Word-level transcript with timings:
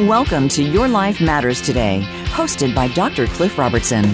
Welcome 0.00 0.48
to 0.48 0.62
Your 0.64 0.88
Life 0.88 1.20
Matters 1.20 1.60
Today, 1.60 2.02
hosted 2.24 2.74
by 2.74 2.88
Dr. 2.88 3.28
Cliff 3.28 3.56
Robertson. 3.56 4.04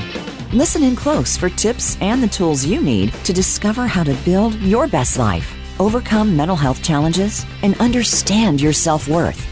Listen 0.53 0.83
in 0.83 0.95
close 0.95 1.38
for 1.38 1.49
tips 1.49 1.96
and 2.03 2.22
the 2.22 2.29
tools 2.29 2.67
you 2.67 2.83
need 2.83 3.14
to 3.24 3.33
discover 3.33 3.87
how 3.87 4.03
to 4.03 4.12
build 4.22 4.56
your 4.56 4.87
best 4.87 5.19
life, 5.19 5.56
overcome 5.80 6.37
mental 6.37 6.54
health 6.54 6.83
challenges, 6.83 7.47
and 7.62 7.80
understand 7.80 8.61
your 8.61 8.74
self 8.74 9.08
worth. 9.08 9.43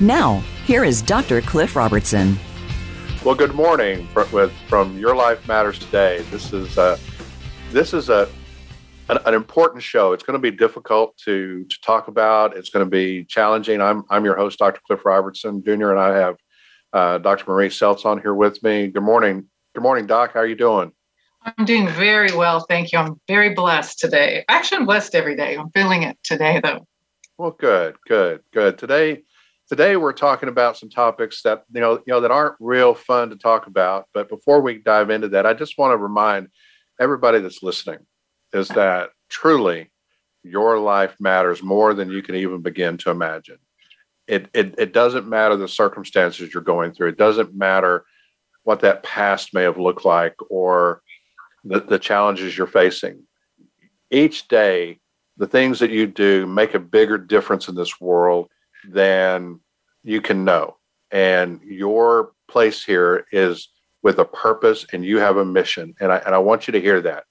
Now, 0.00 0.42
here 0.64 0.82
is 0.82 1.02
Dr. 1.02 1.40
Cliff 1.40 1.76
Robertson. 1.76 2.36
Well, 3.24 3.36
good 3.36 3.54
morning 3.54 4.08
from, 4.08 4.98
Your 4.98 5.14
Life 5.14 5.46
Matters 5.46 5.78
Today. 5.78 6.22
This 6.32 6.52
is 6.52 6.78
a, 6.78 6.98
this 7.70 7.94
is 7.94 8.08
a 8.08 8.28
an, 9.08 9.18
an, 9.24 9.34
important 9.34 9.82
show. 9.82 10.12
It's 10.12 10.22
going 10.22 10.40
to 10.40 10.50
be 10.50 10.56
difficult 10.56 11.16
to 11.18 11.64
to 11.64 11.80
talk 11.80 12.08
about. 12.08 12.56
It's 12.56 12.70
going 12.70 12.84
to 12.84 12.90
be 12.90 13.24
challenging. 13.24 13.80
I'm 13.80 14.04
I'm 14.10 14.24
your 14.24 14.36
host, 14.36 14.58
Dr. 14.58 14.80
Cliff 14.86 15.04
Robertson 15.04 15.62
Jr., 15.62 15.90
and 15.90 16.00
I 16.00 16.16
have 16.16 16.36
uh, 16.92 17.18
Dr. 17.18 17.50
Marie 17.50 17.68
Seltz 17.68 18.04
on 18.04 18.20
here 18.20 18.34
with 18.34 18.62
me. 18.62 18.88
Good 18.88 19.02
morning. 19.02 19.46
Good 19.74 19.82
morning, 19.82 20.06
Doc. 20.06 20.32
How 20.34 20.40
are 20.40 20.46
you 20.46 20.56
doing? 20.56 20.92
I'm 21.42 21.64
doing 21.64 21.88
very 21.88 22.34
well, 22.34 22.66
thank 22.68 22.90
you. 22.90 22.98
I'm 22.98 23.20
very 23.28 23.54
blessed 23.54 24.00
today. 24.00 24.44
Actually, 24.48 24.78
I'm 24.78 24.86
blessed 24.86 25.14
every 25.14 25.36
day. 25.36 25.56
I'm 25.56 25.70
feeling 25.70 26.02
it 26.02 26.18
today, 26.24 26.60
though. 26.60 26.86
Well, 27.38 27.52
good, 27.52 27.96
good, 28.08 28.40
good. 28.52 28.78
Today, 28.78 29.22
today 29.68 29.96
we're 29.96 30.12
talking 30.12 30.48
about 30.48 30.76
some 30.76 30.90
topics 30.90 31.42
that 31.42 31.62
you 31.72 31.80
know, 31.80 31.94
you 31.94 32.12
know, 32.12 32.20
that 32.20 32.32
aren't 32.32 32.56
real 32.58 32.94
fun 32.94 33.30
to 33.30 33.36
talk 33.36 33.68
about. 33.68 34.06
But 34.12 34.28
before 34.28 34.60
we 34.60 34.78
dive 34.78 35.10
into 35.10 35.28
that, 35.28 35.46
I 35.46 35.54
just 35.54 35.78
want 35.78 35.92
to 35.92 35.96
remind 35.96 36.48
everybody 36.98 37.40
that's 37.40 37.62
listening 37.62 37.98
is 38.52 38.68
that 38.68 39.10
truly 39.28 39.90
your 40.42 40.78
life 40.78 41.14
matters 41.18 41.62
more 41.62 41.94
than 41.94 42.10
you 42.10 42.22
can 42.22 42.36
even 42.36 42.62
begin 42.62 42.96
to 42.98 43.10
imagine. 43.10 43.58
It, 44.26 44.48
it, 44.54 44.74
it 44.78 44.92
doesn't 44.92 45.28
matter 45.28 45.56
the 45.56 45.68
circumstances 45.68 46.52
you're 46.52 46.62
going 46.62 46.92
through. 46.92 47.08
It 47.08 47.18
doesn't 47.18 47.54
matter 47.54 48.04
what 48.64 48.80
that 48.80 49.02
past 49.02 49.54
may 49.54 49.62
have 49.62 49.78
looked 49.78 50.04
like 50.04 50.34
or 50.50 51.02
the, 51.64 51.80
the 51.80 51.98
challenges 51.98 52.56
you're 52.56 52.66
facing. 52.66 53.22
Each 54.10 54.48
day, 54.48 54.98
the 55.36 55.46
things 55.46 55.78
that 55.80 55.90
you 55.90 56.06
do 56.06 56.46
make 56.46 56.74
a 56.74 56.80
bigger 56.80 57.18
difference 57.18 57.68
in 57.68 57.74
this 57.74 58.00
world 58.00 58.48
than 58.88 59.60
you 60.02 60.20
can 60.20 60.44
know. 60.44 60.76
And 61.10 61.60
your 61.62 62.32
place 62.48 62.84
here 62.84 63.26
is 63.32 63.68
with 64.02 64.18
a 64.18 64.24
purpose 64.24 64.86
and 64.92 65.04
you 65.04 65.18
have 65.18 65.36
a 65.36 65.44
mission. 65.44 65.94
And 66.00 66.12
I, 66.12 66.18
and 66.18 66.34
I 66.34 66.38
want 66.38 66.66
you 66.66 66.72
to 66.72 66.80
hear 66.80 67.00
that. 67.02 67.24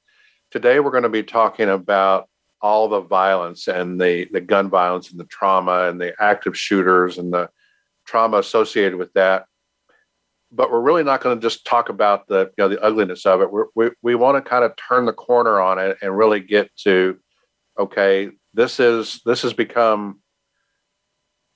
Today, 0.56 0.80
we're 0.80 0.92
going 0.92 1.03
to 1.03 1.09
be 1.09 1.22
talking 1.22 1.67
about 1.67 2.30
all 2.61 2.88
the 2.88 3.02
violence 3.02 3.67
and 3.67 4.00
the, 4.00 4.30
the 4.31 4.39
gun 4.39 4.70
violence 4.70 5.11
and 5.11 5.20
the 5.20 5.25
trauma 5.25 5.89
and 5.89 6.00
the 6.00 6.14
active 6.17 6.58
shooters 6.58 7.17
and 7.17 7.34
the 7.34 7.50
trauma 8.06 8.38
associated 8.38 8.95
with 8.95 9.11
that. 9.16 9.48
But 10.53 10.72
we're 10.72 10.80
really 10.80 11.03
not 11.03 11.20
going 11.20 11.38
to 11.38 11.42
just 11.42 11.66
talk 11.66 11.89
about 11.89 12.30
the 12.30 12.52
you 12.58 12.64
know 12.64 12.70
the 12.70 12.81
ugliness 12.81 13.26
of 13.26 13.42
it. 13.42 13.52
We're, 13.52 13.66
we 13.76 13.89
we 14.02 14.16
want 14.16 14.38
to 14.42 14.50
kind 14.50 14.64
of 14.64 14.72
turn 14.78 15.06
the 15.06 15.11
corner 15.11 15.59
on 15.59 15.78
it 15.78 15.98
and 16.02 16.17
really 16.17 16.39
get 16.39 16.73
to 16.86 17.20
okay, 17.78 18.30
this 18.53 18.80
is 18.80 19.20
this 19.26 19.42
has 19.42 19.52
become. 19.52 20.22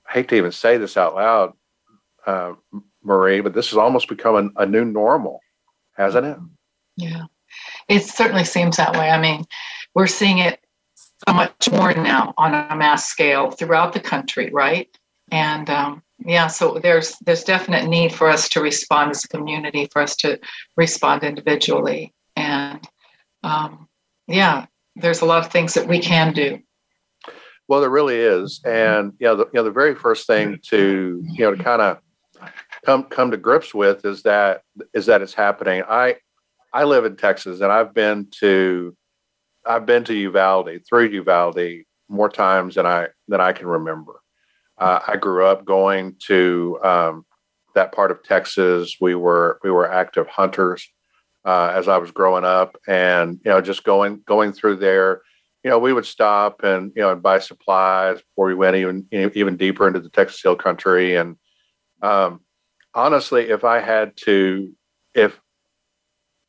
I 0.09 0.11
hate 0.11 0.27
to 0.27 0.35
even 0.35 0.51
say 0.51 0.77
this 0.77 0.97
out 0.97 1.15
loud, 1.15 1.53
uh, 2.25 2.51
Marie, 3.01 3.39
but 3.39 3.53
this 3.53 3.69
has 3.69 3.77
almost 3.77 4.09
become 4.09 4.51
a, 4.57 4.63
a 4.63 4.65
new 4.65 4.83
normal, 4.83 5.39
hasn't 5.95 6.25
it? 6.25 6.37
Yeah. 6.97 7.27
It 7.87 8.03
certainly 8.03 8.43
seems 8.43 8.77
that 8.77 8.93
way. 8.93 9.09
I 9.09 9.19
mean, 9.19 9.45
we're 9.95 10.07
seeing 10.07 10.39
it 10.39 10.59
so 11.27 11.33
much 11.33 11.71
more 11.71 11.93
now 11.93 12.33
on 12.37 12.53
a 12.53 12.75
mass 12.75 13.09
scale 13.09 13.51
throughout 13.51 13.93
the 13.93 13.99
country, 13.99 14.49
right? 14.51 14.87
And 15.31 15.69
um, 15.69 16.03
yeah, 16.25 16.47
so 16.47 16.79
there's 16.81 17.15
there's 17.19 17.43
definite 17.43 17.87
need 17.87 18.13
for 18.13 18.29
us 18.29 18.49
to 18.49 18.61
respond 18.61 19.11
as 19.11 19.23
a 19.23 19.27
community, 19.27 19.87
for 19.91 20.01
us 20.01 20.15
to 20.17 20.39
respond 20.75 21.23
individually, 21.23 22.13
and 22.35 22.87
um, 23.43 23.87
yeah, 24.27 24.65
there's 24.95 25.21
a 25.21 25.25
lot 25.25 25.45
of 25.45 25.51
things 25.51 25.73
that 25.75 25.87
we 25.87 25.99
can 25.99 26.33
do. 26.33 26.59
Well, 27.67 27.81
there 27.81 27.89
really 27.89 28.17
is, 28.17 28.61
and 28.65 29.13
you 29.19 29.27
know, 29.27 29.35
the, 29.35 29.45
you 29.45 29.51
know, 29.53 29.63
the 29.63 29.71
very 29.71 29.95
first 29.95 30.25
thing 30.25 30.59
to 30.69 31.23
you 31.23 31.45
know 31.45 31.55
to 31.55 31.63
kind 31.63 31.81
of 31.81 31.99
come 32.85 33.03
come 33.03 33.31
to 33.31 33.37
grips 33.37 33.73
with 33.73 34.05
is 34.05 34.23
that 34.23 34.63
is 34.93 35.05
that 35.05 35.21
it's 35.21 35.33
happening. 35.33 35.83
I 35.87 36.15
I 36.73 36.83
live 36.83 37.05
in 37.05 37.15
Texas, 37.15 37.61
and 37.61 37.71
I've 37.71 37.93
been 37.93 38.27
to 38.39 38.95
I've 39.65 39.85
been 39.85 40.03
to 40.05 40.13
Uvalde 40.13 40.81
through 40.87 41.09
Uvalde 41.09 41.83
more 42.07 42.29
times 42.29 42.75
than 42.75 42.85
I 42.85 43.07
than 43.27 43.41
I 43.41 43.53
can 43.53 43.67
remember. 43.67 44.21
Uh, 44.77 44.99
I 45.07 45.17
grew 45.17 45.45
up 45.45 45.65
going 45.65 46.15
to 46.27 46.79
um, 46.83 47.25
that 47.75 47.91
part 47.91 48.11
of 48.11 48.23
Texas. 48.23 48.97
We 49.01 49.15
were 49.15 49.59
we 49.63 49.71
were 49.71 49.91
active 49.91 50.27
hunters 50.27 50.87
uh, 51.45 51.71
as 51.73 51.87
I 51.87 51.97
was 51.97 52.11
growing 52.11 52.45
up, 52.45 52.77
and 52.87 53.39
you 53.43 53.51
know, 53.51 53.61
just 53.61 53.83
going 53.83 54.21
going 54.25 54.53
through 54.53 54.77
there. 54.77 55.21
You 55.63 55.69
know, 55.69 55.79
we 55.79 55.91
would 55.91 56.05
stop 56.05 56.63
and 56.63 56.91
you 56.95 57.01
know 57.01 57.11
and 57.11 57.21
buy 57.21 57.39
supplies 57.39 58.21
before 58.21 58.47
we 58.47 58.55
went 58.55 58.77
even 58.77 59.07
even 59.11 59.57
deeper 59.57 59.87
into 59.87 59.99
the 59.99 60.09
Texas 60.09 60.41
Hill 60.41 60.55
Country. 60.55 61.15
And 61.15 61.35
um, 62.01 62.41
honestly, 62.93 63.49
if 63.49 63.63
I 63.63 63.79
had 63.79 64.15
to, 64.25 64.71
if 65.13 65.39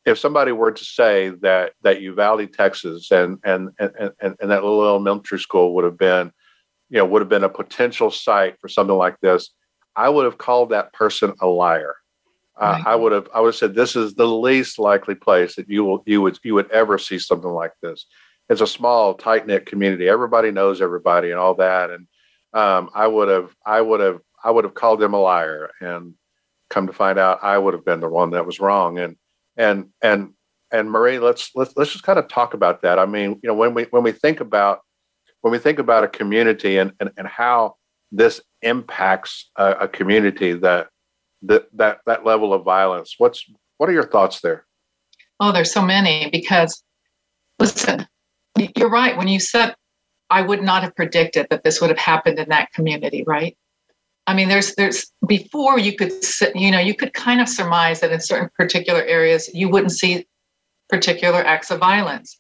if 0.05 0.19
somebody 0.19 0.53
were 0.53 0.73
to 0.73 0.85
say 0.85 1.31
that 1.43 1.73
that 1.83 2.01
Uvalde, 2.01 2.53
Texas, 2.53 3.11
and 3.11 3.39
and 3.45 3.71
and 3.79 3.93
and, 4.21 4.37
and 4.41 4.51
that 4.51 4.65
little 4.65 4.87
elementary 4.87 5.39
school 5.39 5.75
would 5.75 5.85
have 5.85 5.99
been, 5.99 6.33
you 6.89 6.99
know, 6.99 7.05
would 7.05 7.23
have 7.23 7.29
been 7.29 7.45
a 7.45 7.49
potential 7.49 8.11
site 8.11 8.59
for 8.61 8.69
something 8.69 8.97
like 8.97 9.21
this, 9.21 9.51
I 9.97 10.09
would 10.09 10.25
have 10.25 10.39
called 10.39 10.71
that 10.71 10.93
person 10.93 11.35
a 11.41 11.47
liar. 11.47 11.97
Uh, 12.59 12.83
I 12.85 12.95
would 12.95 13.13
have 13.13 13.29
I 13.35 13.41
would 13.41 13.49
have 13.49 13.57
said 13.57 13.75
this 13.75 13.97
is 13.97 14.15
the 14.15 14.27
least 14.27 14.79
likely 14.79 15.15
place 15.15 15.57
that 15.57 15.69
you 15.69 15.85
will 15.85 16.03
you 16.07 16.21
would 16.23 16.39
you 16.43 16.55
would 16.55 16.71
ever 16.71 16.99
see 16.99 17.19
something 17.19 17.51
like 17.51 17.73
this. 17.83 18.07
It's 18.51 18.61
a 18.61 18.67
small, 18.67 19.15
tight 19.15 19.47
knit 19.47 19.65
community. 19.65 20.09
Everybody 20.09 20.51
knows 20.51 20.83
everybody 20.83 21.31
and 21.31 21.39
all 21.39 21.55
that. 21.55 21.91
And 21.91 22.07
um, 22.53 22.91
I 22.95 23.07
would 23.07 23.29
have 23.29 23.55
I 23.65 23.81
would 23.81 24.01
have 24.01 24.21
I 24.43 24.51
would 24.51 24.65
have 24.65 24.75
called 24.75 25.01
them 25.01 25.15
a 25.15 25.21
liar. 25.21 25.71
And 25.81 26.15
come 26.71 26.87
to 26.87 26.93
find 26.93 27.19
out, 27.19 27.43
I 27.43 27.59
would 27.59 27.75
have 27.75 27.85
been 27.85 28.01
the 28.01 28.09
one 28.09 28.31
that 28.31 28.47
was 28.47 28.61
wrong. 28.61 28.99
And 28.99 29.17
and 29.61 29.91
and 30.03 30.33
and 30.73 30.91
Marie, 30.91 31.19
let's 31.19 31.51
let's 31.55 31.73
let's 31.77 31.93
just 31.93 32.05
kind 32.05 32.19
of 32.19 32.29
talk 32.29 32.55
about 32.55 32.83
that. 32.83 32.99
I 32.99 33.07
mean, 33.07 33.39
you 33.43 33.49
know, 33.49 33.55
when 33.55 33.75
we 33.75 33.85
when 33.85 34.03
we 34.03 34.13
think 34.13 34.41
about 34.41 34.81
when 35.43 35.53
we 35.53 35.59
think 35.59 35.79
about 35.79 36.03
a 36.03 36.09
community 36.09 36.79
and 36.79 36.93
and, 36.99 37.11
and 37.17 37.29
how 37.29 37.77
this 38.11 38.41
impacts 38.63 39.51
a, 39.57 39.73
a 39.81 39.89
community 39.89 40.55
that 40.55 40.89
that 41.43 41.69
that 41.75 41.99
that 42.07 42.25
level 42.25 42.53
of 42.53 42.65
violence, 42.65 43.15
what's 43.19 43.45
what 43.77 43.89
are 43.89 43.93
your 43.93 44.09
thoughts 44.09 44.41
there? 44.41 44.67
Oh, 45.39 45.53
there's 45.53 45.73
so 45.73 45.83
many 45.83 46.31
because 46.31 46.83
listen, 47.59 48.07
you're 48.77 48.91
right. 48.91 49.17
When 49.17 49.29
you 49.29 49.41
said 49.41 49.75
I 50.31 50.43
would 50.43 50.63
not 50.63 50.85
have 50.85 50.95
predicted 50.95 51.49
that 51.51 51.65
this 51.65 51.81
would 51.81 51.91
have 51.91 51.99
happened 51.99 52.39
in 52.39 52.49
that 52.49 52.73
community, 52.73 53.25
right? 53.27 53.57
I 54.27 54.35
mean, 54.35 54.49
there's 54.49 54.75
there's 54.75 55.11
before 55.27 55.79
you 55.79 55.97
could 55.97 56.13
you 56.55 56.71
know 56.71 56.79
you 56.79 56.95
could 56.95 57.15
kind 57.15 57.41
of 57.41 57.49
surmise 57.49 58.01
that 58.01 58.13
in 58.13 58.21
certain 58.21 58.51
particular 58.57 59.03
areas 59.03 59.51
you 59.53 59.69
wouldn't 59.69 59.93
see 59.93 60.27
particular 60.89 61.45
acts 61.45 61.71
of 61.71 61.79
violence. 61.81 62.39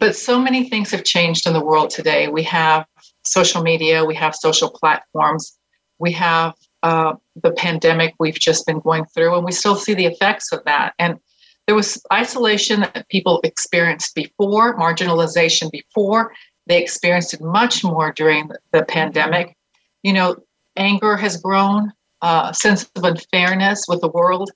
But 0.00 0.16
so 0.16 0.40
many 0.40 0.68
things 0.68 0.90
have 0.90 1.04
changed 1.04 1.46
in 1.46 1.52
the 1.52 1.64
world 1.64 1.90
today. 1.90 2.28
We 2.28 2.42
have 2.44 2.86
social 3.24 3.62
media, 3.62 4.04
we 4.04 4.14
have 4.16 4.34
social 4.34 4.70
platforms, 4.70 5.56
we 5.98 6.12
have 6.12 6.54
uh, 6.82 7.14
the 7.42 7.52
pandemic 7.52 8.14
we've 8.18 8.38
just 8.38 8.66
been 8.66 8.80
going 8.80 9.04
through, 9.06 9.34
and 9.36 9.44
we 9.44 9.52
still 9.52 9.76
see 9.76 9.94
the 9.94 10.06
effects 10.06 10.52
of 10.52 10.64
that. 10.64 10.94
And 10.98 11.18
there 11.66 11.74
was 11.74 12.02
isolation 12.12 12.80
that 12.80 13.08
people 13.08 13.40
experienced 13.42 14.14
before, 14.14 14.76
marginalization 14.78 15.70
before. 15.70 16.32
They 16.66 16.82
experienced 16.82 17.32
it 17.34 17.40
much 17.40 17.84
more 17.84 18.12
during 18.12 18.48
the, 18.48 18.58
the 18.72 18.84
pandemic. 18.84 19.56
You 20.02 20.12
know, 20.12 20.36
anger 20.76 21.16
has 21.16 21.36
grown, 21.36 21.92
uh, 22.22 22.52
sense 22.52 22.88
of 22.96 23.04
unfairness 23.04 23.84
with 23.88 24.00
the 24.00 24.08
world. 24.08 24.50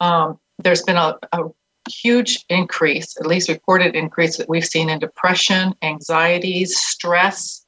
Um, 0.00 0.38
there's 0.58 0.82
been 0.82 0.96
a, 0.96 1.16
a, 1.32 1.44
huge 1.88 2.44
increase, 2.48 3.16
at 3.18 3.26
least 3.26 3.48
reported 3.48 3.96
increase 3.96 4.36
that 4.36 4.48
we've 4.48 4.64
seen 4.64 4.90
in 4.90 4.98
depression, 4.98 5.74
anxieties, 5.82 6.78
stress. 6.78 7.64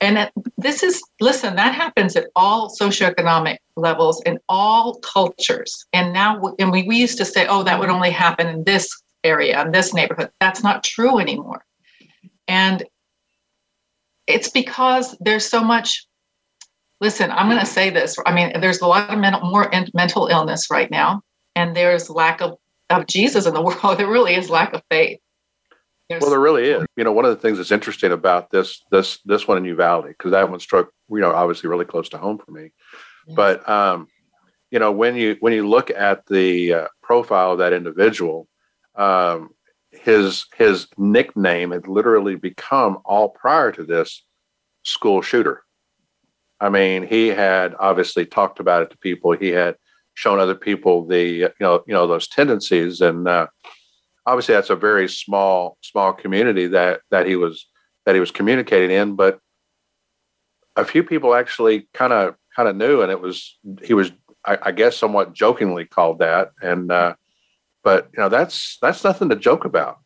And 0.00 0.30
this 0.56 0.82
is, 0.82 1.02
listen, 1.18 1.56
that 1.56 1.74
happens 1.74 2.14
at 2.14 2.28
all 2.36 2.70
socioeconomic 2.80 3.56
levels 3.76 4.22
in 4.22 4.38
all 4.48 5.00
cultures. 5.00 5.84
And 5.92 6.12
now, 6.12 6.54
and 6.58 6.70
we, 6.70 6.84
we 6.84 6.96
used 6.96 7.18
to 7.18 7.24
say, 7.24 7.46
oh, 7.48 7.64
that 7.64 7.80
would 7.80 7.88
only 7.88 8.10
happen 8.10 8.46
in 8.46 8.64
this 8.64 8.88
area, 9.24 9.62
in 9.62 9.72
this 9.72 9.92
neighborhood. 9.92 10.30
That's 10.40 10.62
not 10.62 10.84
true 10.84 11.18
anymore. 11.18 11.64
And 12.46 12.84
it's 14.26 14.50
because 14.50 15.16
there's 15.18 15.48
so 15.48 15.64
much 15.64 16.06
listen, 17.00 17.30
I'm 17.30 17.48
going 17.48 17.60
to 17.60 17.66
say 17.66 17.90
this. 17.90 18.16
I 18.26 18.34
mean, 18.34 18.60
there's 18.60 18.80
a 18.80 18.86
lot 18.86 19.10
of 19.10 19.18
mental, 19.18 19.40
more 19.42 19.70
in, 19.70 19.88
mental 19.94 20.26
illness 20.26 20.68
right 20.70 20.90
now, 20.90 21.22
and 21.54 21.76
there's 21.76 22.10
lack 22.10 22.40
of, 22.40 22.58
of 22.90 23.06
Jesus 23.06 23.46
in 23.46 23.54
the 23.54 23.62
world. 23.82 23.98
There 23.98 24.08
really 24.08 24.34
is 24.34 24.50
lack 24.50 24.72
of 24.72 24.82
faith. 24.90 25.20
There's, 26.08 26.22
well, 26.22 26.30
there 26.30 26.40
really 26.40 26.64
is. 26.64 26.86
You 26.96 27.04
know, 27.04 27.12
one 27.12 27.26
of 27.26 27.30
the 27.30 27.40
things 27.40 27.58
that's 27.58 27.70
interesting 27.70 28.12
about 28.12 28.50
this 28.50 28.82
this 28.90 29.18
this 29.26 29.46
one 29.46 29.58
in 29.58 29.64
Uvalde, 29.66 30.06
because 30.08 30.30
that 30.30 30.50
one 30.50 30.58
struck, 30.58 30.88
you 31.10 31.20
know, 31.20 31.32
obviously 31.32 31.68
really 31.68 31.84
close 31.84 32.08
to 32.10 32.18
home 32.18 32.38
for 32.38 32.50
me, 32.50 32.70
But 33.34 33.68
um, 33.68 34.08
you 34.70 34.78
know, 34.78 34.90
when 34.90 35.16
you 35.16 35.36
when 35.40 35.52
you 35.52 35.68
look 35.68 35.90
at 35.90 36.26
the 36.26 36.72
uh, 36.72 36.88
profile 37.02 37.52
of 37.52 37.58
that 37.58 37.74
individual, 37.74 38.48
um, 38.94 39.50
his 39.90 40.46
his 40.56 40.86
nickname 40.96 41.72
had 41.72 41.86
literally 41.86 42.36
become 42.36 42.98
all 43.04 43.28
prior 43.28 43.70
to 43.72 43.84
this 43.84 44.24
school 44.84 45.20
shooter. 45.20 45.62
I 46.60 46.68
mean, 46.70 47.06
he 47.06 47.28
had 47.28 47.74
obviously 47.78 48.26
talked 48.26 48.60
about 48.60 48.82
it 48.82 48.90
to 48.90 48.98
people. 48.98 49.32
He 49.32 49.48
had 49.48 49.76
shown 50.14 50.40
other 50.40 50.56
people 50.56 51.06
the 51.06 51.22
you 51.22 51.50
know 51.60 51.84
you 51.86 51.94
know 51.94 52.06
those 52.06 52.26
tendencies, 52.28 53.00
and 53.00 53.28
uh, 53.28 53.46
obviously 54.26 54.54
that's 54.54 54.70
a 54.70 54.76
very 54.76 55.08
small 55.08 55.78
small 55.82 56.12
community 56.12 56.66
that 56.66 57.00
that 57.10 57.26
he 57.26 57.36
was 57.36 57.66
that 58.04 58.14
he 58.14 58.20
was 58.20 58.32
communicating 58.32 58.90
in. 58.90 59.14
But 59.14 59.38
a 60.76 60.84
few 60.84 61.04
people 61.04 61.34
actually 61.34 61.88
kind 61.94 62.12
of 62.12 62.34
kind 62.56 62.68
of 62.68 62.76
knew, 62.76 63.02
and 63.02 63.12
it 63.12 63.20
was 63.20 63.56
he 63.84 63.94
was 63.94 64.10
I, 64.44 64.58
I 64.62 64.72
guess 64.72 64.96
somewhat 64.96 65.34
jokingly 65.34 65.84
called 65.84 66.18
that, 66.18 66.50
and 66.60 66.90
uh, 66.90 67.14
but 67.84 68.08
you 68.12 68.20
know 68.20 68.28
that's 68.28 68.78
that's 68.82 69.04
nothing 69.04 69.28
to 69.28 69.36
joke 69.36 69.64
about. 69.64 69.98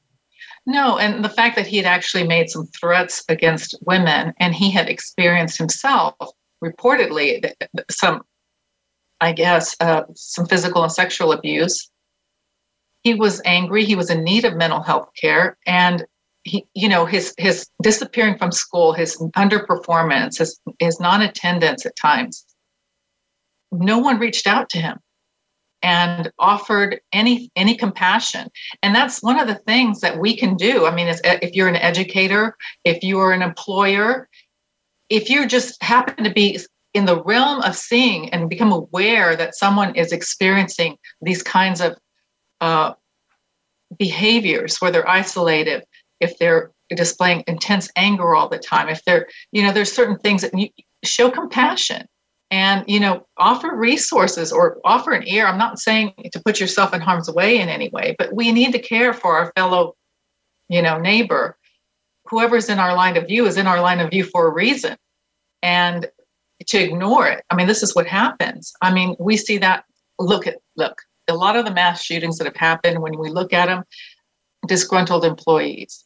No, 0.66 0.98
and 0.98 1.24
the 1.24 1.28
fact 1.28 1.56
that 1.56 1.66
he 1.66 1.78
had 1.78 1.86
actually 1.86 2.26
made 2.26 2.50
some 2.50 2.66
threats 2.78 3.24
against 3.28 3.74
women, 3.86 4.34
and 4.38 4.54
he 4.54 4.70
had 4.70 4.88
experienced 4.88 5.58
himself 5.58 6.14
reportedly 6.62 7.52
some, 7.90 8.22
I 9.20 9.32
guess, 9.32 9.76
uh, 9.80 10.02
some 10.14 10.46
physical 10.46 10.82
and 10.82 10.92
sexual 10.92 11.32
abuse. 11.32 11.90
He 13.02 13.14
was 13.14 13.42
angry. 13.44 13.84
He 13.84 13.96
was 13.96 14.10
in 14.10 14.22
need 14.22 14.44
of 14.44 14.54
mental 14.54 14.82
health 14.82 15.10
care, 15.20 15.58
and 15.66 16.04
he, 16.44 16.66
you 16.74 16.88
know, 16.88 17.04
his 17.04 17.34
his 17.36 17.68
disappearing 17.82 18.38
from 18.38 18.52
school, 18.52 18.92
his 18.92 19.16
underperformance, 19.36 20.38
his 20.38 20.60
his 20.78 21.00
non-attendance 21.00 21.84
at 21.84 21.96
times. 21.96 22.44
No 23.72 23.98
one 23.98 24.18
reached 24.18 24.46
out 24.46 24.68
to 24.70 24.78
him 24.78 24.98
and 25.82 26.30
offered 26.38 27.00
any 27.12 27.50
any 27.56 27.76
compassion 27.76 28.48
and 28.82 28.94
that's 28.94 29.22
one 29.22 29.38
of 29.38 29.48
the 29.48 29.56
things 29.66 30.00
that 30.00 30.18
we 30.18 30.36
can 30.36 30.56
do 30.56 30.86
i 30.86 30.94
mean 30.94 31.08
if 31.24 31.54
you're 31.54 31.68
an 31.68 31.76
educator 31.76 32.56
if 32.84 33.02
you 33.02 33.18
are 33.18 33.32
an 33.32 33.42
employer 33.42 34.28
if 35.12 35.28
you 35.28 35.46
just 35.46 35.80
happen 35.82 36.24
to 36.24 36.30
be 36.30 36.58
in 36.94 37.04
the 37.04 37.22
realm 37.22 37.60
of 37.62 37.76
seeing 37.76 38.30
and 38.30 38.48
become 38.48 38.72
aware 38.72 39.36
that 39.36 39.54
someone 39.54 39.94
is 39.94 40.10
experiencing 40.10 40.96
these 41.20 41.42
kinds 41.42 41.82
of 41.82 41.96
uh, 42.62 42.94
behaviors 43.98 44.78
where 44.78 44.90
they're 44.90 45.08
isolated 45.08 45.84
if 46.20 46.38
they're 46.38 46.70
displaying 46.88 47.44
intense 47.46 47.90
anger 47.96 48.34
all 48.34 48.48
the 48.48 48.58
time 48.58 48.88
if 48.88 49.02
they're 49.04 49.26
you 49.50 49.62
know 49.62 49.72
there's 49.72 49.92
certain 49.92 50.18
things 50.18 50.42
that 50.42 50.58
you 50.58 50.68
show 51.04 51.30
compassion 51.30 52.06
and 52.50 52.84
you 52.86 53.00
know 53.00 53.26
offer 53.36 53.74
resources 53.74 54.50
or 54.52 54.78
offer 54.84 55.12
an 55.12 55.26
ear. 55.26 55.46
I'm 55.46 55.58
not 55.58 55.78
saying 55.78 56.12
to 56.32 56.42
put 56.44 56.60
yourself 56.60 56.94
in 56.94 57.00
harm's 57.02 57.30
way 57.30 57.60
in 57.60 57.68
any 57.68 57.90
way 57.90 58.14
but 58.18 58.34
we 58.34 58.50
need 58.50 58.72
to 58.72 58.78
care 58.78 59.12
for 59.12 59.36
our 59.36 59.52
fellow 59.56 59.94
you 60.68 60.80
know 60.80 60.98
neighbor 60.98 61.58
whoever's 62.32 62.68
in 62.68 62.80
our 62.80 62.96
line 62.96 63.16
of 63.16 63.28
view 63.28 63.46
is 63.46 63.56
in 63.56 63.68
our 63.68 63.80
line 63.80 64.00
of 64.00 64.10
view 64.10 64.24
for 64.24 64.48
a 64.48 64.52
reason 64.52 64.96
and 65.62 66.10
to 66.66 66.78
ignore 66.78 67.28
it 67.28 67.44
i 67.50 67.54
mean 67.54 67.68
this 67.68 67.82
is 67.82 67.94
what 67.94 68.06
happens 68.06 68.72
i 68.82 68.92
mean 68.92 69.14
we 69.20 69.36
see 69.36 69.58
that 69.58 69.84
look 70.18 70.46
at 70.46 70.56
look 70.76 71.02
a 71.28 71.34
lot 71.34 71.56
of 71.56 71.64
the 71.64 71.72
mass 71.72 72.02
shootings 72.02 72.38
that 72.38 72.46
have 72.46 72.56
happened 72.56 73.00
when 73.00 73.16
we 73.18 73.30
look 73.30 73.52
at 73.52 73.66
them 73.66 73.84
disgruntled 74.66 75.24
employees 75.24 76.04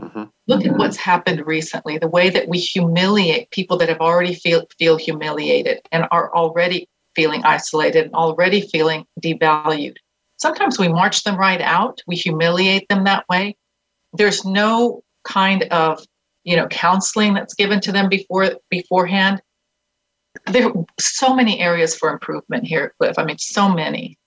Mm-hmm. 0.00 0.24
Look 0.46 0.64
at 0.64 0.76
what's 0.76 0.96
happened 0.96 1.44
recently, 1.46 1.98
the 1.98 2.08
way 2.08 2.30
that 2.30 2.48
we 2.48 2.58
humiliate 2.58 3.50
people 3.50 3.76
that 3.78 3.88
have 3.88 4.00
already 4.00 4.34
feel 4.34 4.64
feel 4.78 4.96
humiliated 4.96 5.80
and 5.90 6.06
are 6.12 6.34
already 6.34 6.88
feeling 7.16 7.42
isolated 7.44 8.06
and 8.06 8.14
already 8.14 8.60
feeling 8.60 9.04
devalued. 9.20 9.96
Sometimes 10.36 10.78
we 10.78 10.86
march 10.86 11.24
them 11.24 11.36
right 11.36 11.60
out, 11.60 12.00
we 12.06 12.14
humiliate 12.14 12.88
them 12.88 13.04
that 13.04 13.28
way. 13.28 13.56
There's 14.12 14.44
no 14.44 15.02
kind 15.24 15.64
of, 15.64 16.04
you 16.44 16.56
know, 16.56 16.66
counseling 16.68 17.34
that's 17.34 17.54
given 17.54 17.80
to 17.80 17.92
them 17.92 18.08
before 18.08 18.52
beforehand. 18.70 19.40
There 20.46 20.68
are 20.68 20.84
so 21.00 21.34
many 21.34 21.60
areas 21.60 21.96
for 21.96 22.10
improvement 22.10 22.66
here, 22.66 22.94
Cliff. 22.98 23.18
I 23.18 23.24
mean, 23.24 23.38
so 23.38 23.68
many. 23.68 24.18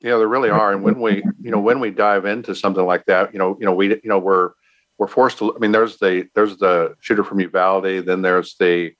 Yeah, 0.00 0.16
there 0.16 0.28
really 0.28 0.48
are. 0.48 0.72
And 0.72 0.82
when 0.82 1.00
we, 1.00 1.22
you 1.40 1.50
know, 1.50 1.60
when 1.60 1.80
we 1.80 1.90
dive 1.90 2.24
into 2.24 2.54
something 2.54 2.84
like 2.84 3.04
that, 3.06 3.32
you 3.32 3.38
know, 3.38 3.56
you 3.60 3.66
know, 3.66 3.74
we, 3.74 3.88
you 3.88 4.00
know, 4.04 4.18
we're 4.18 4.50
we're 4.98 5.08
forced 5.08 5.38
to. 5.38 5.54
I 5.54 5.58
mean, 5.58 5.72
there's 5.72 5.98
the 5.98 6.28
there's 6.34 6.56
the 6.58 6.94
shooter 7.00 7.24
from 7.24 7.40
Uvalde. 7.40 8.06
Then 8.06 8.22
there's 8.22 8.54
the, 8.56 8.66
you 8.66 8.94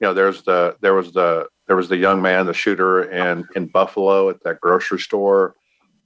know, 0.00 0.14
there's 0.14 0.42
the 0.42 0.76
there 0.80 0.94
was 0.94 1.12
the 1.12 1.48
there 1.66 1.76
was 1.76 1.88
the 1.88 1.96
young 1.96 2.20
man, 2.20 2.46
the 2.46 2.54
shooter 2.54 3.04
in 3.10 3.46
in 3.56 3.66
Buffalo 3.66 4.28
at 4.28 4.42
that 4.44 4.60
grocery 4.60 4.98
store. 4.98 5.54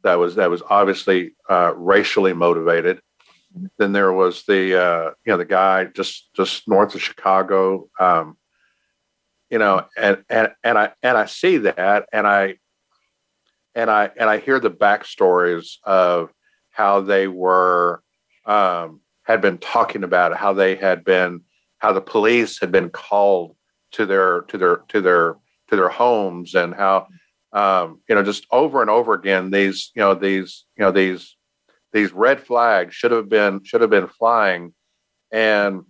That 0.02 0.18
was 0.18 0.34
that 0.36 0.50
was 0.50 0.62
obviously 0.68 1.34
uh, 1.48 1.72
racially 1.74 2.32
motivated. 2.32 3.00
Then 3.78 3.92
there 3.92 4.12
was 4.12 4.44
the 4.44 4.80
uh, 4.80 5.10
you 5.24 5.32
know 5.32 5.36
the 5.36 5.44
guy 5.44 5.84
just 5.84 6.32
just 6.34 6.66
north 6.68 6.94
of 6.94 7.02
Chicago. 7.02 7.88
Um, 7.98 8.36
you 9.50 9.58
know, 9.58 9.86
and 9.96 10.24
and 10.28 10.48
and 10.62 10.78
I 10.78 10.92
and 11.02 11.16
I 11.16 11.26
see 11.26 11.58
that, 11.58 12.06
and 12.12 12.26
I 12.26 12.56
and 13.74 13.90
I 13.90 14.10
and 14.16 14.28
I 14.28 14.38
hear 14.38 14.58
the 14.58 14.70
backstories 14.70 15.76
of 15.84 16.30
how 16.70 17.00
they 17.00 17.28
were 17.28 18.02
um, 18.46 19.00
had 19.22 19.40
been 19.40 19.58
talking 19.58 20.04
about 20.04 20.36
how 20.36 20.52
they 20.52 20.74
had 20.74 21.04
been 21.04 21.42
how 21.78 21.92
the 21.92 22.00
police 22.00 22.58
had 22.60 22.72
been 22.72 22.90
called 22.90 23.56
to 23.92 24.06
their 24.06 24.42
to 24.42 24.58
their 24.58 24.76
to 24.88 25.00
their 25.00 25.36
to 25.68 25.76
their 25.76 25.88
homes 25.88 26.54
and 26.54 26.74
how 26.74 27.06
um, 27.52 28.00
you 28.08 28.14
know 28.14 28.22
just 28.22 28.46
over 28.50 28.80
and 28.80 28.90
over 28.90 29.14
again 29.14 29.50
these 29.50 29.92
you 29.94 30.00
know 30.00 30.14
these 30.14 30.64
you 30.76 30.84
know 30.84 30.90
these 30.90 31.36
these 31.94 32.12
red 32.12 32.42
flags 32.42 32.94
should 32.94 33.12
have 33.12 33.30
been 33.30 33.62
should 33.64 33.80
have 33.80 33.88
been 33.88 34.08
flying 34.08 34.74
and 35.32 35.82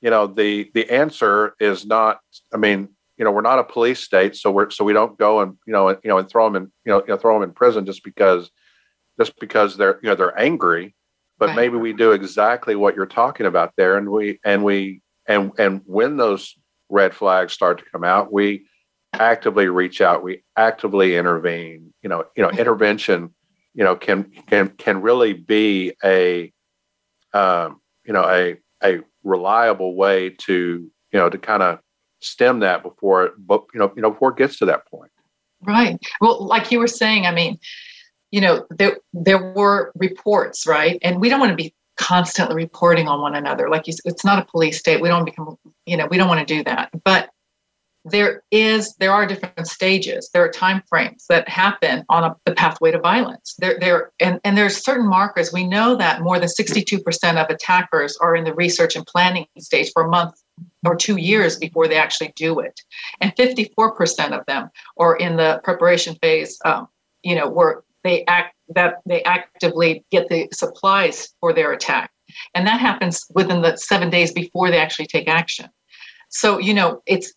you 0.00 0.08
know 0.08 0.26
the 0.26 0.70
the 0.72 0.88
answer 0.88 1.54
is 1.60 1.84
not 1.84 2.20
i 2.54 2.56
mean 2.56 2.88
you 3.18 3.24
know 3.24 3.30
we're 3.30 3.42
not 3.42 3.58
a 3.58 3.64
police 3.64 4.00
state 4.00 4.34
so 4.34 4.50
we're 4.50 4.70
so 4.70 4.84
we 4.84 4.94
don't 4.94 5.18
go 5.18 5.40
and 5.40 5.56
you 5.66 5.72
know 5.72 5.88
and, 5.88 5.98
you 6.02 6.08
know 6.08 6.16
and 6.16 6.30
throw 6.30 6.46
them 6.46 6.56
in 6.56 6.72
you 6.86 6.92
know, 6.92 7.00
you 7.00 7.08
know 7.08 7.18
throw 7.18 7.34
them 7.34 7.42
in 7.42 7.52
prison 7.52 7.84
just 7.84 8.02
because 8.02 8.50
just 9.18 9.38
because 9.40 9.76
they're 9.76 9.98
you 10.02 10.08
know 10.08 10.14
they're 10.14 10.38
angry 10.38 10.94
but 11.38 11.48
right. 11.48 11.56
maybe 11.56 11.76
we 11.76 11.92
do 11.92 12.12
exactly 12.12 12.74
what 12.74 12.96
you're 12.96 13.06
talking 13.06 13.46
about 13.46 13.72
there 13.76 13.98
and 13.98 14.08
we 14.08 14.38
and 14.44 14.64
we 14.64 15.02
and 15.26 15.52
and 15.58 15.82
when 15.84 16.16
those 16.16 16.54
red 16.88 17.12
flags 17.12 17.52
start 17.52 17.78
to 17.78 17.84
come 17.90 18.04
out 18.04 18.32
we 18.32 18.64
actively 19.12 19.66
reach 19.66 20.00
out 20.00 20.22
we 20.22 20.44
actively 20.56 21.16
intervene 21.16 21.92
you 22.02 22.08
know 22.08 22.24
you 22.36 22.42
know 22.42 22.50
intervention 22.58 23.34
you 23.74 23.84
know 23.84 23.96
can 23.96 24.30
can 24.46 24.68
can 24.70 25.00
really 25.00 25.32
be 25.32 25.92
a 26.04 26.52
um, 27.32 27.80
you 28.04 28.12
know 28.12 28.24
a 28.24 28.56
a 28.82 29.00
reliable 29.24 29.94
way 29.94 30.30
to 30.30 30.90
you 31.12 31.18
know 31.18 31.28
to 31.28 31.38
kind 31.38 31.62
of 31.62 31.78
stem 32.20 32.60
that 32.60 32.82
before 32.82 33.24
it 33.24 33.32
but 33.38 33.64
you 33.72 33.78
know 33.78 33.92
you 33.94 34.02
know 34.02 34.10
before 34.10 34.30
it 34.30 34.36
gets 34.36 34.58
to 34.58 34.64
that 34.64 34.86
point 34.88 35.10
right 35.62 35.98
well 36.20 36.44
like 36.44 36.72
you 36.72 36.78
were 36.78 36.88
saying 36.88 37.26
i 37.26 37.30
mean 37.30 37.58
you 38.30 38.40
know, 38.40 38.66
there 38.70 38.98
there 39.12 39.52
were 39.52 39.92
reports, 39.94 40.66
right? 40.66 40.98
And 41.02 41.20
we 41.20 41.28
don't 41.28 41.40
want 41.40 41.50
to 41.50 41.56
be 41.56 41.74
constantly 41.96 42.54
reporting 42.54 43.08
on 43.08 43.20
one 43.20 43.34
another. 43.34 43.68
Like 43.68 43.86
you, 43.86 43.94
it's 44.04 44.24
not 44.24 44.38
a 44.38 44.44
police 44.44 44.78
state. 44.78 45.00
We 45.00 45.08
don't 45.08 45.24
become, 45.24 45.56
you 45.86 45.96
know, 45.96 46.06
we 46.06 46.16
don't 46.16 46.28
want 46.28 46.46
to 46.46 46.54
do 46.54 46.62
that. 46.64 46.90
But 47.04 47.30
there 48.10 48.42
is, 48.50 48.94
there 48.96 49.12
are 49.12 49.26
different 49.26 49.66
stages. 49.66 50.30
There 50.32 50.44
are 50.44 50.50
time 50.50 50.82
frames 50.88 51.26
that 51.28 51.48
happen 51.48 52.04
on 52.08 52.24
a, 52.24 52.36
the 52.44 52.52
pathway 52.52 52.90
to 52.92 52.98
violence. 52.98 53.54
There, 53.58 53.78
there, 53.78 54.12
and 54.20 54.40
and 54.44 54.56
there's 54.56 54.82
certain 54.82 55.08
markers. 55.08 55.52
We 55.52 55.66
know 55.66 55.96
that 55.96 56.22
more 56.22 56.38
than 56.38 56.48
62% 56.48 57.42
of 57.42 57.50
attackers 57.50 58.16
are 58.18 58.36
in 58.36 58.44
the 58.44 58.54
research 58.54 58.96
and 58.96 59.06
planning 59.06 59.46
stage 59.58 59.90
for 59.92 60.04
a 60.04 60.08
month 60.08 60.34
or 60.84 60.96
two 60.96 61.16
years 61.16 61.56
before 61.56 61.88
they 61.88 61.96
actually 61.96 62.32
do 62.36 62.60
it, 62.60 62.80
and 63.20 63.34
54% 63.36 64.38
of 64.38 64.44
them 64.46 64.70
are 64.98 65.16
in 65.16 65.36
the 65.36 65.60
preparation 65.64 66.16
phase. 66.22 66.58
Um, 66.64 66.88
you 67.22 67.34
know, 67.34 67.48
where 67.48 67.82
they 68.04 68.24
act 68.26 68.54
that 68.68 68.96
they 69.06 69.22
actively 69.24 70.04
get 70.10 70.28
the 70.28 70.48
supplies 70.52 71.28
for 71.40 71.52
their 71.52 71.72
attack 71.72 72.10
and 72.54 72.66
that 72.66 72.80
happens 72.80 73.26
within 73.34 73.62
the 73.62 73.76
seven 73.76 74.10
days 74.10 74.32
before 74.32 74.70
they 74.70 74.78
actually 74.78 75.06
take 75.06 75.28
action 75.28 75.68
so 76.28 76.58
you 76.58 76.74
know 76.74 77.02
it's 77.06 77.32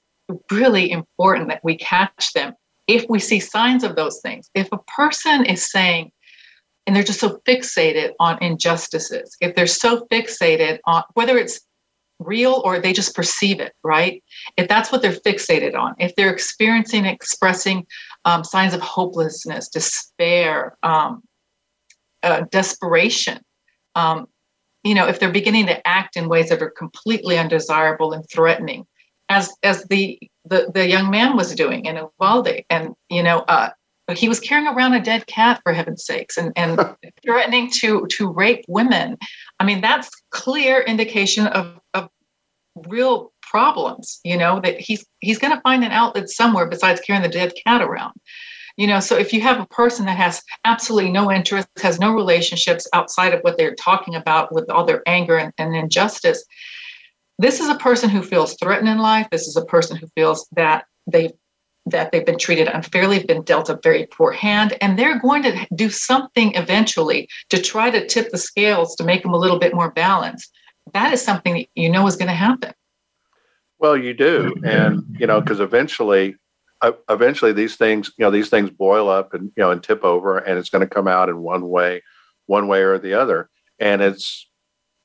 really 0.52 0.92
important 0.92 1.50
that 1.50 1.64
we 1.64 1.76
catch 1.78 2.34
them 2.34 2.54
if 2.88 3.06
we 3.10 3.20
see 3.20 3.40
signs 3.40 3.84
of 3.84 3.96
those 3.96 4.20
things 4.22 4.50
if 4.56 4.68
a 4.72 4.78
person 4.96 5.46
is 5.46 5.70
saying 5.70 6.12
and 6.88 6.96
they're 6.96 7.04
just 7.04 7.20
so 7.20 7.40
fixated 7.48 8.12
on 8.20 8.42
injustices 8.42 9.36
if 9.42 9.56
they're 9.56 9.68
so 9.68 10.06
fixated 10.12 10.80
on 10.86 11.04
whether 11.14 11.38
it's 11.38 11.62
real 12.20 12.62
or 12.64 12.80
they 12.80 12.94
just 12.94 13.16
perceive 13.16 13.60
it 13.60 13.74
right 13.84 14.24
if 14.56 14.68
that's 14.68 14.92
what 14.92 15.02
they're 15.02 15.12
fixated 15.12 15.76
on 15.76 15.96
if 15.98 16.16
they're 16.16 16.32
experiencing 16.32 17.06
expressing 17.06 17.86
um, 18.26 18.44
signs 18.44 18.74
of 18.74 18.82
hopelessness, 18.82 19.70
despair, 19.70 20.78
um, 20.84 21.24
uh, 22.24 22.42
desperation. 22.52 23.40
Um, 23.96 24.28
you 24.84 24.96
know, 24.96 25.08
if 25.08 25.20
they're 25.20 25.32
beginning 25.32 25.68
to 25.68 25.88
act 25.88 26.18
in 26.18 26.30
ways 26.30 26.50
that 26.50 26.62
are 26.62 26.72
completely 26.72 27.38
undesirable 27.38 28.14
and 28.14 28.26
threatening, 28.32 28.86
as 29.32 29.52
as 29.64 29.86
the 29.86 30.20
the, 30.46 30.72
the 30.74 30.88
young 30.88 31.10
man 31.10 31.36
was 31.36 31.56
doing 31.56 31.86
in 31.86 31.98
Uvalde. 31.98 32.64
And, 32.70 32.94
you 33.10 33.24
know, 33.24 33.40
uh, 33.48 33.70
he 34.14 34.28
was 34.28 34.40
carrying 34.40 34.68
around 34.68 34.94
a 34.94 35.02
dead 35.02 35.28
cat 35.28 35.62
for 35.64 35.74
heaven's 35.74 36.06
sakes 36.06 36.38
and, 36.38 36.52
and 36.56 36.80
threatening 37.26 37.70
to, 37.80 38.08
to 38.08 38.32
rape 38.32 38.66
women. 38.68 39.18
I 39.60 39.66
mean, 39.66 39.82
that's 39.82 40.10
clear 40.32 40.82
indication 40.82 41.48
of, 41.48 41.80
of 41.94 42.10
real 42.88 43.32
problems, 43.42 44.20
you 44.24 44.38
know, 44.38 44.60
that 44.62 44.80
he's, 44.80 45.06
he's 45.20 45.38
going 45.38 45.56
to 45.56 45.62
find 45.62 45.84
an 45.84 45.92
outlet 45.92 46.30
somewhere 46.30 46.68
besides 46.68 47.02
carrying 47.02 47.24
the 47.24 47.30
dead 47.30 47.54
cat 47.66 47.82
around. 47.82 48.14
You 48.78 48.88
know, 48.88 49.02
so 49.02 49.18
if 49.18 49.34
you 49.34 49.42
have 49.42 49.60
a 49.60 49.68
person 49.68 50.06
that 50.06 50.18
has 50.18 50.42
absolutely 50.66 51.12
no 51.12 51.32
interest, 51.32 51.68
has 51.82 52.00
no 52.00 52.14
relationships 52.14 52.88
outside 52.94 53.34
of 53.34 53.42
what 53.42 53.58
they're 53.58 53.76
talking 53.76 54.16
about 54.16 54.54
with 54.56 54.70
all 54.70 54.86
their 54.86 55.04
anger 55.06 55.38
and, 55.38 55.54
and 55.58 55.76
injustice, 55.76 56.44
this 57.42 57.60
is 57.60 57.70
a 57.70 57.76
person 57.76 58.10
who 58.10 58.22
feels 58.22 58.56
threatened 58.58 58.88
in 58.88 59.00
life. 59.00 59.28
This 59.32 59.48
is 59.48 59.58
a 59.58 59.66
person 59.66 59.98
who 59.98 60.08
feels 60.16 60.48
that 60.52 60.86
they 61.08 61.34
that 61.88 62.12
they've 62.12 62.26
been 62.26 62.38
treated 62.38 62.68
unfairly, 62.68 63.24
been 63.24 63.42
dealt 63.42 63.68
a 63.68 63.80
very 63.82 64.06
poor 64.06 64.32
hand, 64.32 64.78
and 64.82 65.00
they're 65.00 65.20
going 65.20 65.42
to 65.42 65.68
do 65.74 65.90
something 65.90 66.54
eventually 66.54 67.28
to 67.50 67.60
try 67.60 67.90
to 67.90 68.06
tip 68.06 68.30
the 68.30 68.38
scales 68.38 68.96
to 68.96 69.04
make 69.04 69.24
them 69.24 69.34
a 69.34 69.38
little 69.38 69.58
bit 69.58 69.74
more 69.74 69.90
balanced. 69.90 70.54
That 70.94 71.12
is 71.12 71.24
something 71.24 71.56
that 71.56 71.68
you 71.74 71.90
know 71.90 72.06
is 72.06 72.16
going 72.16 72.28
to 72.28 72.36
happen. 72.36 72.74
Well, 73.80 73.98
you 73.98 74.14
do, 74.14 74.54
and 74.64 75.04
you 75.20 75.26
know, 75.26 75.42
because 75.42 75.60
eventually, 75.60 76.36
uh, 76.82 76.92
eventually 77.10 77.54
these 77.54 77.76
things, 77.76 78.12
you 78.18 78.24
know, 78.24 78.30
these 78.30 78.50
things 78.50 78.70
boil 78.70 79.10
up 79.10 79.34
and 79.34 79.52
you 79.58 79.64
know 79.64 79.72
and 79.72 79.82
tip 79.82 80.04
over, 80.04 80.38
and 80.38 80.60
it's 80.60 80.70
going 80.70 80.88
to 80.88 80.94
come 80.94 81.08
out 81.08 81.30
in 81.30 81.40
one 81.40 81.68
way, 81.68 82.04
one 82.46 82.68
way 82.68 82.84
or 82.84 83.00
the 83.00 83.16
other, 83.16 83.50
and 83.80 84.04
it's 84.04 84.51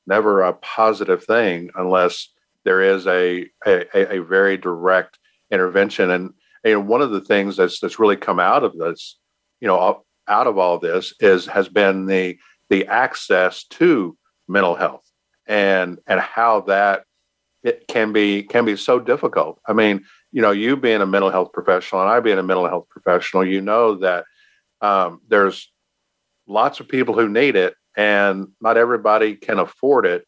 never 0.07 0.41
a 0.41 0.53
positive 0.53 1.23
thing 1.23 1.69
unless 1.75 2.29
there 2.63 2.81
is 2.81 3.05
a 3.07 3.47
a, 3.65 4.15
a 4.15 4.23
very 4.23 4.57
direct 4.57 5.19
intervention. 5.51 6.11
And, 6.11 6.33
and 6.63 6.87
one 6.87 7.01
of 7.01 7.11
the 7.11 7.21
things 7.21 7.57
that's 7.57 7.79
that's 7.79 7.99
really 7.99 8.17
come 8.17 8.39
out 8.39 8.63
of 8.63 8.77
this, 8.77 9.17
you 9.61 9.67
know, 9.67 10.03
out 10.27 10.47
of 10.47 10.57
all 10.57 10.79
this 10.79 11.13
is 11.19 11.45
has 11.47 11.69
been 11.69 12.05
the 12.05 12.37
the 12.69 12.87
access 12.87 13.63
to 13.65 14.17
mental 14.47 14.75
health 14.75 15.09
and 15.47 15.99
and 16.07 16.19
how 16.19 16.61
that 16.61 17.03
it 17.63 17.87
can 17.87 18.13
be 18.13 18.43
can 18.43 18.65
be 18.65 18.75
so 18.75 18.99
difficult. 18.99 19.59
I 19.67 19.73
mean, 19.73 20.05
you 20.31 20.41
know, 20.41 20.51
you 20.51 20.75
being 20.77 21.01
a 21.01 21.05
mental 21.05 21.29
health 21.29 21.51
professional 21.53 22.01
and 22.01 22.09
I 22.09 22.19
being 22.19 22.39
a 22.39 22.43
mental 22.43 22.67
health 22.67 22.87
professional, 22.89 23.45
you 23.45 23.61
know 23.61 23.95
that 23.95 24.25
um, 24.81 25.21
there's 25.27 25.71
lots 26.47 26.79
of 26.79 26.87
people 26.87 27.13
who 27.13 27.27
need 27.27 27.55
it 27.55 27.75
and 27.97 28.49
not 28.61 28.77
everybody 28.77 29.35
can 29.35 29.57
afford 29.57 30.05
it. 30.05 30.25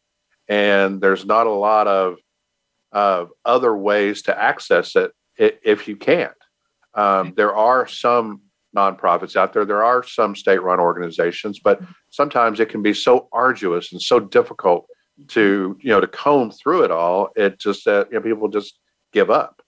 And 0.48 1.00
there's 1.00 1.24
not 1.24 1.46
a 1.46 1.50
lot 1.50 1.86
of 1.86 2.16
of 2.92 3.30
other 3.44 3.74
ways 3.74 4.22
to 4.22 4.36
access 4.36 4.96
it 4.96 5.12
if 5.38 5.86
you 5.86 5.96
can't. 5.96 6.32
Um, 6.94 7.04
mm-hmm. 7.04 7.34
there 7.36 7.54
are 7.54 7.86
some 7.86 8.42
nonprofits 8.76 9.36
out 9.36 9.52
there. 9.52 9.64
There 9.64 9.84
are 9.84 10.02
some 10.02 10.34
state-run 10.34 10.80
organizations 10.80 11.60
but 11.60 11.80
mm-hmm. 11.80 11.92
sometimes 12.10 12.58
it 12.58 12.68
can 12.68 12.82
be 12.82 12.92
so 12.92 13.28
arduous 13.32 13.92
and 13.92 14.02
so 14.02 14.18
difficult 14.18 14.86
to 15.28 15.70
mm-hmm. 15.70 15.86
you 15.86 15.92
know 15.92 16.00
to 16.00 16.08
comb 16.08 16.50
through 16.50 16.82
it 16.82 16.90
all. 16.90 17.30
It 17.36 17.60
just 17.60 17.84
that 17.84 18.08
you 18.10 18.18
know, 18.18 18.22
people 18.22 18.48
just 18.48 18.78
give 19.12 19.30
up. 19.30 19.62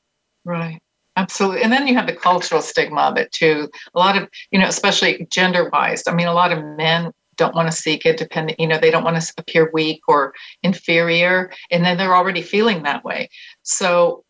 Right. 0.44 0.80
Absolutely. 1.14 1.62
And 1.62 1.72
then 1.72 1.86
you 1.86 1.94
have 1.94 2.06
the 2.06 2.16
cultural 2.16 2.62
stigma 2.62 3.02
of 3.02 3.18
it 3.18 3.30
too. 3.30 3.68
A 3.94 3.98
lot 3.98 4.16
of 4.16 4.28
you 4.50 4.58
know 4.58 4.66
especially 4.66 5.28
gender 5.30 5.70
wise 5.72 6.02
i 6.08 6.14
mean 6.14 6.26
a 6.26 6.34
lot 6.34 6.50
of 6.50 6.64
men 6.76 7.12
don't 7.36 7.54
want 7.54 7.70
to 7.70 7.76
seek 7.76 8.04
it 8.06 8.16
depending 8.16 8.56
you 8.58 8.66
know 8.66 8.78
they 8.78 8.90
don't 8.90 9.04
want 9.04 9.20
to 9.20 9.32
appear 9.38 9.70
weak 9.72 10.00
or 10.08 10.34
inferior 10.62 11.50
and 11.70 11.84
then 11.84 11.96
they're 11.96 12.16
already 12.16 12.42
feeling 12.42 12.82
that 12.82 13.04
way. 13.04 13.28
So 13.62 14.24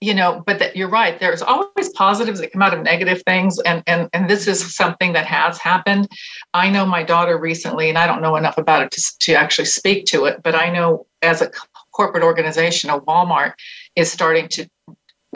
you 0.00 0.14
know 0.14 0.42
but 0.46 0.58
that 0.58 0.74
you're 0.74 0.88
right 0.88 1.20
there's 1.20 1.42
always 1.42 1.90
positives 1.90 2.40
that 2.40 2.52
come 2.52 2.62
out 2.62 2.72
of 2.72 2.82
negative 2.82 3.22
things 3.26 3.58
and 3.60 3.82
and 3.86 4.08
and 4.12 4.30
this 4.30 4.48
is 4.48 4.74
something 4.74 5.12
that 5.12 5.26
has 5.26 5.58
happened. 5.58 6.08
I 6.54 6.70
know 6.70 6.86
my 6.86 7.02
daughter 7.02 7.38
recently 7.38 7.88
and 7.88 7.98
i 7.98 8.06
don't 8.06 8.22
know 8.22 8.36
enough 8.36 8.58
about 8.58 8.82
it 8.82 8.90
to, 8.92 9.18
to 9.20 9.34
actually 9.34 9.66
speak 9.66 10.06
to 10.06 10.24
it 10.24 10.42
but 10.42 10.54
i 10.54 10.70
know 10.70 11.06
as 11.22 11.42
a 11.42 11.50
corporate 11.92 12.24
organization 12.24 12.90
a 12.90 13.00
walmart 13.00 13.52
is 13.96 14.10
starting 14.10 14.48
to 14.48 14.66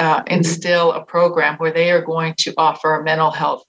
uh, 0.00 0.22
instill 0.26 0.92
a 0.92 1.04
program 1.04 1.56
where 1.58 1.72
they 1.72 1.90
are 1.90 2.00
going 2.00 2.34
to 2.38 2.52
offer 2.56 3.00
mental 3.04 3.30
health 3.30 3.64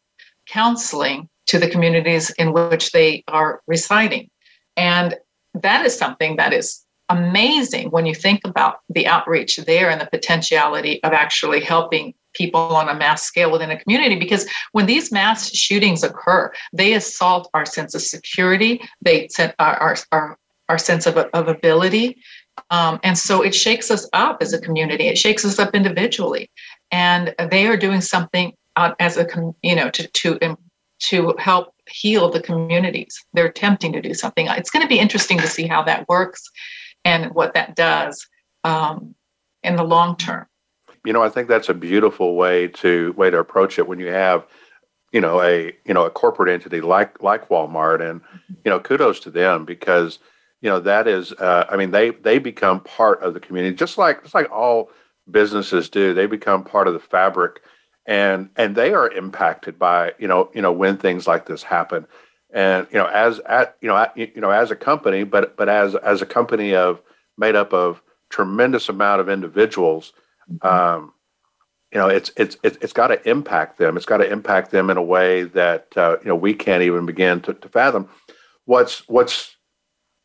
counseling 0.48 1.30
to 1.48 1.60
the 1.60 1.70
communities 1.70 2.30
in 2.32 2.54
which 2.54 2.92
they 2.92 3.24
are 3.28 3.62
residing. 3.68 4.30
And 4.78 5.16
that 5.54 5.86
is 5.86 5.98
something 5.98 6.36
that 6.36 6.54
is 6.54 6.86
amazing 7.10 7.90
when 7.92 8.06
you 8.06 8.16
think 8.16 8.42
about 8.46 8.80
the 8.90 9.06
outreach 9.08 9.58
there 9.58 9.90
and 9.90 10.02
the 10.02 10.08
potentiality 10.08 11.02
of 11.04 11.14
actually 11.14 11.62
helping 11.62 12.14
people 12.34 12.60
on 12.60 12.90
a 12.90 12.96
mass 12.96 13.24
scale 13.24 13.52
within 13.52 13.70
a 13.72 13.80
community 13.80 14.16
because 14.16 14.48
when 14.72 14.88
these 14.88 15.12
mass 15.12 15.54
shootings 15.54 16.04
occur 16.04 16.52
they 16.74 16.94
assault 16.94 17.50
our 17.54 17.66
sense 17.66 17.94
of 17.94 18.02
security 18.02 18.82
they 19.02 19.28
our, 19.60 19.78
our, 19.78 19.98
our, 20.12 20.38
our 20.68 20.78
sense 20.80 21.06
of, 21.06 21.16
of 21.16 21.48
ability 21.48 22.18
um, 22.72 23.00
and 23.04 23.18
so 23.18 23.42
it 23.44 23.54
shakes 23.54 23.92
us 23.92 24.10
up 24.14 24.42
as 24.42 24.52
a 24.52 24.60
community 24.60 25.08
it 25.08 25.18
shakes 25.18 25.46
us 25.46 25.60
up 25.60 25.76
individually 25.76 26.50
and 26.92 27.36
they 27.52 27.68
are 27.68 27.78
doing 27.78 28.02
something 28.02 28.52
uh, 28.78 28.94
as 29.00 29.16
a 29.16 29.28
you 29.62 29.76
know 29.76 29.92
to 29.92 30.08
to 30.08 30.58
to 31.00 31.36
help 31.38 31.74
heal 31.90 32.30
the 32.30 32.42
communities. 32.42 33.24
They're 33.34 33.48
attempting 33.48 33.94
to 33.94 34.02
do 34.02 34.14
something. 34.14 34.48
It's 34.48 34.70
going 34.70 34.84
to 34.84 34.90
be 34.90 35.00
interesting 35.00 35.38
to 35.40 35.48
see 35.48 35.68
how 35.68 35.84
that 35.84 36.08
works 36.08 36.44
and 37.04 37.34
what 37.34 37.54
that 37.54 37.76
does 37.76 38.26
um, 38.64 39.16
in 39.64 39.76
the 39.76 39.84
long 39.84 40.18
term. 40.18 40.48
You 41.06 41.14
know, 41.14 41.22
I 41.22 41.30
think 41.30 41.48
that's 41.48 41.70
a 41.70 41.74
beautiful 41.74 42.36
way 42.36 42.68
to 42.70 43.14
way 43.14 43.30
to 43.30 43.38
approach 43.38 43.78
it 43.78 43.88
when 43.88 44.00
you 44.00 44.08
have, 44.08 44.46
you 45.12 45.22
know, 45.22 45.40
a 45.42 45.72
you 45.86 45.94
know 45.94 46.06
a 46.06 46.10
corporate 46.10 46.50
entity 46.50 46.82
like 46.82 47.22
like 47.22 47.48
Walmart, 47.50 48.02
and 48.02 48.22
you 48.64 48.72
know, 48.72 48.80
kudos 48.80 49.20
to 49.22 49.30
them 49.30 49.66
because 49.66 50.18
you 50.62 50.70
know 50.70 50.80
that 50.80 51.08
is, 51.08 51.32
uh, 51.34 51.66
I 51.70 51.78
mean, 51.78 51.92
they 51.92 52.10
they 52.10 52.40
become 52.40 52.80
part 52.80 53.22
of 53.22 53.36
the 53.36 53.40
community 53.40 53.76
just 53.76 54.00
like 54.00 54.24
just 54.24 54.34
like 54.34 54.52
all 54.52 54.90
businesses 55.30 55.90
do. 55.90 56.16
They 56.16 56.26
become 56.26 56.64
part 56.64 56.88
of 56.88 56.96
the 56.96 57.00
fabric 57.00 57.62
and 58.06 58.50
and 58.56 58.76
they 58.76 58.94
are 58.94 59.10
impacted 59.12 59.80
by 59.80 60.14
you 60.20 60.28
know 60.28 60.50
you 60.54 60.62
know 60.62 60.72
when 60.72 60.98
things 60.98 61.28
like 61.28 61.46
this 61.46 61.64
happen 61.64 62.06
and 62.54 62.88
you 62.92 62.98
know 62.98 63.08
as 63.08 63.40
at 63.40 63.76
you 63.82 63.88
know 63.88 63.98
at, 63.98 64.16
you 64.18 64.42
know 64.42 64.52
as 64.52 64.72
a 64.72 64.76
company 64.76 65.24
but 65.24 65.58
but 65.58 65.70
as 65.70 65.96
as 65.96 66.22
a 66.22 66.26
company 66.26 66.76
of 66.76 67.02
made 67.38 67.56
up 67.56 67.74
of 67.74 68.02
tremendous 68.30 68.90
amount 68.90 69.22
of 69.22 69.30
individuals 69.30 70.14
mm-hmm. 70.52 70.68
um, 70.68 71.14
you 71.92 71.98
know 71.98 72.08
it's 72.08 72.32
it's 72.38 72.58
it's, 72.64 72.78
it's 72.82 72.94
got 72.94 73.08
to 73.08 73.30
impact 73.30 73.78
them 73.78 73.98
it's 73.98 74.06
got 74.06 74.18
to 74.18 74.32
impact 74.32 74.72
them 74.72 74.90
in 74.90 74.98
a 74.98 75.04
way 75.04 75.44
that 75.44 75.88
uh, 75.96 76.18
you 76.22 76.28
know 76.28 76.36
we 76.36 76.54
can't 76.54 76.84
even 76.84 77.06
begin 77.06 77.42
to, 77.42 77.54
to 77.54 77.70
fathom 77.70 78.10
what's 78.66 79.08
what's 79.08 79.56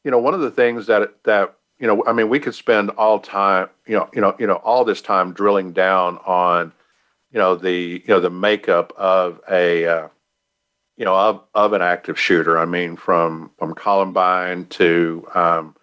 you 0.05 0.11
know 0.11 0.19
one 0.19 0.35
of 0.35 0.41
the 0.41 0.51
things 0.51 0.87
that 0.87 1.23
that 1.25 1.55
you 1.79 1.87
know 1.87 2.05
i 2.07 2.13
mean 2.13 2.29
we 2.29 2.39
could 2.41 2.55
spend 2.55 2.91
all 2.91 3.19
time 3.19 3.69
you 3.87 3.97
know 3.97 4.09
you 4.13 4.21
know 4.21 4.37
you 4.39 4.47
know 4.47 4.57
all 4.57 4.85
this 4.85 5.01
time 5.01 5.33
drilling 5.33 5.73
down 5.73 6.19
on 6.27 6.73
you 7.33 7.39
know 7.39 7.55
the 7.55 8.03
you 8.05 8.09
know 8.09 8.21
the 8.21 8.31
makeup 8.31 8.93
of 8.97 9.41
a 9.51 9.87
uh, 9.87 10.09
you 10.97 11.05
know 11.05 11.15
of, 11.15 11.43
of 11.55 11.73
an 11.73 11.83
active 11.83 12.19
shooter. 12.19 12.59
I 12.59 12.65
mean, 12.65 12.97
from 12.97 13.51
from 13.59 13.75
Columbine 13.75 14.67
to 14.67 15.27
um, 15.35 15.77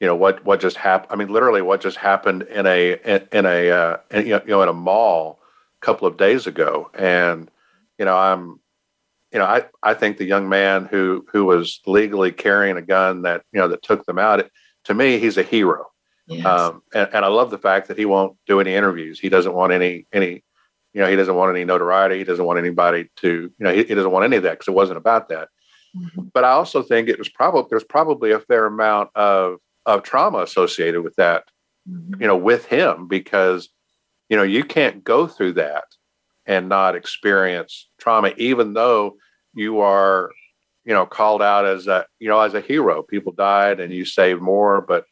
you 0.00 0.06
know 0.06 0.16
what 0.16 0.44
what 0.44 0.60
just 0.60 0.76
happened. 0.76 1.12
I 1.12 1.16
mean, 1.16 1.32
literally 1.32 1.62
what 1.62 1.80
just 1.80 1.96
happened 1.96 2.42
in 2.42 2.66
a 2.66 2.92
in, 3.04 3.28
in 3.32 3.46
a 3.46 3.70
uh, 3.70 3.96
in, 4.10 4.26
you 4.26 4.40
know 4.46 4.62
in 4.62 4.68
a 4.68 4.74
mall 4.74 5.40
a 5.80 5.86
couple 5.86 6.06
of 6.06 6.16
days 6.16 6.46
ago. 6.46 6.90
And 6.94 7.50
you 7.98 8.04
know, 8.04 8.16
I'm 8.16 8.60
you 9.32 9.38
know 9.38 9.46
I 9.46 9.64
I 9.82 9.94
think 9.94 10.18
the 10.18 10.24
young 10.24 10.48
man 10.48 10.86
who 10.86 11.24
who 11.32 11.44
was 11.44 11.80
legally 11.86 12.32
carrying 12.32 12.76
a 12.76 12.82
gun 12.82 13.22
that 13.22 13.42
you 13.52 13.60
know 13.60 13.68
that 13.68 13.82
took 13.82 14.04
them 14.04 14.18
out. 14.18 14.40
It, 14.40 14.50
to 14.84 14.94
me, 14.94 15.18
he's 15.18 15.38
a 15.38 15.42
hero. 15.42 15.86
Yes. 16.26 16.44
Um, 16.44 16.82
and, 16.94 17.08
and 17.12 17.24
I 17.24 17.28
love 17.28 17.50
the 17.50 17.58
fact 17.58 17.88
that 17.88 17.98
he 17.98 18.04
won't 18.04 18.36
do 18.46 18.60
any 18.60 18.74
interviews. 18.74 19.18
He 19.18 19.28
doesn't 19.28 19.54
want 19.54 19.72
any 19.72 20.06
any 20.12 20.44
you 20.92 21.00
know, 21.00 21.08
he 21.08 21.16
doesn't 21.16 21.34
want 21.34 21.54
any 21.54 21.64
notoriety. 21.64 22.18
He 22.18 22.24
doesn't 22.24 22.44
want 22.44 22.58
anybody 22.58 23.10
to, 23.16 23.28
you 23.28 23.64
know, 23.64 23.72
he, 23.72 23.84
he 23.84 23.94
doesn't 23.94 24.10
want 24.10 24.24
any 24.24 24.36
of 24.36 24.42
that 24.42 24.52
because 24.52 24.68
it 24.68 24.74
wasn't 24.74 24.98
about 24.98 25.28
that. 25.28 25.48
Mm-hmm. 25.96 26.28
But 26.32 26.44
I 26.44 26.50
also 26.50 26.82
think 26.82 27.08
it 27.08 27.18
was 27.18 27.28
probably 27.28 27.68
there's 27.70 27.84
probably 27.84 28.32
a 28.32 28.40
fair 28.40 28.66
amount 28.66 29.10
of 29.14 29.56
of 29.86 30.02
trauma 30.02 30.38
associated 30.38 31.02
with 31.02 31.16
that, 31.16 31.44
mm-hmm. 31.88 32.20
you 32.20 32.26
know, 32.26 32.36
with 32.36 32.66
him 32.66 33.08
because, 33.08 33.68
you 34.28 34.36
know, 34.36 34.42
you 34.42 34.64
can't 34.64 35.02
go 35.02 35.26
through 35.26 35.54
that 35.54 35.84
and 36.46 36.68
not 36.68 36.96
experience 36.96 37.88
trauma, 37.98 38.32
even 38.36 38.74
though 38.74 39.16
you 39.54 39.80
are, 39.80 40.30
you 40.84 40.94
know, 40.94 41.06
called 41.06 41.42
out 41.42 41.64
as 41.64 41.86
a, 41.86 42.06
you 42.18 42.28
know, 42.28 42.40
as 42.40 42.54
a 42.54 42.60
hero. 42.60 43.02
People 43.02 43.32
died 43.32 43.80
and 43.80 43.92
you 43.92 44.04
saved 44.04 44.40
more, 44.40 44.80
but 44.80 45.04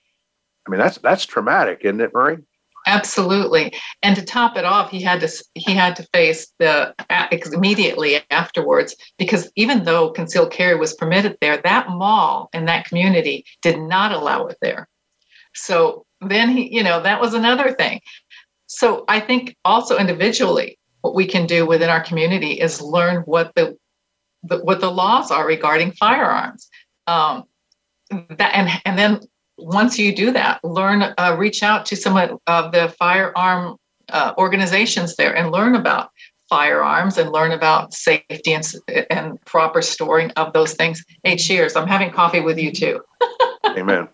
I 0.66 0.70
mean 0.70 0.80
that's 0.80 0.98
that's 0.98 1.26
traumatic, 1.26 1.80
isn't 1.82 2.00
it, 2.00 2.14
Marie? 2.14 2.38
Absolutely. 2.86 3.74
And 4.02 4.16
to 4.16 4.24
top 4.24 4.56
it 4.56 4.64
off, 4.64 4.90
he 4.90 5.00
had 5.02 5.20
to 5.20 5.44
he 5.54 5.74
had 5.74 5.96
to 5.96 6.08
face 6.14 6.52
the 6.58 6.94
immediately 7.52 8.20
afterwards 8.30 8.96
because 9.18 9.50
even 9.56 9.84
though 9.84 10.10
concealed 10.10 10.50
carry 10.50 10.76
was 10.76 10.94
permitted 10.94 11.36
there, 11.40 11.60
that 11.62 11.88
mall 11.90 12.48
and 12.52 12.66
that 12.68 12.86
community 12.86 13.44
did 13.62 13.78
not 13.78 14.12
allow 14.12 14.46
it 14.46 14.56
there. 14.62 14.88
So 15.54 16.06
then 16.20 16.48
he, 16.50 16.74
you 16.74 16.82
know, 16.82 17.02
that 17.02 17.20
was 17.20 17.34
another 17.34 17.72
thing. 17.72 18.00
so 18.66 19.04
I 19.08 19.20
think 19.20 19.56
also 19.64 19.98
individually, 19.98 20.78
what 21.02 21.14
we 21.14 21.26
can 21.26 21.46
do 21.46 21.66
within 21.66 21.90
our 21.90 22.02
community 22.02 22.60
is 22.60 22.80
learn 22.80 23.22
what 23.22 23.52
the, 23.54 23.76
the 24.42 24.58
what 24.58 24.80
the 24.80 24.90
laws 24.90 25.30
are 25.30 25.46
regarding 25.46 25.92
firearms. 25.92 26.68
Um, 27.06 27.44
that 28.10 28.52
and 28.54 28.70
and 28.84 28.98
then 28.98 29.20
once 29.60 29.98
you 29.98 30.14
do 30.14 30.30
that, 30.32 30.62
learn 30.64 31.02
uh, 31.02 31.36
reach 31.38 31.62
out 31.62 31.86
to 31.86 31.96
some 31.96 32.16
of 32.46 32.72
the 32.72 32.94
firearm 32.98 33.76
uh, 34.08 34.34
organizations 34.38 35.16
there 35.16 35.34
and 35.34 35.50
learn 35.52 35.74
about 35.74 36.10
firearms 36.48 37.16
and 37.16 37.30
learn 37.30 37.52
about 37.52 37.94
safety 37.94 38.52
and, 38.52 38.66
and 39.08 39.40
proper 39.44 39.80
storing 39.80 40.30
of 40.32 40.52
those 40.52 40.74
things. 40.74 41.04
Hey, 41.22 41.36
cheers! 41.36 41.76
I'm 41.76 41.86
having 41.86 42.10
coffee 42.10 42.40
with 42.40 42.58
you 42.58 42.72
too. 42.72 43.00
Amen. 43.66 44.08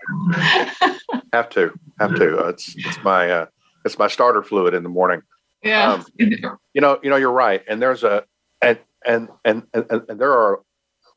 have 1.32 1.48
to, 1.50 1.72
have 1.98 2.14
to. 2.16 2.44
Uh, 2.44 2.48
it's 2.48 2.74
it's 2.76 3.02
my 3.02 3.30
uh, 3.30 3.46
it's 3.84 3.98
my 3.98 4.08
starter 4.08 4.42
fluid 4.42 4.74
in 4.74 4.82
the 4.82 4.88
morning. 4.88 5.22
Yeah. 5.62 5.94
Um, 5.94 6.06
you 6.18 6.80
know, 6.80 6.98
you 7.02 7.10
know, 7.10 7.16
you're 7.16 7.32
right. 7.32 7.62
And 7.68 7.80
there's 7.80 8.04
a 8.04 8.24
and 8.60 8.78
and 9.04 9.28
and 9.44 9.62
and, 9.72 10.02
and 10.08 10.20
there 10.20 10.32
are 10.32 10.60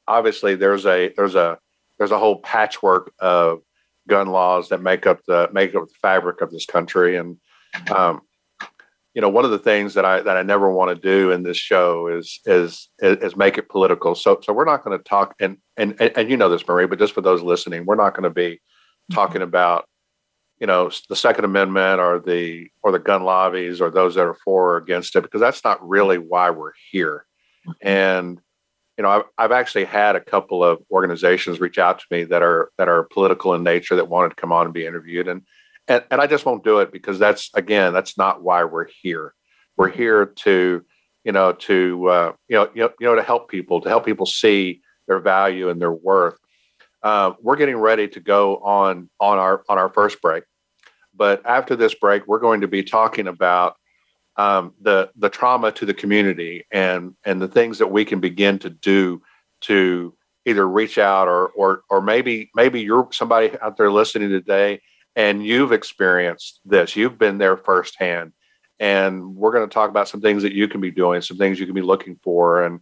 obviously 0.07 0.55
there's 0.55 0.85
a 0.85 1.13
there's 1.15 1.35
a 1.35 1.57
there's 1.97 2.11
a 2.11 2.17
whole 2.17 2.39
patchwork 2.39 3.11
of 3.19 3.61
gun 4.09 4.27
laws 4.27 4.69
that 4.69 4.81
make 4.81 5.07
up 5.07 5.19
the 5.27 5.49
make 5.53 5.75
up 5.75 5.87
the 5.87 5.93
fabric 6.01 6.41
of 6.41 6.51
this 6.51 6.65
country. 6.65 7.15
And 7.15 7.37
um, 7.95 8.21
you 9.13 9.21
know 9.21 9.29
one 9.29 9.45
of 9.45 9.51
the 9.51 9.59
things 9.59 9.95
that 9.95 10.05
i 10.05 10.21
that 10.21 10.37
i 10.37 10.43
never 10.43 10.71
want 10.71 10.89
to 10.89 11.01
do 11.01 11.31
in 11.31 11.43
this 11.43 11.57
show 11.57 12.07
is 12.07 12.39
is 12.45 12.89
is 12.99 13.35
make 13.35 13.57
it 13.57 13.69
political. 13.69 14.15
So 14.15 14.39
so 14.43 14.53
we're 14.53 14.65
not 14.65 14.83
going 14.83 14.97
to 14.97 15.03
talk 15.03 15.35
and, 15.39 15.57
and 15.77 15.95
and 15.99 16.11
and 16.17 16.29
you 16.29 16.37
know 16.37 16.49
this 16.49 16.67
marie 16.67 16.87
but 16.87 16.99
just 16.99 17.13
for 17.13 17.21
those 17.21 17.41
listening 17.41 17.85
we're 17.85 17.95
not 17.95 18.13
going 18.13 18.23
to 18.23 18.29
be 18.29 18.59
talking 19.11 19.41
about 19.41 19.85
you 20.59 20.67
know 20.67 20.91
the 21.07 21.15
second 21.15 21.45
amendment 21.45 21.99
or 21.99 22.19
the 22.19 22.69
or 22.83 22.91
the 22.91 22.99
gun 22.99 23.23
lobbies 23.23 23.81
or 23.81 23.89
those 23.89 24.15
that 24.15 24.25
are 24.25 24.37
for 24.45 24.73
or 24.73 24.77
against 24.77 25.15
it 25.15 25.21
because 25.21 25.41
that's 25.41 25.63
not 25.63 25.87
really 25.87 26.17
why 26.17 26.49
we're 26.49 26.73
here. 26.91 27.25
And 27.81 28.39
you 28.99 29.03
know 29.03 29.09
I've, 29.11 29.23
I've 29.37 29.51
actually 29.53 29.85
had 29.85 30.17
a 30.17 30.19
couple 30.19 30.61
of 30.61 30.79
organizations 30.91 31.61
reach 31.61 31.77
out 31.77 31.99
to 31.99 32.05
me 32.11 32.25
that 32.25 32.43
are 32.43 32.69
that 32.77 32.89
are 32.89 33.03
political 33.03 33.53
in 33.53 33.63
nature 33.63 33.95
that 33.95 34.09
wanted 34.09 34.29
to 34.29 34.35
come 34.35 34.51
on 34.51 34.65
and 34.65 34.73
be 34.73 34.85
interviewed 34.85 35.29
and 35.29 35.41
and, 35.87 36.03
and 36.11 36.21
I 36.21 36.27
just 36.27 36.45
won't 36.45 36.65
do 36.65 36.79
it 36.79 36.91
because 36.91 37.17
that's 37.17 37.49
again 37.53 37.93
that's 37.93 38.17
not 38.17 38.43
why 38.43 38.65
we're 38.65 38.87
here. 39.01 39.33
We're 39.77 39.89
here 39.89 40.25
to 40.25 40.85
you 41.23 41.31
know 41.31 41.53
to 41.53 42.09
uh, 42.09 42.33
you 42.49 42.57
know 42.57 42.69
you 42.75 42.81
know 42.81 42.89
you 42.99 43.07
know 43.07 43.15
to 43.15 43.23
help 43.23 43.49
people 43.49 43.79
to 43.79 43.89
help 43.89 44.05
people 44.05 44.25
see 44.25 44.81
their 45.07 45.19
value 45.19 45.69
and 45.69 45.81
their 45.81 45.93
worth. 45.93 46.37
Uh, 47.01 47.31
we're 47.41 47.55
getting 47.55 47.77
ready 47.77 48.09
to 48.09 48.19
go 48.19 48.57
on 48.57 49.09
on 49.19 49.39
our 49.39 49.63
on 49.69 49.77
our 49.77 49.89
first 49.89 50.21
break, 50.21 50.43
but 51.15 51.41
after 51.45 51.77
this 51.77 51.95
break, 51.95 52.27
we're 52.27 52.39
going 52.39 52.61
to 52.61 52.67
be 52.67 52.83
talking 52.83 53.27
about 53.27 53.77
um, 54.39 54.73
the 54.79 55.11
the 55.17 55.29
trauma 55.29 55.69
to 55.73 55.85
the 55.85 55.93
community 55.93 56.65
and 56.71 57.13
and 57.25 57.41
the 57.41 57.47
things 57.47 57.77
that 57.79 57.91
we 57.91 58.05
can 58.05 58.21
begin 58.21 58.57
to 58.59 58.69
do 58.69 59.21
to 59.61 60.15
either 60.45 60.65
reach 60.65 60.97
out 60.97 61.27
or 61.27 61.49
or 61.49 61.81
or 61.89 62.01
maybe 62.01 62.49
maybe 62.55 62.79
you're 62.79 63.09
somebody 63.11 63.51
out 63.61 63.75
there 63.75 63.91
listening 63.91 64.29
today 64.29 64.79
and 65.17 65.45
you've 65.45 65.73
experienced 65.73 66.61
this. 66.63 66.95
You've 66.95 67.19
been 67.19 67.37
there 67.37 67.57
firsthand. 67.57 68.31
And 68.79 69.35
we're 69.35 69.51
going 69.51 69.67
to 69.67 69.73
talk 69.73 69.89
about 69.89 70.07
some 70.07 70.21
things 70.21 70.41
that 70.43 70.53
you 70.53 70.69
can 70.69 70.79
be 70.79 70.91
doing 70.91 71.21
some 71.21 71.35
things 71.35 71.59
you 71.59 71.65
can 71.65 71.75
be 71.75 71.81
looking 71.81 72.17
for 72.23 72.63
and 72.63 72.79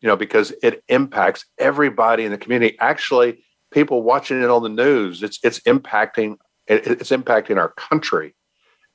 you 0.00 0.08
know 0.08 0.16
because 0.16 0.54
it 0.62 0.82
impacts 0.88 1.44
everybody 1.58 2.24
in 2.24 2.32
the 2.32 2.38
community. 2.38 2.74
Actually 2.80 3.44
people 3.70 4.02
watching 4.02 4.42
it 4.42 4.48
on 4.48 4.62
the 4.62 4.70
news 4.70 5.22
it's 5.22 5.38
it's 5.42 5.60
impacting 5.60 6.36
it's 6.68 7.10
impacting 7.10 7.58
our 7.58 7.70
country 7.70 8.34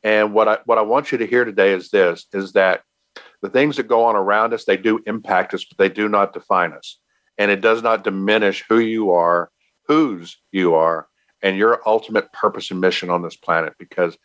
and 0.03 0.33
what 0.33 0.47
i 0.47 0.57
what 0.65 0.77
i 0.77 0.81
want 0.81 1.11
you 1.11 1.17
to 1.17 1.27
hear 1.27 1.45
today 1.45 1.73
is 1.73 1.89
this 1.89 2.25
is 2.33 2.53
that 2.53 2.81
the 3.41 3.49
things 3.49 3.77
that 3.77 3.87
go 3.87 4.03
on 4.05 4.15
around 4.15 4.53
us 4.53 4.65
they 4.65 4.77
do 4.77 5.01
impact 5.05 5.53
us 5.53 5.65
but 5.65 5.77
they 5.77 5.89
do 5.89 6.07
not 6.07 6.33
define 6.33 6.73
us. 6.73 6.97
And 7.37 7.49
it 7.49 7.61
does 7.61 7.81
not 7.81 8.03
diminish 8.03 8.63
who 8.67 8.79
you 8.79 9.11
are 9.11 9.49
whose 9.87 10.37
you 10.51 10.75
are 10.75 11.07
and 11.41 11.57
your 11.57 11.81
ultimate 11.87 12.31
purpose 12.31 12.71
and 12.71 12.79
mission 12.79 13.09
on 13.09 13.23
this 13.23 13.35
planet. 13.35 13.73
Because 13.79 14.15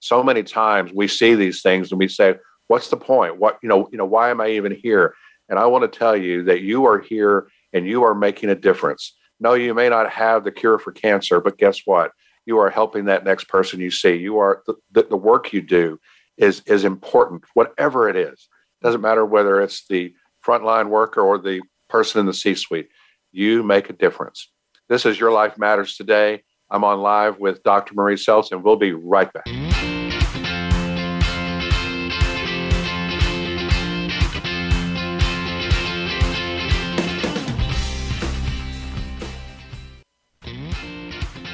so 0.00 0.22
many 0.22 0.42
times 0.42 0.92
we 0.94 1.08
see 1.08 1.34
these 1.34 1.62
things 1.62 1.90
and 1.90 1.98
we 1.98 2.08
say 2.08 2.36
what's 2.68 2.90
the 2.90 2.96
point? 2.96 3.38
What 3.38 3.58
you 3.62 3.68
know 3.68 3.88
you 3.90 3.98
know 3.98 4.04
why 4.04 4.30
am 4.30 4.40
i 4.40 4.48
even 4.48 4.74
here? 4.74 5.14
And 5.48 5.58
i 5.58 5.66
want 5.66 5.90
to 5.90 5.98
tell 5.98 6.16
you 6.16 6.42
that 6.44 6.60
you 6.60 6.86
are 6.86 6.98
here 6.98 7.48
and 7.72 7.86
you 7.86 8.02
are 8.04 8.14
making 8.14 8.50
a 8.50 8.54
difference. 8.54 9.16
No 9.40 9.54
you 9.54 9.74
may 9.74 9.88
not 9.88 10.10
have 10.10 10.44
the 10.44 10.52
cure 10.52 10.78
for 10.78 10.92
cancer 10.92 11.40
but 11.40 11.58
guess 11.58 11.80
what 11.84 12.10
you 12.46 12.58
are 12.58 12.70
helping 12.70 13.04
that 13.04 13.24
next 13.24 13.48
person 13.48 13.80
you 13.80 13.90
see 13.90 14.14
you 14.14 14.38
are 14.38 14.62
the, 14.66 15.02
the, 15.02 15.16
work 15.16 15.52
you 15.52 15.60
do 15.60 15.98
is 16.38 16.62
is 16.66 16.84
important 16.84 17.44
whatever 17.54 18.08
it 18.08 18.16
is 18.16 18.48
doesn't 18.82 19.00
matter 19.00 19.24
whether 19.24 19.60
it's 19.60 19.86
the 19.88 20.14
frontline 20.46 20.88
worker 20.88 21.20
or 21.20 21.38
the 21.38 21.60
person 21.88 22.20
in 22.20 22.26
the 22.26 22.34
c 22.34 22.54
suite 22.54 22.88
you 23.32 23.62
make 23.62 23.90
a 23.90 23.92
difference 23.92 24.50
this 24.88 25.04
is 25.04 25.20
your 25.20 25.32
life 25.32 25.58
matters 25.58 25.96
today 25.96 26.42
I'm 26.70 26.82
on 26.82 27.00
live 27.00 27.38
with 27.38 27.62
Dr. 27.62 27.94
Marie 27.94 28.16
Seltz, 28.16 28.50
and 28.50 28.62
we'll 28.64 28.76
be 28.76 28.92
right 28.92 29.32
back. 29.32 29.46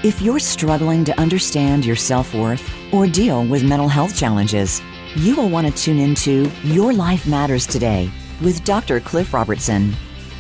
If 0.05 0.21
you're 0.21 0.41
struggling 0.41 1.05
to 1.05 1.21
understand 1.21 1.87
your 1.87 1.95
self 1.95 2.35
worth 2.35 2.69
or 2.93 3.07
deal 3.07 3.45
with 3.45 3.63
mental 3.63 3.87
health 3.87 4.19
challenges, 4.19 4.83
you 5.15 5.37
will 5.37 5.49
want 5.49 5.69
to 5.69 5.83
tune 5.83 6.01
into 6.01 6.51
Your 6.65 6.93
Life 6.93 7.25
Matters 7.25 7.69
Today 7.69 8.11
with 8.41 8.65
Dr. 8.65 8.99
Cliff 8.99 9.33
Robertson. 9.33 9.95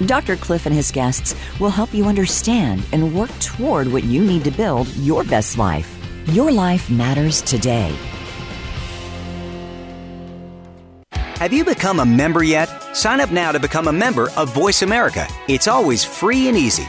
Dr. 0.06 0.34
Cliff 0.34 0.66
and 0.66 0.74
his 0.74 0.90
guests 0.90 1.36
will 1.60 1.70
help 1.70 1.94
you 1.94 2.06
understand 2.06 2.84
and 2.90 3.14
work 3.14 3.30
toward 3.38 3.86
what 3.92 4.02
you 4.02 4.24
need 4.24 4.42
to 4.42 4.50
build 4.50 4.88
your 4.96 5.22
best 5.22 5.56
life. 5.56 5.96
Your 6.30 6.50
life 6.50 6.90
matters 6.90 7.40
today. 7.40 7.96
Have 11.12 11.52
you 11.52 11.64
become 11.64 12.00
a 12.00 12.06
member 12.06 12.42
yet? 12.42 12.66
Sign 12.96 13.20
up 13.20 13.30
now 13.30 13.52
to 13.52 13.60
become 13.60 13.86
a 13.86 13.92
member 13.92 14.28
of 14.36 14.52
Voice 14.52 14.82
America. 14.82 15.28
It's 15.46 15.68
always 15.68 16.04
free 16.04 16.48
and 16.48 16.56
easy. 16.56 16.88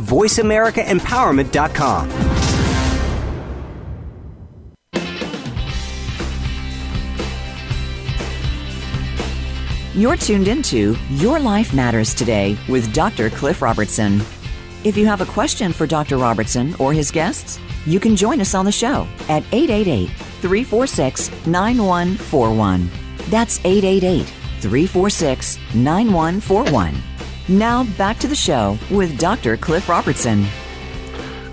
VoiceAmericaEmpowerment.com. 0.00 2.30
You're 10.00 10.16
tuned 10.16 10.48
into 10.48 10.96
Your 11.10 11.38
Life 11.38 11.74
Matters 11.74 12.14
Today 12.14 12.56
with 12.68 12.90
Dr. 12.94 13.28
Cliff 13.28 13.60
Robertson. 13.60 14.22
If 14.82 14.96
you 14.96 15.04
have 15.04 15.20
a 15.20 15.26
question 15.26 15.74
for 15.74 15.86
Dr. 15.86 16.16
Robertson 16.16 16.74
or 16.78 16.94
his 16.94 17.10
guests, 17.10 17.60
you 17.84 18.00
can 18.00 18.16
join 18.16 18.40
us 18.40 18.54
on 18.54 18.64
the 18.64 18.72
show 18.72 19.06
at 19.28 19.44
888 19.52 20.08
346 20.08 21.46
9141. 21.46 22.88
That's 23.28 23.58
888 23.58 24.24
346 24.60 25.58
9141. 25.74 27.09
Now 27.50 27.82
back 27.98 28.16
to 28.20 28.28
the 28.28 28.36
show 28.36 28.78
with 28.92 29.18
Dr. 29.18 29.56
Cliff 29.56 29.88
Robertson. 29.88 30.46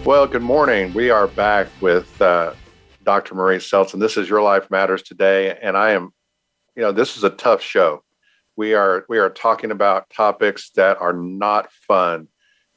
Well, 0.05 0.27
good 0.27 0.43
morning. 0.43 0.93
We 0.93 1.09
are 1.09 1.25
back 1.25 1.69
with 1.81 2.21
uh, 2.21 2.53
Dr. 3.03 3.33
Marie 3.33 3.57
Seltz, 3.57 3.99
this 3.99 4.15
is 4.15 4.29
Your 4.29 4.43
Life 4.43 4.69
Matters 4.69 5.01
today. 5.01 5.57
And 5.59 5.75
I 5.75 5.93
am 5.93 6.11
you 6.75 6.83
know, 6.83 6.91
this 6.91 7.17
is 7.17 7.23
a 7.23 7.31
tough 7.31 7.63
show. 7.63 8.03
We 8.55 8.75
are 8.75 9.05
we 9.09 9.17
are 9.17 9.31
talking 9.31 9.71
about 9.71 10.07
topics 10.11 10.69
that 10.75 11.01
are 11.01 11.13
not 11.13 11.71
fun. 11.71 12.27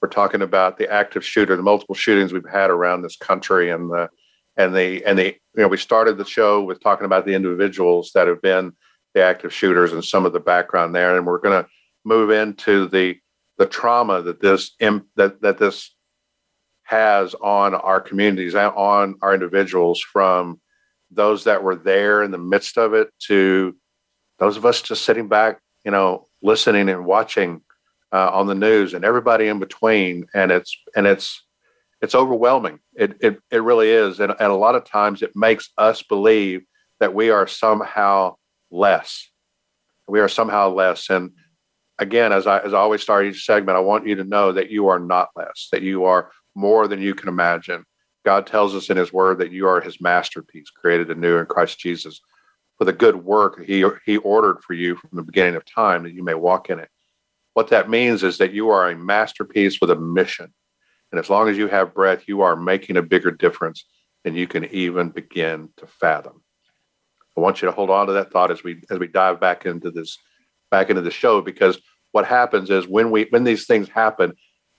We're 0.00 0.08
talking 0.08 0.40
about 0.40 0.78
the 0.78 0.90
active 0.90 1.22
shooter, 1.22 1.54
the 1.54 1.62
multiple 1.62 1.94
shootings 1.94 2.32
we've 2.32 2.48
had 2.50 2.70
around 2.70 3.02
this 3.02 3.16
country, 3.16 3.70
and 3.70 3.90
the 3.90 4.08
and 4.56 4.74
the 4.74 5.04
and 5.04 5.18
the 5.18 5.26
you 5.26 5.62
know 5.62 5.68
we 5.68 5.76
started 5.76 6.16
the 6.16 6.24
show 6.24 6.62
with 6.62 6.82
talking 6.82 7.04
about 7.04 7.26
the 7.26 7.34
individuals 7.34 8.12
that 8.14 8.28
have 8.28 8.40
been 8.40 8.72
the 9.12 9.22
active 9.22 9.52
shooters 9.52 9.92
and 9.92 10.02
some 10.02 10.24
of 10.24 10.32
the 10.32 10.40
background 10.40 10.94
there, 10.94 11.18
and 11.18 11.26
we're 11.26 11.38
going 11.38 11.62
to 11.62 11.68
move 12.04 12.30
into 12.30 12.88
the 12.88 13.18
the 13.58 13.66
trauma 13.66 14.22
that 14.22 14.40
this 14.40 14.74
that 15.16 15.40
that 15.42 15.58
this 15.58 15.94
has 16.84 17.34
on 17.34 17.74
our 17.74 18.00
communities 18.00 18.54
and 18.54 18.72
on 18.74 19.14
our 19.22 19.32
individuals 19.32 20.00
from 20.00 20.60
those 21.10 21.44
that 21.44 21.62
were 21.62 21.76
there 21.76 22.22
in 22.22 22.30
the 22.30 22.38
midst 22.38 22.78
of 22.78 22.94
it 22.94 23.10
to 23.18 23.76
those 24.38 24.56
of 24.56 24.64
us 24.64 24.82
just 24.82 25.04
sitting 25.04 25.28
back, 25.28 25.60
you 25.84 25.90
know, 25.90 26.26
listening 26.42 26.88
and 26.88 27.04
watching 27.04 27.60
uh, 28.12 28.30
on 28.30 28.46
the 28.46 28.54
news 28.54 28.94
and 28.94 29.04
everybody 29.04 29.46
in 29.46 29.58
between. 29.58 30.26
And 30.34 30.50
it's, 30.50 30.76
and 30.96 31.06
it's, 31.06 31.44
it's 32.00 32.14
overwhelming. 32.14 32.80
It, 32.94 33.16
it, 33.20 33.38
it 33.50 33.62
really 33.62 33.90
is. 33.90 34.18
And, 34.18 34.32
and 34.32 34.50
a 34.50 34.56
lot 34.56 34.74
of 34.74 34.84
times 34.84 35.22
it 35.22 35.32
makes 35.36 35.70
us 35.76 36.02
believe 36.02 36.62
that 36.98 37.14
we 37.14 37.30
are 37.30 37.46
somehow 37.46 38.36
less. 38.70 39.30
We 40.08 40.20
are 40.20 40.28
somehow 40.28 40.70
less. 40.70 41.10
And 41.10 41.32
again, 42.00 42.32
as 42.32 42.46
I, 42.46 42.58
as 42.60 42.74
I 42.74 42.78
always 42.78 43.02
start 43.02 43.26
each 43.26 43.44
segment, 43.44 43.76
I 43.76 43.80
want 43.80 44.06
you 44.06 44.16
to 44.16 44.24
know 44.24 44.52
that 44.52 44.70
you 44.70 44.88
are 44.88 44.98
not 44.98 45.28
less, 45.36 45.68
that 45.70 45.82
you 45.82 46.04
are 46.04 46.32
more 46.54 46.88
than 46.88 47.00
you 47.00 47.14
can 47.14 47.28
imagine. 47.28 47.84
God 48.24 48.46
tells 48.46 48.74
us 48.74 48.90
in 48.90 48.96
his 48.96 49.12
word 49.12 49.38
that 49.38 49.52
you 49.52 49.68
are 49.68 49.80
his 49.80 50.00
masterpiece, 50.00 50.70
created 50.70 51.10
anew 51.10 51.38
in 51.38 51.46
Christ 51.46 51.78
Jesus 51.78 52.20
for 52.78 52.84
the 52.84 52.92
good 52.92 53.16
work 53.16 53.62
he, 53.64 53.84
he 54.04 54.16
ordered 54.18 54.62
for 54.62 54.72
you 54.72 54.96
from 54.96 55.10
the 55.12 55.22
beginning 55.22 55.54
of 55.54 55.64
time 55.64 56.02
that 56.02 56.14
you 56.14 56.24
may 56.24 56.34
walk 56.34 56.70
in 56.70 56.80
it. 56.80 56.88
What 57.54 57.68
that 57.68 57.90
means 57.90 58.22
is 58.22 58.38
that 58.38 58.52
you 58.52 58.70
are 58.70 58.90
a 58.90 58.96
masterpiece 58.96 59.80
with 59.80 59.90
a 59.90 59.96
mission. 59.96 60.52
And 61.12 61.18
as 61.18 61.28
long 61.28 61.48
as 61.48 61.58
you 61.58 61.68
have 61.68 61.94
breath, 61.94 62.24
you 62.26 62.40
are 62.40 62.56
making 62.56 62.96
a 62.96 63.02
bigger 63.02 63.30
difference 63.30 63.84
than 64.24 64.34
you 64.34 64.46
can 64.46 64.64
even 64.66 65.10
begin 65.10 65.68
to 65.76 65.86
fathom. 65.86 66.42
I 67.36 67.40
want 67.40 67.60
you 67.60 67.66
to 67.66 67.72
hold 67.72 67.90
on 67.90 68.06
to 68.06 68.12
that 68.14 68.30
thought 68.32 68.50
as 68.50 68.62
we 68.62 68.82
as 68.90 68.98
we 68.98 69.06
dive 69.06 69.40
back 69.40 69.66
into 69.66 69.90
this 69.90 70.16
back 70.70 70.90
into 70.90 71.02
the 71.02 71.10
show 71.10 71.40
because 71.40 71.78
what 72.12 72.26
happens 72.26 72.70
is 72.70 72.86
when 72.86 73.10
we 73.10 73.26
when 73.30 73.44
these 73.44 73.66
things 73.66 73.88
happen, 73.88 74.34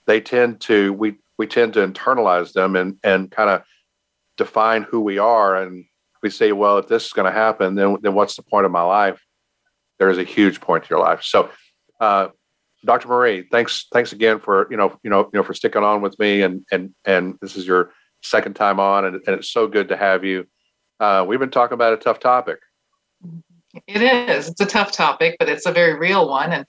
they 0.08 0.22
tend 0.22 0.62
to 0.62 0.94
we 0.94 1.15
we 1.38 1.48
tend 1.48 1.74
to 1.74 1.88
internalize 1.88 2.54
them 2.54 2.76
and 2.76 2.98
and 3.04 3.32
kind 3.32 3.50
of 3.50 3.63
define 4.38 4.84
who 4.84 5.02
we 5.02 5.17
are 5.17 5.56
and 5.56 5.86
we 6.24 6.30
say, 6.30 6.52
well, 6.52 6.78
if 6.78 6.88
this 6.88 7.08
is 7.08 7.13
going 7.13 7.26
to 7.26 7.38
happen, 7.38 7.76
then 7.76 7.98
then 8.02 8.13
what's 8.13 8.36
the 8.36 8.44
point 8.44 8.65
of 8.65 8.72
my 8.72 8.84
life? 8.84 9.22
There 10.00 10.10
is 10.10 10.17
a 10.17 10.24
huge 10.24 10.62
point 10.62 10.84
to 10.84 10.89
your 10.89 11.00
life. 11.00 11.24
So, 11.24 11.50
uh, 12.00 12.30
Dr. 12.86 13.08
Marie, 13.08 13.48
thanks 13.52 13.88
thanks 13.94 14.12
again 14.13 14.39
for 14.39 14.67
you 14.72 14.78
know 14.78 14.98
you 15.04 15.10
know 15.10 15.30
you 15.34 15.39
know 15.39 15.44
for 15.44 15.54
sticking 15.54 15.84
on 15.84 16.02
with 16.02 16.17
me 16.20 16.41
and 16.41 16.65
and 16.72 16.94
and 17.06 17.38
this 17.41 17.56
is 17.56 17.65
your 17.65 17.91
second 18.24 18.56
time 18.56 18.80
on 18.80 19.06
and, 19.06 19.15
and 19.26 19.36
it's 19.36 19.52
so 19.52 19.67
good 19.67 19.89
to 19.89 19.98
have 19.98 20.24
you. 20.24 20.46
Uh, 21.00 21.26
we've 21.28 21.39
been 21.39 21.50
talking 21.50 21.74
about 21.74 21.94
a 21.94 21.98
tough 21.98 22.20
topic. 22.20 22.60
It 23.88 24.01
is. 24.01 24.49
It's 24.49 24.62
a 24.62 24.65
tough 24.65 24.91
topic, 24.91 25.38
but 25.39 25.49
it's 25.49 25.65
a 25.65 25.71
very 25.71 25.97
real 25.97 26.27
one. 26.29 26.51
And 26.51 26.65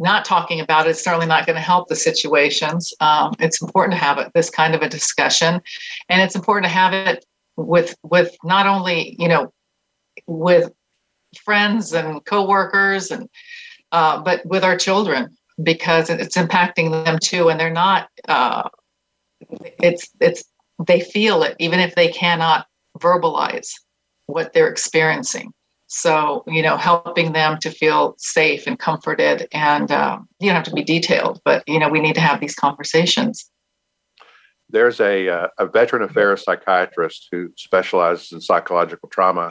not 0.00 0.24
talking 0.24 0.60
about 0.60 0.86
it 0.86 0.90
is 0.90 1.02
certainly 1.02 1.26
not 1.26 1.46
going 1.46 1.56
to 1.56 1.62
help 1.62 1.88
the 1.88 1.96
situations. 1.96 2.92
Um, 3.00 3.34
it's 3.38 3.60
important 3.60 3.92
to 3.92 4.04
have 4.04 4.18
it, 4.18 4.32
this 4.34 4.50
kind 4.50 4.74
of 4.74 4.82
a 4.82 4.88
discussion, 4.88 5.60
and 6.08 6.22
it's 6.22 6.34
important 6.34 6.64
to 6.64 6.70
have 6.70 6.92
it 6.92 7.24
with 7.56 7.94
with 8.02 8.36
not 8.42 8.66
only 8.66 9.14
you 9.18 9.28
know 9.28 9.52
with 10.26 10.72
friends 11.44 11.92
and 11.92 12.24
coworkers 12.24 13.10
and 13.10 13.28
uh, 13.92 14.20
but 14.20 14.44
with 14.46 14.64
our 14.64 14.76
children 14.76 15.36
because 15.62 16.08
it's 16.08 16.36
impacting 16.36 17.04
them 17.04 17.18
too 17.18 17.50
and 17.50 17.60
they're 17.60 17.70
not 17.70 18.08
uh, 18.28 18.68
it's 19.82 20.08
it's 20.20 20.44
they 20.86 21.00
feel 21.00 21.42
it 21.42 21.54
even 21.58 21.78
if 21.78 21.94
they 21.94 22.08
cannot 22.08 22.66
verbalize 22.98 23.72
what 24.26 24.52
they're 24.52 24.68
experiencing 24.68 25.52
so 25.90 26.44
you 26.46 26.62
know 26.62 26.76
helping 26.76 27.32
them 27.32 27.58
to 27.58 27.68
feel 27.68 28.14
safe 28.16 28.66
and 28.66 28.78
comforted 28.78 29.48
and 29.52 29.90
uh, 29.90 30.18
you 30.38 30.46
don't 30.46 30.54
have 30.54 30.64
to 30.64 30.72
be 30.72 30.84
detailed 30.84 31.40
but 31.44 31.64
you 31.66 31.78
know 31.80 31.88
we 31.88 32.00
need 32.00 32.14
to 32.14 32.20
have 32.20 32.40
these 32.40 32.54
conversations 32.54 33.50
there's 34.72 35.00
a, 35.00 35.28
uh, 35.28 35.48
a 35.58 35.66
veteran 35.66 36.02
affairs 36.02 36.44
psychiatrist 36.44 37.26
who 37.32 37.50
specializes 37.56 38.30
in 38.30 38.40
psychological 38.40 39.08
trauma 39.08 39.50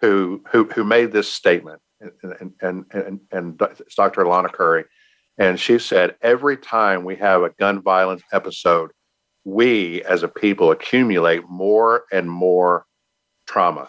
who 0.00 0.42
who, 0.50 0.64
who 0.64 0.82
made 0.82 1.12
this 1.12 1.28
statement 1.28 1.80
and 2.00 2.52
and, 2.60 2.84
and 2.90 3.20
and 3.30 3.62
it's 3.62 3.94
Dr. 3.94 4.24
Alana 4.24 4.52
Curry 4.52 4.84
and 5.38 5.60
she 5.60 5.78
said 5.78 6.16
every 6.22 6.56
time 6.56 7.04
we 7.04 7.14
have 7.16 7.44
a 7.44 7.50
gun 7.50 7.80
violence 7.80 8.22
episode 8.32 8.90
we 9.44 10.02
as 10.02 10.24
a 10.24 10.28
people 10.28 10.72
accumulate 10.72 11.48
more 11.48 12.02
and 12.10 12.28
more 12.28 12.84
trauma 13.46 13.88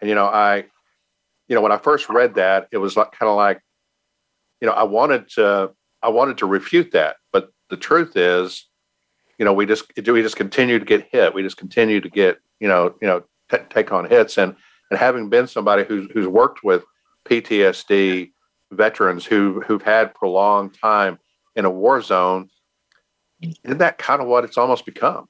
and 0.00 0.08
you 0.08 0.14
know 0.14 0.26
I 0.26 0.64
you 1.48 1.54
know 1.54 1.60
when 1.60 1.72
I 1.72 1.78
first 1.78 2.08
read 2.08 2.34
that 2.34 2.68
it 2.72 2.78
was 2.78 2.96
like 2.96 3.12
kind 3.12 3.30
of 3.30 3.36
like 3.36 3.60
you 4.60 4.66
know 4.66 4.74
I 4.74 4.84
wanted 4.84 5.28
to 5.30 5.70
I 6.02 6.08
wanted 6.08 6.38
to 6.38 6.46
refute 6.46 6.92
that 6.92 7.16
but 7.32 7.50
the 7.70 7.76
truth 7.76 8.16
is 8.16 8.68
you 9.38 9.44
know, 9.44 9.52
we 9.52 9.66
just 9.66 9.94
do. 9.94 10.12
we 10.12 10.22
just 10.22 10.36
continue 10.36 10.78
to 10.78 10.84
get 10.84 11.08
hit. 11.10 11.32
We 11.32 11.42
just 11.42 11.56
continue 11.56 12.00
to 12.00 12.08
get 12.08 12.38
you 12.60 12.68
know 12.68 12.94
you 13.00 13.06
know 13.06 13.22
t- 13.50 13.64
take 13.70 13.92
on 13.92 14.08
hits. 14.08 14.36
And 14.36 14.54
and 14.90 14.98
having 14.98 15.28
been 15.28 15.46
somebody 15.46 15.84
who's 15.84 16.10
who's 16.12 16.26
worked 16.26 16.64
with 16.64 16.84
PTSD 17.24 18.32
veterans 18.72 19.24
who 19.24 19.62
who've 19.66 19.82
had 19.82 20.14
prolonged 20.14 20.76
time 20.78 21.18
in 21.54 21.64
a 21.64 21.70
war 21.70 22.02
zone, 22.02 22.50
isn't 23.40 23.78
that 23.78 23.98
kind 23.98 24.20
of 24.20 24.26
what 24.26 24.44
it's 24.44 24.58
almost 24.58 24.84
become? 24.84 25.28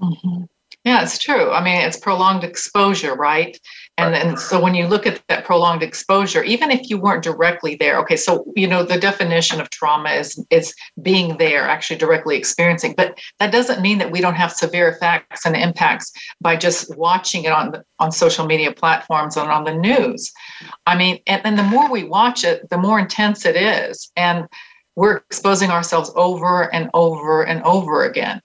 Mm-hmm. 0.00 0.44
Yeah, 0.84 1.02
it's 1.02 1.16
true. 1.16 1.50
I 1.50 1.64
mean, 1.64 1.80
it's 1.80 1.96
prolonged 1.96 2.44
exposure, 2.44 3.14
right? 3.14 3.58
And 3.96 4.12
right. 4.12 4.22
and 4.22 4.38
so 4.38 4.60
when 4.60 4.74
you 4.74 4.86
look 4.86 5.06
at 5.06 5.22
that 5.28 5.46
prolonged 5.46 5.82
exposure, 5.82 6.42
even 6.44 6.70
if 6.70 6.90
you 6.90 6.98
weren't 6.98 7.24
directly 7.24 7.74
there, 7.76 7.98
okay, 8.00 8.16
so 8.16 8.44
you 8.54 8.66
know 8.66 8.82
the 8.82 8.98
definition 8.98 9.62
of 9.62 9.70
trauma 9.70 10.10
is 10.10 10.44
is 10.50 10.74
being 11.00 11.38
there, 11.38 11.62
actually 11.62 11.96
directly 11.96 12.36
experiencing. 12.36 12.92
But 12.98 13.18
that 13.38 13.50
doesn't 13.50 13.80
mean 13.80 13.96
that 13.96 14.10
we 14.10 14.20
don't 14.20 14.34
have 14.34 14.52
severe 14.52 14.88
effects 14.88 15.46
and 15.46 15.56
impacts 15.56 16.12
by 16.42 16.56
just 16.56 16.94
watching 16.98 17.44
it 17.44 17.52
on 17.52 17.70
the, 17.70 17.82
on 17.98 18.12
social 18.12 18.44
media 18.44 18.70
platforms 18.70 19.38
and 19.38 19.50
on 19.50 19.64
the 19.64 19.74
news. 19.74 20.30
I 20.86 20.98
mean, 20.98 21.20
and, 21.26 21.40
and 21.46 21.58
the 21.58 21.62
more 21.62 21.90
we 21.90 22.04
watch 22.04 22.44
it, 22.44 22.68
the 22.68 22.78
more 22.78 22.98
intense 22.98 23.46
it 23.46 23.56
is, 23.56 24.10
and 24.16 24.46
we're 24.96 25.16
exposing 25.16 25.70
ourselves 25.70 26.12
over 26.14 26.72
and 26.74 26.90
over 26.92 27.42
and 27.42 27.62
over 27.62 28.04
again 28.04 28.42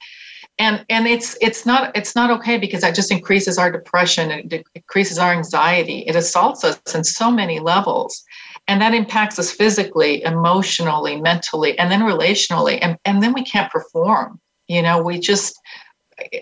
and 0.59 0.85
and 0.89 1.07
it's 1.07 1.37
it's 1.41 1.65
not 1.65 1.95
it's 1.95 2.15
not 2.15 2.29
okay 2.29 2.57
because 2.57 2.81
that 2.81 2.93
just 2.93 3.11
increases 3.11 3.57
our 3.57 3.71
depression 3.71 4.29
it 4.29 4.65
increases 4.75 5.17
our 5.17 5.31
anxiety. 5.31 5.99
It 5.99 6.15
assaults 6.15 6.63
us 6.63 6.79
in 6.93 7.03
so 7.03 7.31
many 7.31 7.59
levels. 7.59 8.23
And 8.67 8.79
that 8.81 8.93
impacts 8.93 9.39
us 9.39 9.51
physically 9.51 10.21
emotionally 10.23 11.19
mentally 11.19 11.79
and 11.79 11.89
then 11.89 12.01
relationally. 12.01 12.77
And 12.81 12.97
and 13.05 13.23
then 13.23 13.33
we 13.33 13.43
can't 13.43 13.71
perform. 13.71 14.39
You 14.67 14.81
know 14.81 15.01
we 15.01 15.19
just 15.19 15.57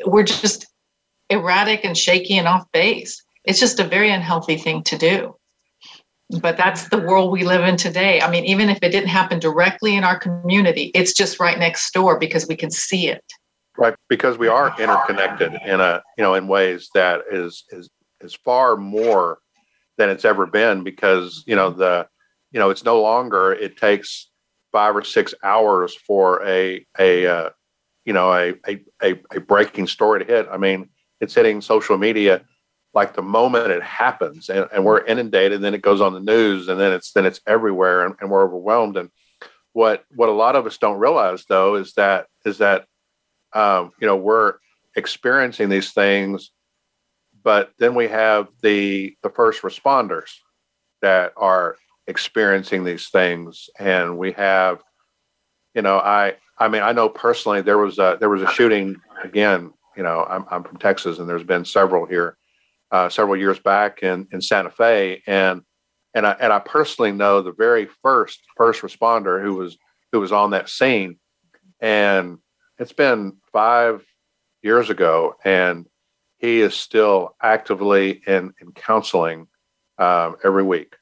we're 0.06 0.24
just 0.24 0.68
erratic 1.30 1.86
and 1.86 1.96
shaky 1.96 2.38
and 2.38 2.48
off 2.48 2.70
base. 2.72 3.24
It's 3.46 3.60
just 3.60 3.80
a 3.80 3.84
very 3.84 4.10
unhealthy 4.10 4.58
thing 4.58 4.82
to 4.84 4.98
do. 4.98 5.36
But 6.42 6.58
that's 6.58 6.90
the 6.90 6.98
world 6.98 7.32
we 7.32 7.46
live 7.46 7.64
in 7.64 7.78
today. 7.78 8.20
I 8.20 8.32
mean 8.32 8.46
even 8.46 8.68
if 8.70 8.80
it 8.82 8.90
didn't 8.90 9.10
happen 9.10 9.38
directly 9.38 9.96
in 9.96 10.04
our 10.04 10.18
community 10.18 10.92
it's 10.96 11.14
just 11.14 11.40
right 11.40 11.60
next 11.60 11.94
door 11.94 12.18
because 12.18 12.48
we 12.48 12.56
can 12.56 12.72
see 12.72 13.10
it 13.10 13.24
right 13.78 13.96
because 14.10 14.38
we 14.38 14.48
are 14.48 14.74
interconnected 14.80 15.54
in 15.66 15.80
a 15.80 16.02
you 16.18 16.24
know 16.24 16.34
in 16.34 16.48
ways 16.48 16.90
that 16.94 17.22
is 17.32 17.64
is 17.70 17.90
is 18.22 18.34
far 18.34 18.76
more 18.76 19.40
than 19.98 20.10
it's 20.10 20.26
ever 20.26 20.46
been 20.46 20.84
because 20.84 21.44
you 21.48 21.56
know 21.56 21.70
the 21.70 22.08
you 22.52 22.60
know 22.60 22.70
it's 22.70 22.84
no 22.84 23.02
longer 23.02 23.52
it 23.54 23.78
takes 23.78 24.30
five 24.72 24.96
or 24.96 25.04
six 25.04 25.34
hours 25.44 25.96
for 25.96 26.46
a 26.46 26.86
a 27.00 27.26
uh, 27.26 27.50
you 28.06 28.14
know 28.14 28.34
a, 28.34 28.54
a 28.68 28.80
a 29.04 29.20
a 29.36 29.40
breaking 29.40 29.88
story 29.88 30.20
to 30.20 30.26
hit. 30.26 30.48
I 30.52 30.58
mean 30.58 30.90
it's 31.20 31.34
hitting 31.34 31.62
social 31.62 31.98
media 31.98 32.44
like 32.94 33.14
the 33.14 33.22
moment 33.22 33.72
it 33.72 33.84
happens 33.84 34.50
and, 34.50 34.68
and 34.74 34.84
we're 34.84 35.06
inundated 35.06 35.54
and 35.54 35.64
then 35.64 35.74
it 35.74 35.82
goes 35.82 36.02
on 36.02 36.14
the 36.14 36.20
news 36.20 36.68
and 36.68 36.80
then 36.80 36.92
it's 36.92 37.12
then 37.12 37.26
it's 37.26 37.42
everywhere 37.46 38.06
and, 38.06 38.16
and 38.20 38.30
we're 38.30 38.44
overwhelmed. 38.44 38.98
And 38.98 39.10
what 39.74 40.04
what 40.16 40.30
a 40.30 40.32
lot 40.32 40.56
of 40.56 40.66
us 40.66 40.78
don't 40.78 41.00
realize 41.00 41.46
though 41.48 41.76
is 41.76 41.94
that 41.94 42.28
is 42.46 42.58
that 42.58 42.86
um, 43.54 43.92
you 44.00 44.08
know, 44.08 44.16
we're 44.16 44.56
experiencing 44.96 45.70
these 45.70 45.92
things, 45.92 46.52
but 47.44 47.72
then 47.80 47.96
we 47.96 48.08
have 48.08 48.50
the 48.62 49.16
the 49.24 49.30
first 49.30 49.62
responders 49.62 50.32
that 51.02 51.34
are 51.38 51.78
experiencing 52.08 52.84
these 52.84 53.10
things, 53.10 53.70
and 53.80 54.18
we 54.18 54.32
have, 54.34 54.82
you 55.74 55.82
know, 55.82 55.98
I 55.98 56.36
I 56.58 56.68
mean, 56.68 56.82
I 56.82 56.92
know 56.92 57.10
personally 57.10 57.62
there 57.62 57.78
was 57.78 58.00
a 58.00 58.18
there 58.20 58.30
was 58.30 58.42
a 58.42 58.52
shooting 58.52 58.96
again. 59.24 59.74
You 59.96 60.04
know, 60.04 60.26
I'm 60.30 60.46
I'm 60.50 60.64
from 60.64 60.78
Texas, 60.78 61.20
and 61.20 61.30
there's 61.30 61.44
been 61.44 61.66
several 61.66 62.06
here 62.06 62.38
uh, 62.92 63.10
several 63.10 63.38
years 63.38 63.60
back 63.60 64.04
in 64.04 64.28
in 64.32 64.42
Santa 64.42 64.70
Fe, 64.72 65.22
and 65.28 65.62
and 66.14 66.26
I 66.26 66.32
and 66.40 66.52
I 66.52 66.60
personally 66.60 67.12
know 67.12 67.42
the 67.42 67.52
very 67.52 67.88
first 68.02 68.40
first 68.56 68.82
responder 68.82 69.42
who 69.42 69.56
was 69.56 69.78
who 70.12 70.20
was 70.20 70.32
on 70.32 70.52
that 70.52 70.70
scene, 70.70 71.20
and 71.80 72.38
it's 72.80 72.94
been 72.94 73.38
five 73.52 74.06
years 74.62 74.90
ago, 74.90 75.36
and 75.44 75.86
he 76.38 76.62
is 76.62 76.76
still 76.76 77.36
actively 77.42 78.22
in 78.28 78.54
in 78.62 78.72
counseling 78.74 79.48
um, 79.98 80.36
every 80.44 80.64
week, 80.64 80.96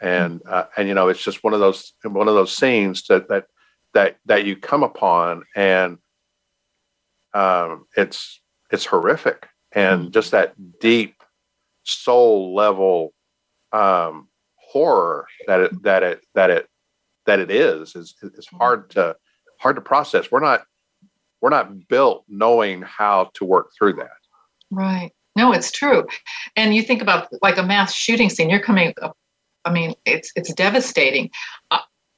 and 0.00 0.40
uh, 0.46 0.64
and 0.76 0.88
you 0.88 0.94
know 0.94 1.08
it's 1.08 1.22
just 1.22 1.44
one 1.44 1.54
of 1.54 1.60
those 1.60 1.92
one 2.02 2.28
of 2.28 2.34
those 2.34 2.56
scenes 2.56 3.06
that 3.08 3.28
that 3.28 3.46
that 3.94 4.16
that 4.26 4.44
you 4.44 4.56
come 4.56 4.82
upon, 4.82 5.44
and 5.54 5.98
um, 7.34 7.86
it's 7.96 8.40
it's 8.70 8.86
horrific, 8.86 9.48
and 9.72 10.12
just 10.12 10.32
that 10.32 10.54
deep 10.80 11.22
soul 11.84 12.54
level 12.54 13.12
um, 13.72 14.28
horror 14.56 15.26
that 15.46 15.60
it 15.60 15.82
that 15.82 16.02
it 16.02 16.20
that 16.34 16.50
it 16.50 16.68
that 17.26 17.38
it 17.38 17.50
is 17.50 17.94
is 17.94 18.14
is 18.22 18.46
hard 18.46 18.90
to 18.90 19.16
hard 19.58 19.76
to 19.76 19.82
process. 19.82 20.30
We're 20.30 20.40
not 20.40 20.64
we're 21.40 21.50
not 21.50 21.88
built 21.88 22.24
knowing 22.28 22.82
how 22.82 23.30
to 23.34 23.44
work 23.44 23.70
through 23.76 23.94
that. 23.94 24.08
Right. 24.70 25.12
No, 25.36 25.52
it's 25.52 25.70
true. 25.70 26.06
And 26.56 26.74
you 26.74 26.82
think 26.82 27.02
about 27.02 27.28
like 27.42 27.56
a 27.56 27.62
mass 27.62 27.94
shooting 27.94 28.30
scene. 28.30 28.50
You're 28.50 28.60
coming. 28.60 28.94
Up, 29.00 29.16
I 29.64 29.72
mean, 29.72 29.94
it's 30.04 30.32
it's 30.36 30.52
devastating. 30.54 31.30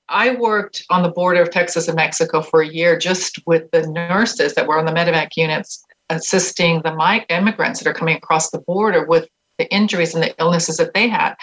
I 0.08 0.34
worked 0.34 0.84
on 0.90 1.02
the 1.02 1.08
border 1.08 1.40
of 1.40 1.50
Texas 1.50 1.88
and 1.88 1.96
Mexico 1.96 2.42
for 2.42 2.60
a 2.60 2.68
year, 2.68 2.98
just 2.98 3.38
with 3.46 3.70
the 3.70 3.86
nurses 3.86 4.54
that 4.54 4.66
were 4.66 4.78
on 4.78 4.84
the 4.84 4.92
medevac 4.92 5.30
units, 5.36 5.82
assisting 6.10 6.82
the 6.82 7.24
immigrants 7.30 7.80
that 7.80 7.88
are 7.88 7.94
coming 7.94 8.16
across 8.16 8.50
the 8.50 8.60
border 8.60 9.06
with 9.06 9.28
the 9.58 9.72
injuries 9.72 10.14
and 10.14 10.22
the 10.22 10.34
illnesses 10.38 10.76
that 10.76 10.92
they 10.92 11.08
had. 11.08 11.34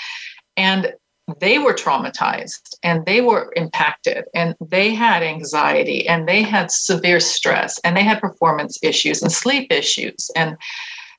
And 0.58 0.94
they 1.40 1.60
were 1.60 1.74
traumatized 1.74 2.76
and 2.84 3.06
they 3.06 3.22
were 3.22 3.52
impacted 3.56 4.26
and 4.34 4.56
they 4.62 4.94
had 4.94 5.24
anxiety 5.24 6.08
and 6.08 6.28
they 6.28 6.42
had 6.42 6.72
severe 6.72 7.20
stress 7.20 7.80
and 7.84 7.96
they 7.96 8.04
had 8.04 8.20
performance 8.20 8.78
issues 8.82 9.22
and 9.22 9.32
sleep 9.32 9.72
issues. 9.72 10.30
And 10.36 10.58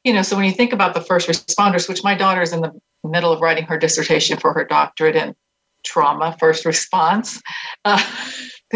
you 0.04 0.12
know 0.12 0.22
so 0.22 0.36
when 0.36 0.46
you 0.46 0.52
think 0.52 0.72
about 0.72 0.94
the 0.94 1.00
first 1.00 1.28
responders 1.28 1.88
which 1.88 2.02
my 2.02 2.14
daughter 2.14 2.40
is 2.40 2.52
in 2.52 2.62
the 2.62 2.72
middle 3.04 3.32
of 3.32 3.40
writing 3.40 3.64
her 3.64 3.78
dissertation 3.78 4.38
for 4.38 4.54
her 4.54 4.64
doctorate 4.64 5.14
in 5.14 5.34
trauma 5.84 6.34
first 6.40 6.64
response 6.64 7.40
uh, 7.84 8.02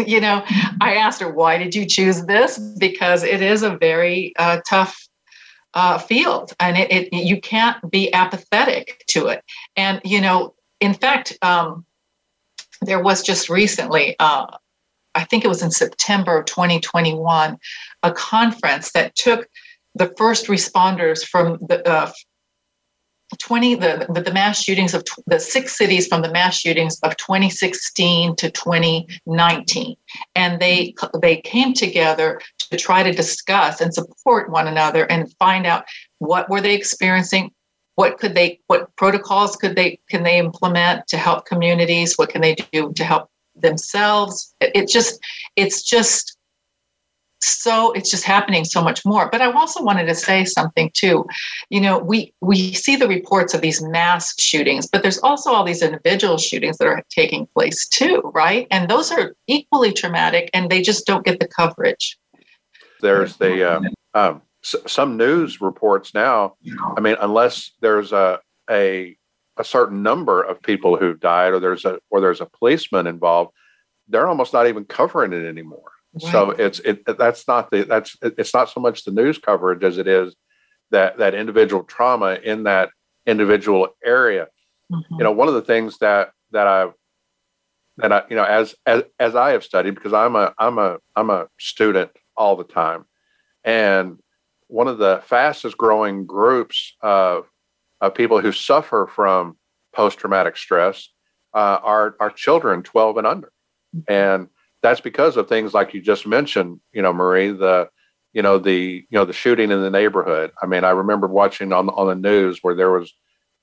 you 0.05 0.21
know 0.21 0.43
i 0.81 0.93
asked 0.93 1.19
her 1.19 1.31
why 1.31 1.57
did 1.57 1.73
you 1.73 1.85
choose 1.85 2.25
this? 2.25 2.57
Because 2.57 3.23
it 3.23 3.41
is 3.41 3.63
a 3.63 3.77
very 3.77 4.33
uh, 4.37 4.59
tough 4.67 5.07
uh, 5.73 5.97
field 5.97 6.53
and 6.59 6.77
it, 6.77 6.91
it, 6.91 7.13
you 7.13 7.39
can't 7.39 7.77
be 7.91 8.11
apathetic 8.13 9.03
to 9.07 9.27
it. 9.27 9.43
And 9.75 10.01
you 10.03 10.21
know 10.21 10.55
in 10.85 10.93
fact 10.93 11.37
um, 11.41 11.85
there 12.81 13.01
was 13.01 13.21
just 13.21 13.49
recently 13.49 14.15
uh, 14.19 14.45
i 15.15 15.23
think 15.23 15.43
it 15.43 15.47
was 15.47 15.63
in 15.63 15.71
september 15.71 16.37
of 16.37 16.45
2021 16.45 17.57
a 18.03 18.11
conference 18.11 18.91
that 18.91 19.15
took 19.15 19.47
the 19.95 20.13
first 20.17 20.47
responders 20.47 21.25
from 21.25 21.57
the 21.67 21.87
uh, 21.89 22.11
20 23.39 23.75
the, 23.75 24.21
the, 24.23 24.33
mass 24.33 24.61
shootings 24.61 24.93
of 24.93 25.03
the 25.25 25.39
six 25.39 25.75
cities 25.75 26.07
from 26.07 26.21
the 26.21 26.31
mass 26.31 26.57
shootings 26.57 26.99
of 27.01 27.17
2016 27.17 28.35
to 28.35 28.51
2019 28.51 29.95
and 30.35 30.59
they 30.59 30.93
they 31.21 31.37
came 31.37 31.73
together 31.73 32.39
to 32.59 32.77
try 32.77 33.01
to 33.01 33.11
discuss 33.11 33.81
and 33.81 33.93
support 33.93 34.51
one 34.51 34.67
another 34.67 35.05
and 35.11 35.33
find 35.39 35.65
out 35.65 35.85
what 36.19 36.49
were 36.49 36.61
they 36.61 36.75
experiencing 36.75 37.51
what 37.95 38.17
could 38.17 38.35
they 38.35 38.59
what 38.67 38.93
protocols 38.95 39.55
could 39.55 39.75
they 39.75 39.99
can 40.09 40.23
they 40.23 40.37
implement 40.37 41.07
to 41.07 41.17
help 41.17 41.45
communities? 41.45 42.15
What 42.15 42.29
can 42.29 42.41
they 42.41 42.55
do 42.55 42.93
to 42.93 43.03
help 43.03 43.29
themselves? 43.55 44.53
It, 44.59 44.87
just 44.87 45.19
it's 45.55 45.81
just 45.81 46.37
so 47.41 47.91
it's 47.93 48.09
just 48.09 48.23
happening 48.23 48.65
so 48.65 48.81
much 48.81 49.05
more. 49.05 49.29
But 49.31 49.41
i 49.41 49.51
also 49.51 49.83
wanted 49.83 50.05
to 50.07 50.15
say 50.15 50.45
something 50.45 50.91
too. 50.93 51.25
You 51.69 51.81
know 51.81 51.99
we 51.99 52.33
we 52.41 52.73
see 52.73 52.95
the 52.95 53.07
reports 53.07 53.53
of 53.53 53.61
these 53.61 53.81
mass 53.81 54.33
shootings 54.39 54.87
but 54.87 55.01
there's 55.01 55.19
also 55.19 55.51
all 55.51 55.63
these 55.63 55.81
individual 55.81 56.37
shootings 56.37 56.77
that 56.77 56.87
are 56.87 57.03
taking 57.09 57.47
place 57.47 57.87
too 57.87 58.21
right? 58.33 58.67
And 58.71 58.89
those 58.89 59.11
are 59.11 59.35
equally 59.47 59.93
traumatic 59.93 60.49
and 60.53 60.69
they 60.69 60.81
just 60.81 61.05
don't 61.05 61.25
get 61.25 61.39
the 61.39 61.47
coverage. 61.47 62.17
There's 63.01 63.37
the 63.37 63.71
uh, 63.71 63.81
um, 64.13 64.41
s- 64.65 64.75
some 64.87 65.15
news 65.17 65.61
reports 65.61 66.13
now 66.13 66.55
i 66.97 66.99
mean 66.99 67.15
unless 67.21 67.71
there's 67.81 68.11
a 68.11 68.39
a 68.69 69.15
a 69.57 69.63
certain 69.63 70.03
number 70.03 70.41
of 70.41 70.61
people 70.61 70.97
who've 70.97 71.19
died 71.19 71.53
or 71.53 71.59
there's 71.59 71.85
a 71.85 71.99
or 72.09 72.19
there's 72.19 72.41
a 72.41 72.49
policeman 72.57 73.07
involved 73.07 73.51
they're 74.07 74.27
almost 74.27 74.53
not 74.53 74.67
even 74.67 74.83
covering 74.85 75.33
it 75.33 75.45
anymore 75.45 75.91
so 76.17 76.51
it's 76.51 76.79
it 76.79 77.03
that's 77.17 77.45
not 77.47 77.69
the 77.71 77.83
that's 77.83 78.15
it's 78.21 78.53
not 78.53 78.69
so 78.69 78.79
much 78.79 79.03
the 79.03 79.11
news 79.11 79.37
coverage 79.37 79.83
as 79.83 79.97
it 79.97 80.07
is 80.07 80.33
that 80.91 81.17
that 81.17 81.33
individual 81.33 81.83
trauma 81.83 82.35
in 82.43 82.63
that 82.63 82.89
individual 83.25 83.89
area. 84.03 84.47
Mm-hmm. 84.91 85.15
You 85.15 85.23
know, 85.23 85.31
one 85.31 85.47
of 85.47 85.55
the 85.55 85.61
things 85.61 85.97
that 85.99 86.31
that 86.51 86.67
I 86.67 86.87
that 87.97 88.11
I 88.11 88.23
you 88.29 88.35
know 88.35 88.43
as 88.43 88.75
as 88.85 89.03
as 89.19 89.35
I 89.35 89.51
have 89.51 89.63
studied 89.63 89.95
because 89.95 90.13
I'm 90.13 90.35
a 90.35 90.53
I'm 90.57 90.77
a 90.77 90.97
I'm 91.15 91.29
a 91.29 91.47
student 91.59 92.11
all 92.37 92.55
the 92.55 92.63
time, 92.63 93.05
and 93.63 94.19
one 94.67 94.87
of 94.87 94.97
the 94.97 95.21
fastest 95.25 95.77
growing 95.77 96.25
groups 96.25 96.95
of 97.01 97.49
of 98.01 98.13
people 98.13 98.41
who 98.41 98.51
suffer 98.51 99.09
from 99.13 99.57
post 99.93 100.17
traumatic 100.19 100.57
stress 100.57 101.09
uh, 101.53 101.79
are 101.81 102.15
are 102.19 102.29
children 102.29 102.83
12 102.83 103.17
and 103.17 103.27
under, 103.27 103.51
and 104.07 104.47
that's 104.81 105.01
because 105.01 105.37
of 105.37 105.47
things 105.47 105.73
like 105.73 105.93
you 105.93 106.01
just 106.01 106.27
mentioned, 106.27 106.79
you 106.93 107.01
know, 107.01 107.13
Marie, 107.13 107.51
the 107.51 107.89
you 108.33 108.41
know 108.41 108.59
the 108.59 109.05
you 109.09 109.17
know 109.17 109.25
the 109.25 109.33
shooting 109.33 109.71
in 109.71 109.81
the 109.81 109.89
neighborhood. 109.89 110.51
I 110.61 110.65
mean, 110.65 110.83
I 110.83 110.91
remember 110.91 111.27
watching 111.27 111.71
on 111.71 111.89
on 111.89 112.07
the 112.07 112.15
news 112.15 112.59
where 112.61 112.75
there 112.75 112.91
was, 112.91 113.13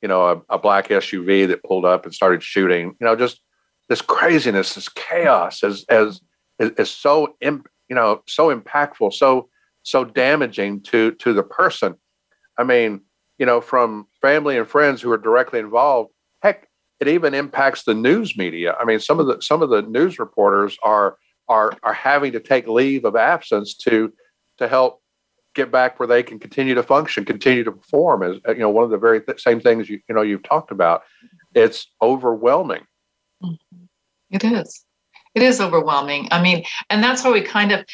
you 0.00 0.08
know, 0.08 0.26
a, 0.26 0.54
a 0.54 0.58
black 0.58 0.88
SUV 0.88 1.46
that 1.48 1.62
pulled 1.62 1.84
up 1.84 2.04
and 2.04 2.14
started 2.14 2.42
shooting. 2.42 2.96
You 3.00 3.06
know, 3.06 3.16
just 3.16 3.40
this 3.88 4.00
craziness, 4.00 4.74
this 4.74 4.88
chaos, 4.88 5.62
as 5.62 5.84
as 5.88 6.20
is, 6.58 6.70
is 6.78 6.90
so 6.90 7.36
imp, 7.40 7.68
you 7.88 7.94
know 7.94 8.22
so 8.26 8.54
impactful, 8.54 9.12
so 9.12 9.48
so 9.82 10.04
damaging 10.04 10.82
to 10.84 11.12
to 11.12 11.32
the 11.32 11.42
person. 11.42 11.94
I 12.58 12.64
mean, 12.64 13.02
you 13.38 13.46
know, 13.46 13.60
from 13.60 14.06
family 14.20 14.56
and 14.58 14.68
friends 14.68 15.00
who 15.02 15.10
are 15.10 15.18
directly 15.18 15.58
involved. 15.58 16.10
Heck, 16.42 16.68
it 17.00 17.08
even 17.08 17.34
impacts 17.34 17.84
the 17.84 17.94
news 17.94 18.36
media. 18.36 18.76
I 18.78 18.84
mean, 18.84 19.00
some 19.00 19.18
of 19.18 19.26
the 19.26 19.40
some 19.40 19.62
of 19.62 19.70
the 19.70 19.82
news 19.82 20.18
reporters 20.18 20.76
are 20.82 21.16
are 21.48 21.72
are 21.82 21.92
having 21.92 22.32
to 22.32 22.40
take 22.40 22.68
leave 22.68 23.04
of 23.04 23.16
absence 23.16 23.74
to 23.78 24.12
to 24.58 24.68
help 24.68 25.02
get 25.54 25.70
back 25.70 25.98
where 25.98 26.06
they 26.06 26.22
can 26.22 26.38
continue 26.38 26.74
to 26.74 26.82
function, 26.82 27.24
continue 27.24 27.64
to 27.64 27.72
perform. 27.72 28.22
As 28.22 28.36
you 28.48 28.60
know, 28.60 28.70
one 28.70 28.84
of 28.84 28.90
the 28.90 28.98
very 28.98 29.20
th- 29.20 29.40
same 29.40 29.60
things 29.60 29.88
you 29.88 30.00
you 30.08 30.14
know 30.14 30.22
you've 30.22 30.42
talked 30.44 30.70
about. 30.70 31.02
It's 31.54 31.86
overwhelming. 32.00 32.82
Mm-hmm. 33.42 33.84
It 34.30 34.44
is. 34.44 34.84
It 35.34 35.42
is 35.42 35.60
overwhelming. 35.60 36.28
I 36.30 36.42
mean, 36.42 36.64
and 36.90 37.02
that's 37.02 37.24
why 37.24 37.32
we 37.32 37.42
kind 37.42 37.72
of. 37.72 37.84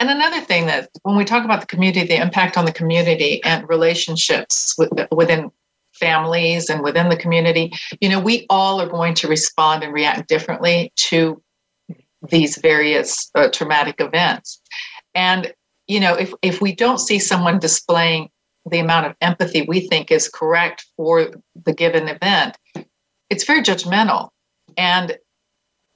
And 0.00 0.10
another 0.10 0.40
thing 0.40 0.66
that 0.66 0.90
when 1.02 1.16
we 1.16 1.24
talk 1.24 1.44
about 1.44 1.60
the 1.60 1.66
community, 1.66 2.06
the 2.06 2.20
impact 2.20 2.56
on 2.56 2.64
the 2.64 2.72
community 2.72 3.42
and 3.44 3.68
relationships 3.68 4.74
with, 4.76 4.90
within 5.12 5.50
families 5.94 6.68
and 6.68 6.82
within 6.82 7.08
the 7.08 7.16
community, 7.16 7.72
you 8.00 8.08
know, 8.08 8.20
we 8.20 8.46
all 8.50 8.80
are 8.80 8.88
going 8.88 9.14
to 9.14 9.28
respond 9.28 9.84
and 9.84 9.92
react 9.92 10.28
differently 10.28 10.92
to 10.96 11.40
these 12.28 12.58
various 12.58 13.30
uh, 13.34 13.48
traumatic 13.50 13.96
events. 14.00 14.60
And, 15.14 15.52
you 15.86 16.00
know, 16.00 16.14
if, 16.14 16.32
if 16.42 16.60
we 16.60 16.74
don't 16.74 16.98
see 16.98 17.18
someone 17.18 17.58
displaying 17.58 18.30
the 18.68 18.78
amount 18.78 19.06
of 19.06 19.14
empathy 19.20 19.62
we 19.62 19.80
think 19.80 20.10
is 20.10 20.28
correct 20.28 20.86
for 20.96 21.30
the 21.64 21.72
given 21.72 22.08
event, 22.08 22.56
it's 23.30 23.44
very 23.44 23.62
judgmental. 23.62 24.30
And 24.76 25.16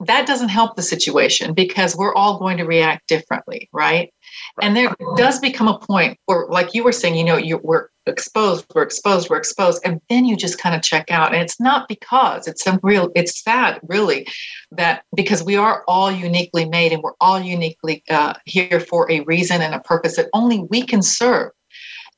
that 0.05 0.25
doesn't 0.25 0.49
help 0.49 0.75
the 0.75 0.81
situation 0.81 1.53
because 1.53 1.95
we're 1.95 2.15
all 2.15 2.39
going 2.39 2.57
to 2.57 2.63
react 2.63 3.07
differently, 3.07 3.69
right? 3.73 4.13
And 4.61 4.75
there 4.75 4.95
does 5.17 5.39
become 5.39 5.67
a 5.67 5.77
point 5.77 6.17
where, 6.25 6.47
like 6.47 6.73
you 6.73 6.83
were 6.83 6.93
saying, 6.93 7.15
you 7.15 7.23
know, 7.25 7.35
you, 7.35 7.59
we're 7.63 7.87
exposed, 8.05 8.65
we're 8.73 8.83
exposed, 8.83 9.29
we're 9.29 9.37
exposed, 9.37 9.81
and 9.83 9.99
then 10.09 10.23
you 10.23 10.37
just 10.37 10.57
kind 10.57 10.73
of 10.73 10.81
check 10.81 11.11
out. 11.11 11.33
And 11.33 11.41
it's 11.41 11.59
not 11.59 11.89
because 11.89 12.47
it's 12.47 12.63
some 12.63 12.79
real, 12.81 13.11
it's 13.13 13.43
sad, 13.43 13.81
really, 13.83 14.25
that 14.71 15.03
because 15.15 15.43
we 15.43 15.57
are 15.57 15.83
all 15.87 16.09
uniquely 16.09 16.63
made 16.63 16.93
and 16.93 17.03
we're 17.03 17.13
all 17.19 17.41
uniquely 17.41 18.01
uh, 18.09 18.35
here 18.45 18.79
for 18.79 19.11
a 19.11 19.19
reason 19.21 19.61
and 19.61 19.75
a 19.75 19.81
purpose 19.81 20.15
that 20.15 20.29
only 20.33 20.59
we 20.69 20.85
can 20.85 21.01
serve. 21.01 21.51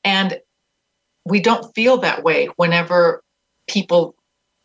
And 0.04 0.38
we 1.24 1.40
don't 1.40 1.74
feel 1.74 1.98
that 1.98 2.22
way 2.22 2.46
whenever 2.56 3.22
people 3.68 4.14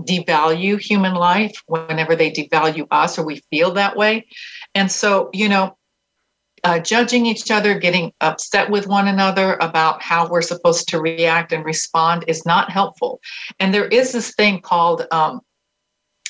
devalue 0.04 0.80
human 0.80 1.14
life 1.14 1.62
whenever 1.66 2.16
they 2.16 2.32
devalue 2.32 2.88
us 2.92 3.18
or 3.18 3.26
we 3.26 3.42
feel 3.50 3.72
that 3.72 3.96
way 3.96 4.26
and 4.76 4.92
so 4.92 5.30
you 5.34 5.50
know 5.50 5.76
uh, 6.64 6.80
judging 6.80 7.26
each 7.26 7.52
other, 7.52 7.78
getting 7.78 8.12
upset 8.22 8.70
with 8.70 8.88
one 8.88 9.08
another 9.08 9.58
about 9.62 10.02
how 10.02 10.28
we're 10.28 10.42
supposed 10.42 10.88
to 10.90 11.00
react 11.00 11.52
and 11.52 11.64
respond 11.66 12.26
is 12.28 12.46
not 12.46 12.72
helpful. 12.72 13.22
And 13.60 13.74
there 13.74 13.88
is 13.88 14.12
this 14.12 14.34
thing 14.36 14.62
called, 14.62 15.06
um, 15.12 15.42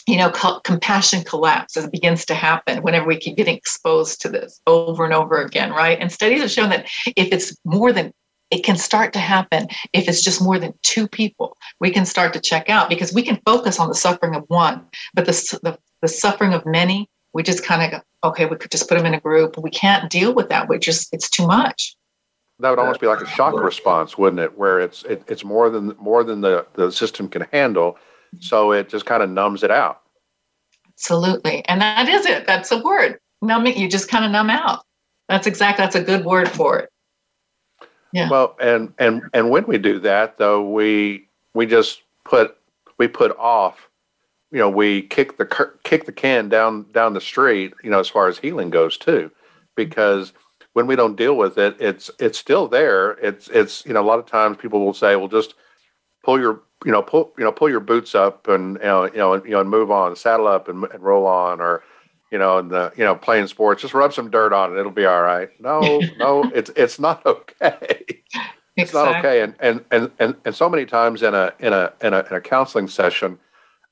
you 0.07 0.17
know, 0.17 0.29
co- 0.29 0.59
compassion 0.61 1.23
collapse 1.23 1.75
as 1.75 1.85
it 1.85 1.91
begins 1.91 2.25
to 2.25 2.35
happen 2.35 2.83
whenever 2.83 3.07
we 3.07 3.17
keep 3.17 3.37
getting 3.37 3.57
exposed 3.57 4.21
to 4.21 4.29
this 4.29 4.61
over 4.67 5.05
and 5.05 5.13
over 5.13 5.41
again, 5.41 5.71
right? 5.71 5.97
And 5.99 6.11
studies 6.11 6.41
have 6.41 6.51
shown 6.51 6.69
that 6.69 6.87
if 7.15 7.31
it's 7.31 7.55
more 7.65 7.91
than 7.91 8.13
it 8.49 8.63
can 8.63 8.77
start 8.77 9.13
to 9.13 9.19
happen 9.19 9.67
if 9.93 10.07
it's 10.07 10.23
just 10.23 10.41
more 10.41 10.57
than 10.59 10.73
two 10.83 11.07
people. 11.07 11.57
We 11.79 11.91
can 11.91 12.05
start 12.05 12.33
to 12.33 12.39
check 12.39 12.69
out 12.69 12.89
because 12.89 13.13
we 13.13 13.23
can 13.23 13.39
focus 13.45 13.79
on 13.79 13.89
the 13.89 13.95
suffering 13.95 14.35
of 14.35 14.45
one, 14.47 14.85
but 15.13 15.25
the, 15.25 15.59
the, 15.63 15.77
the 16.01 16.07
suffering 16.07 16.53
of 16.53 16.65
many 16.65 17.09
we 17.37 17.43
just 17.43 17.63
kind 17.63 17.83
of 17.83 17.91
go, 17.91 18.29
okay, 18.29 18.47
we 18.47 18.55
could 18.55 18.71
just 18.71 18.89
put 18.89 18.97
them 18.97 19.05
in 19.05 19.13
a 19.13 19.19
group. 19.19 19.59
We 19.59 19.69
can't 19.69 20.09
deal 20.09 20.33
with 20.33 20.49
that. 20.49 20.67
We 20.67 20.79
just, 20.79 21.13
it's 21.13 21.29
too 21.29 21.45
much. 21.45 21.95
That 22.59 22.71
would 22.71 22.79
almost 22.79 22.99
be 22.99 23.05
like 23.05 23.21
a 23.21 23.27
shock 23.27 23.53
response, 23.61 24.17
wouldn't 24.17 24.39
it? 24.39 24.57
Where 24.57 24.79
it's 24.79 25.03
it, 25.03 25.21
it's 25.27 25.43
more 25.43 25.69
than 25.69 25.95
more 25.99 26.23
than 26.23 26.41
the, 26.41 26.65
the 26.73 26.91
system 26.91 27.29
can 27.29 27.45
handle, 27.51 27.99
so 28.39 28.71
it 28.71 28.89
just 28.89 29.05
kind 29.05 29.21
of 29.21 29.29
numbs 29.29 29.61
it 29.61 29.69
out. 29.69 30.01
Absolutely, 30.87 31.63
and 31.67 31.79
that 31.79 32.09
is 32.09 32.25
it. 32.25 32.47
That's 32.47 32.71
a 32.71 32.81
word. 32.81 33.19
Numbing. 33.43 33.77
You 33.77 33.87
just 33.87 34.09
kind 34.09 34.25
of 34.25 34.31
numb 34.31 34.49
out. 34.49 34.83
That's 35.29 35.45
exactly. 35.45 35.85
That's 35.85 35.95
a 35.95 36.01
good 36.01 36.25
word 36.25 36.49
for 36.49 36.79
it. 36.79 36.89
Yeah. 38.13 38.29
Well, 38.29 38.55
and 38.59 38.93
and 38.99 39.23
and 39.33 39.49
when 39.49 39.65
we 39.67 39.77
do 39.77 39.99
that, 39.99 40.37
though, 40.37 40.67
we 40.69 41.27
we 41.53 41.65
just 41.65 42.01
put 42.25 42.57
we 42.97 43.07
put 43.07 43.35
off 43.37 43.89
you 44.51 44.59
know 44.59 44.69
we 44.69 45.03
kick 45.03 45.37
the 45.37 45.73
kick 45.83 46.05
the 46.05 46.11
can 46.11 46.49
down 46.49 46.85
down 46.91 47.13
the 47.13 47.21
street 47.21 47.73
you 47.83 47.89
know 47.89 47.99
as 47.99 48.09
far 48.09 48.27
as 48.27 48.37
healing 48.37 48.69
goes 48.69 48.97
too 48.97 49.31
because 49.75 50.33
when 50.73 50.87
we 50.87 50.95
don't 50.95 51.15
deal 51.15 51.35
with 51.35 51.57
it 51.57 51.75
it's 51.79 52.09
it's 52.19 52.37
still 52.37 52.67
there 52.67 53.11
it's 53.13 53.49
it's 53.49 53.85
you 53.85 53.93
know 53.93 54.01
a 54.01 54.05
lot 54.05 54.19
of 54.19 54.25
times 54.25 54.57
people 54.57 54.85
will 54.85 54.93
say 54.93 55.15
well 55.15 55.27
just 55.27 55.55
pull 56.23 56.39
your 56.39 56.61
you 56.85 56.91
know 56.91 57.01
pull 57.01 57.33
you 57.37 57.43
know 57.43 57.51
pull 57.51 57.69
your 57.69 57.79
boots 57.79 58.15
up 58.15 58.47
and 58.47 58.77
you 58.77 58.85
know 58.85 59.05
you 59.05 59.17
know 59.17 59.33
and, 59.33 59.45
you 59.45 59.51
know 59.51 59.61
and 59.61 59.69
move 59.69 59.91
on 59.91 60.15
saddle 60.15 60.47
up 60.47 60.67
and, 60.67 60.83
and 60.85 61.03
roll 61.03 61.25
on 61.25 61.59
or 61.59 61.83
you 62.31 62.37
know 62.37 62.57
and 62.57 62.69
the 62.71 62.91
you 62.95 63.03
know 63.03 63.15
playing 63.15 63.47
sports 63.47 63.81
just 63.81 63.93
rub 63.93 64.13
some 64.13 64.29
dirt 64.29 64.53
on 64.53 64.75
it 64.75 64.79
it'll 64.79 64.91
be 64.91 65.05
all 65.05 65.21
right 65.21 65.49
no 65.59 66.01
no 66.17 66.43
it's 66.53 66.71
it's 66.75 66.99
not 66.99 67.25
okay 67.25 67.77
it's 68.75 68.91
exactly. 68.91 69.13
not 69.13 69.19
okay 69.19 69.41
and, 69.41 69.55
and 69.59 69.85
and 69.91 70.11
and 70.19 70.35
and 70.45 70.55
so 70.55 70.69
many 70.69 70.85
times 70.85 71.23
in 71.23 71.33
a 71.33 71.53
in 71.59 71.73
a 71.73 71.91
in 72.01 72.13
a, 72.13 72.19
in 72.29 72.35
a 72.35 72.41
counseling 72.41 72.87
session 72.87 73.39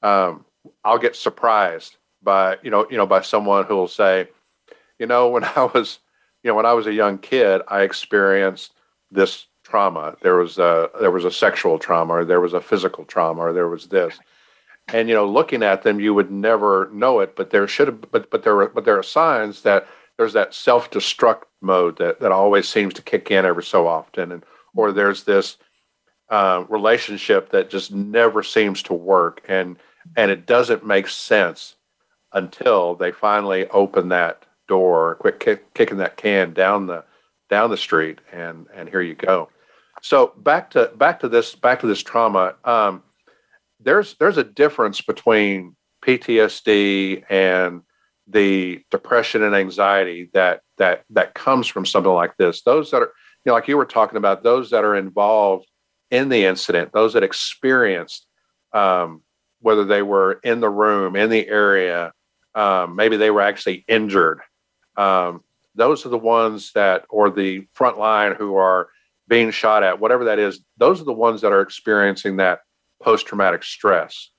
um, 0.05 0.45
I'll 0.83 0.99
get 0.99 1.15
surprised 1.15 1.97
by 2.21 2.57
you 2.61 2.69
know 2.69 2.87
you 2.89 2.97
know 2.97 3.07
by 3.07 3.21
someone 3.21 3.65
who 3.65 3.75
will 3.75 3.87
say, 3.87 4.29
you 4.99 5.07
know, 5.07 5.29
when 5.29 5.43
I 5.55 5.69
was 5.73 5.99
you 6.43 6.49
know 6.49 6.55
when 6.55 6.65
I 6.65 6.73
was 6.73 6.87
a 6.87 6.93
young 6.93 7.17
kid, 7.17 7.61
I 7.67 7.81
experienced 7.81 8.73
this 9.11 9.47
trauma. 9.63 10.15
There 10.21 10.35
was 10.35 10.57
a 10.59 10.89
there 10.99 11.11
was 11.11 11.25
a 11.25 11.31
sexual 11.31 11.79
trauma, 11.79 12.13
or 12.13 12.25
there 12.25 12.41
was 12.41 12.53
a 12.53 12.61
physical 12.61 13.05
trauma, 13.05 13.41
or 13.41 13.53
there 13.53 13.69
was 13.69 13.87
this. 13.87 14.17
And 14.93 15.09
you 15.09 15.15
know, 15.15 15.25
looking 15.27 15.63
at 15.63 15.83
them, 15.83 15.99
you 15.99 16.13
would 16.13 16.31
never 16.31 16.89
know 16.93 17.19
it, 17.19 17.35
but 17.35 17.49
there 17.49 17.67
should 17.67 17.87
have, 17.87 18.11
but 18.11 18.29
but 18.29 18.43
there 18.43 18.55
were, 18.55 18.69
but 18.69 18.85
there 18.85 18.97
are 18.97 19.03
signs 19.03 19.63
that 19.63 19.87
there's 20.17 20.33
that 20.33 20.53
self-destruct 20.53 21.43
mode 21.61 21.97
that 21.97 22.19
that 22.19 22.31
always 22.31 22.69
seems 22.69 22.93
to 22.93 23.01
kick 23.01 23.31
in 23.31 23.45
every 23.45 23.63
so 23.63 23.87
often, 23.87 24.31
and 24.31 24.43
or 24.75 24.91
there's 24.91 25.23
this 25.23 25.57
uh, 26.29 26.63
relationship 26.69 27.49
that 27.49 27.69
just 27.69 27.91
never 27.91 28.43
seems 28.43 28.83
to 28.83 28.93
work, 28.93 29.41
and 29.47 29.77
and 30.15 30.29
it 30.29 30.45
doesn't 30.45 30.85
make 30.85 31.07
sense 31.07 31.75
until 32.33 32.95
they 32.95 33.11
finally 33.11 33.67
open 33.69 34.09
that 34.09 34.45
door, 34.67 35.15
quick 35.15 35.39
kick, 35.39 35.73
kicking 35.73 35.97
that 35.97 36.17
can 36.17 36.53
down 36.53 36.85
the 36.85 37.03
down 37.49 37.69
the 37.69 37.77
street, 37.77 38.19
and 38.31 38.67
and 38.73 38.89
here 38.89 39.01
you 39.01 39.15
go. 39.15 39.49
So 40.01 40.33
back 40.37 40.69
to 40.71 40.91
back 40.97 41.19
to 41.21 41.29
this 41.29 41.55
back 41.55 41.79
to 41.79 41.87
this 41.87 42.03
trauma. 42.03 42.55
Um, 42.63 43.01
there's 43.85 44.15
there's 44.19 44.37
a 44.37 44.43
difference 44.43 45.01
between 45.01 45.75
PTSD 46.03 47.23
and 47.29 47.81
the 48.27 48.83
depression 48.91 49.43
and 49.43 49.55
anxiety 49.55 50.29
that 50.33 50.61
that 50.77 51.03
that 51.11 51.33
comes 51.35 51.67
from 51.67 51.85
something 51.85 52.11
like 52.11 52.35
this. 52.37 52.63
Those 52.63 52.91
that 52.91 53.01
are 53.01 53.11
you 53.45 53.49
know 53.49 53.53
like 53.53 53.67
you 53.67 53.77
were 53.77 53.85
talking 53.85 54.17
about 54.17 54.43
those 54.43 54.71
that 54.71 54.83
are 54.83 54.95
involved 54.95 55.67
in 56.11 56.29
the 56.29 56.45
incident, 56.45 56.91
those 56.91 57.13
that 57.13 57.23
experienced 57.23 58.27
um, 58.73 59.21
whether 59.61 59.85
they 59.85 60.01
were 60.01 60.33
in 60.43 60.59
the 60.59 60.69
room, 60.69 61.15
in 61.15 61.29
the 61.29 61.47
area, 61.47 62.11
um, 62.53 62.95
maybe 62.95 63.17
they 63.17 63.31
were 63.31 63.41
actually 63.41 63.83
injured. 63.87 64.41
Um, 64.97 65.43
those 65.75 66.05
are 66.05 66.09
the 66.09 66.17
ones 66.17 66.71
that, 66.73 67.05
or 67.09 67.29
the 67.29 67.67
front 67.73 67.97
line 67.97 68.35
who 68.35 68.55
are 68.55 68.89
being 69.27 69.51
shot 69.51 69.83
at, 69.83 69.99
whatever 69.99 70.25
that 70.25 70.39
is, 70.39 70.61
those 70.77 71.01
are 71.01 71.05
the 71.05 71.13
ones 71.13 71.41
that 71.41 71.51
are 71.51 71.61
experiencing 71.61 72.37
that 72.37 72.59
post 73.01 73.27
traumatic 73.27 73.63
stress. 73.63 74.29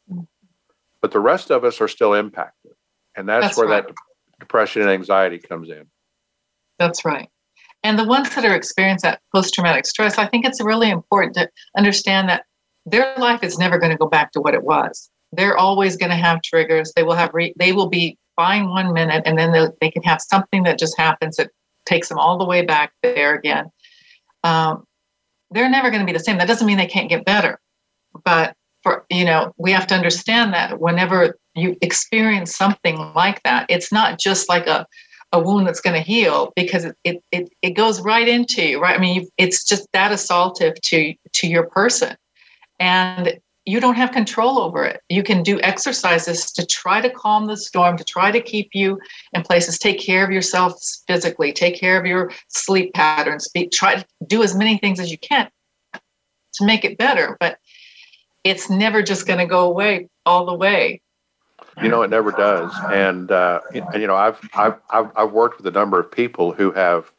But 1.01 1.12
the 1.12 1.21
rest 1.21 1.51
of 1.51 1.64
us 1.64 1.81
are 1.81 1.88
still 1.88 2.14
impacted. 2.14 2.73
And 3.16 3.29
that's, 3.29 3.47
that's 3.47 3.59
where 3.59 3.69
right. 3.69 3.87
that 3.87 3.95
depression 4.40 4.83
and 4.83 4.90
anxiety 4.90 5.38
comes 5.38 5.71
in. 5.71 5.87
That's 6.79 7.05
right. 7.05 7.29
And 7.83 7.99
the 7.99 8.05
ones 8.05 8.35
that 8.35 8.45
are 8.45 8.55
experiencing 8.55 9.11
that 9.11 9.21
post 9.35 9.55
traumatic 9.55 9.87
stress, 9.87 10.19
I 10.19 10.27
think 10.27 10.45
it's 10.45 10.62
really 10.62 10.90
important 10.90 11.35
to 11.35 11.49
understand 11.77 12.29
that 12.29 12.45
their 12.85 13.14
life 13.19 13.42
is 13.42 13.59
never 13.59 13.79
going 13.79 13.92
to 13.92 13.99
go 13.99 14.09
back 14.09 14.33
to 14.33 14.40
what 14.40 14.55
it 14.55 14.62
was 14.62 15.11
they're 15.33 15.57
always 15.57 15.97
going 15.97 16.11
to 16.11 16.16
have 16.16 16.42
triggers. 16.42 16.92
They 16.95 17.03
will 17.03 17.14
have 17.14 17.31
re- 17.33 17.55
they 17.59 17.73
will 17.73 17.88
be 17.88 18.19
fine 18.37 18.69
one 18.69 18.92
minute, 18.92 19.23
and 19.27 19.38
then 19.38 19.71
they 19.81 19.90
can 19.90 20.03
have 20.03 20.21
something 20.21 20.62
that 20.64 20.79
just 20.79 20.99
happens 20.99 21.37
that 21.37 21.51
takes 21.85 22.09
them 22.09 22.19
all 22.19 22.38
the 22.38 22.45
way 22.45 22.64
back 22.64 22.92
there 23.03 23.35
again. 23.35 23.66
Um, 24.45 24.85
they're 25.51 25.71
never 25.71 25.90
going 25.90 26.01
to 26.01 26.07
be 26.07 26.12
the 26.12 26.25
same. 26.25 26.38
That 26.38 26.49
doesn't 26.49 26.66
mean 26.66 26.77
they 26.77 26.87
can't 26.87 27.09
get 27.09 27.25
better, 27.25 27.61
but 28.27 28.55
for 28.83 29.07
you 29.11 29.25
know, 29.25 29.55
we 29.57 29.73
have 29.73 29.87
to 29.87 29.95
understand 29.95 30.53
that 30.53 30.81
whenever 30.81 31.39
you 31.55 31.77
experience 31.81 32.55
something 32.55 32.99
like 33.15 33.43
that, 33.45 33.65
it's 33.71 33.91
not 33.91 34.19
just 34.19 34.51
like 34.51 34.67
a 34.67 34.87
a 35.33 35.41
wound 35.41 35.67
that's 35.67 35.81
going 35.81 35.95
to 35.95 36.01
heal 36.01 36.53
because 36.55 36.85
it, 36.85 36.97
it 37.05 37.23
it 37.33 37.49
it 37.62 37.71
goes 37.71 38.03
right 38.03 38.29
into 38.29 38.62
you, 38.62 38.81
right? 38.81 38.97
I 38.97 39.01
mean, 39.01 39.27
it's 39.39 39.65
just 39.65 39.89
that 39.95 40.12
assaultive 40.12 40.75
to 40.83 41.15
to 41.33 41.47
your 41.47 41.69
person, 41.69 42.17
and 42.79 43.39
you 43.65 43.81
don't 43.81 43.97
have 43.97 44.12
control 44.12 44.61
over 44.61 44.85
it. 44.85 45.01
You 45.09 45.25
can 45.25 45.43
do 45.43 45.61
exercises 45.61 46.53
to 46.53 46.65
try 46.65 47.01
to 47.01 47.11
calm 47.11 47.47
the 47.47 47.57
storm, 47.57 47.97
to 47.97 48.05
try 48.05 48.31
to 48.31 48.41
keep 48.41 48.71
you 48.73 49.01
in 49.33 49.43
places, 49.43 49.77
take 49.77 49.99
care 49.99 50.25
of 50.25 50.31
yourself 50.31 50.75
physically, 51.09 51.53
take 51.53 51.79
care 51.79 51.99
of 51.99 52.07
your 52.07 52.31
sleep 52.47 52.95
patterns, 52.95 53.49
be, 53.49 53.67
try 53.67 53.97
to 53.97 54.07
do 54.29 54.45
as 54.45 54.55
many 54.55 54.79
things 54.79 55.01
as 55.01 55.11
you 55.11 55.19
can 55.19 55.51
to 56.55 56.65
make 56.65 56.85
it 56.85 56.97
better. 56.97 57.37
But 57.41 57.59
it's 58.46 58.70
never 58.70 59.02
just 59.02 59.26
going 59.26 59.40
to 59.40 59.46
go 59.46 59.66
away 59.66 60.09
all 60.24 60.46
the 60.46 60.54
way. 60.54 61.00
You 61.82 61.88
know, 61.88 62.02
it 62.02 62.11
never 62.11 62.30
does. 62.30 62.72
And, 62.90 63.30
uh, 63.30 63.61
and 63.74 64.00
you 64.00 64.06
know, 64.06 64.14
I've, 64.14 64.38
I've, 64.54 64.76
I've, 64.88 65.11
I've 65.14 65.32
worked 65.32 65.59
with 65.59 65.66
a 65.66 65.70
number 65.70 65.98
of 65.98 66.11
people 66.11 66.52
who 66.52 66.70
have, 66.70 67.12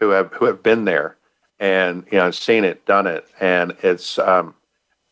who 0.00 0.10
have, 0.10 0.32
who 0.32 0.46
have 0.46 0.62
been 0.62 0.86
there 0.86 1.16
and, 1.60 2.04
you 2.10 2.18
know, 2.18 2.30
seen 2.30 2.64
it, 2.64 2.84
done 2.86 3.06
it. 3.06 3.26
And 3.38 3.76
it's, 3.82 4.18
um, 4.18 4.54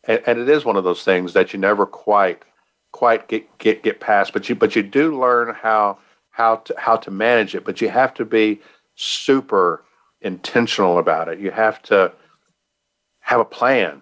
and, 0.05 0.21
and 0.25 0.39
it 0.39 0.49
is 0.49 0.65
one 0.65 0.75
of 0.75 0.83
those 0.83 1.03
things 1.03 1.33
that 1.33 1.53
you 1.53 1.59
never 1.59 1.85
quite 1.85 2.43
quite 2.91 3.27
get 3.27 3.57
get 3.59 3.83
get 3.83 3.99
past 3.99 4.33
but 4.33 4.49
you 4.49 4.55
but 4.55 4.75
you 4.75 4.81
do 4.81 5.19
learn 5.19 5.53
how 5.53 5.95
how 6.31 6.55
to 6.55 6.73
how 6.75 6.95
to 6.95 7.11
manage 7.11 7.53
it 7.53 7.63
but 7.63 7.79
you 7.81 7.87
have 7.87 8.15
to 8.15 8.25
be 8.25 8.59
super 8.95 9.83
intentional 10.21 10.97
about 10.97 11.27
it 11.27 11.37
you 11.37 11.51
have 11.51 11.79
to 11.83 12.11
have 13.19 13.39
a 13.39 13.45
plan 13.45 14.01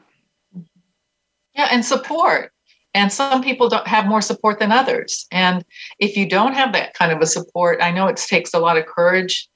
yeah 1.58 1.67
and 1.72 1.84
support 1.84 2.52
and 2.93 3.12
some 3.12 3.43
people 3.43 3.67
don't 3.67 3.88
have 3.88 4.06
more 4.08 4.22
support 4.22 4.60
than 4.60 4.72
others 4.72 5.28
and 5.32 5.65
if 6.00 6.15
you 6.15 6.28
don't 6.28 6.54
have 6.54 6.72
that 6.74 6.93
kind 6.93 7.12
of 7.12 7.20
a 7.20 7.26
support 7.26 7.80
i 7.82 7.91
know 7.91 8.08
it 8.08 8.17
takes 8.17 8.54
a 8.54 8.60
lot 8.60 8.78
of 8.78 8.86
courage 8.86 9.50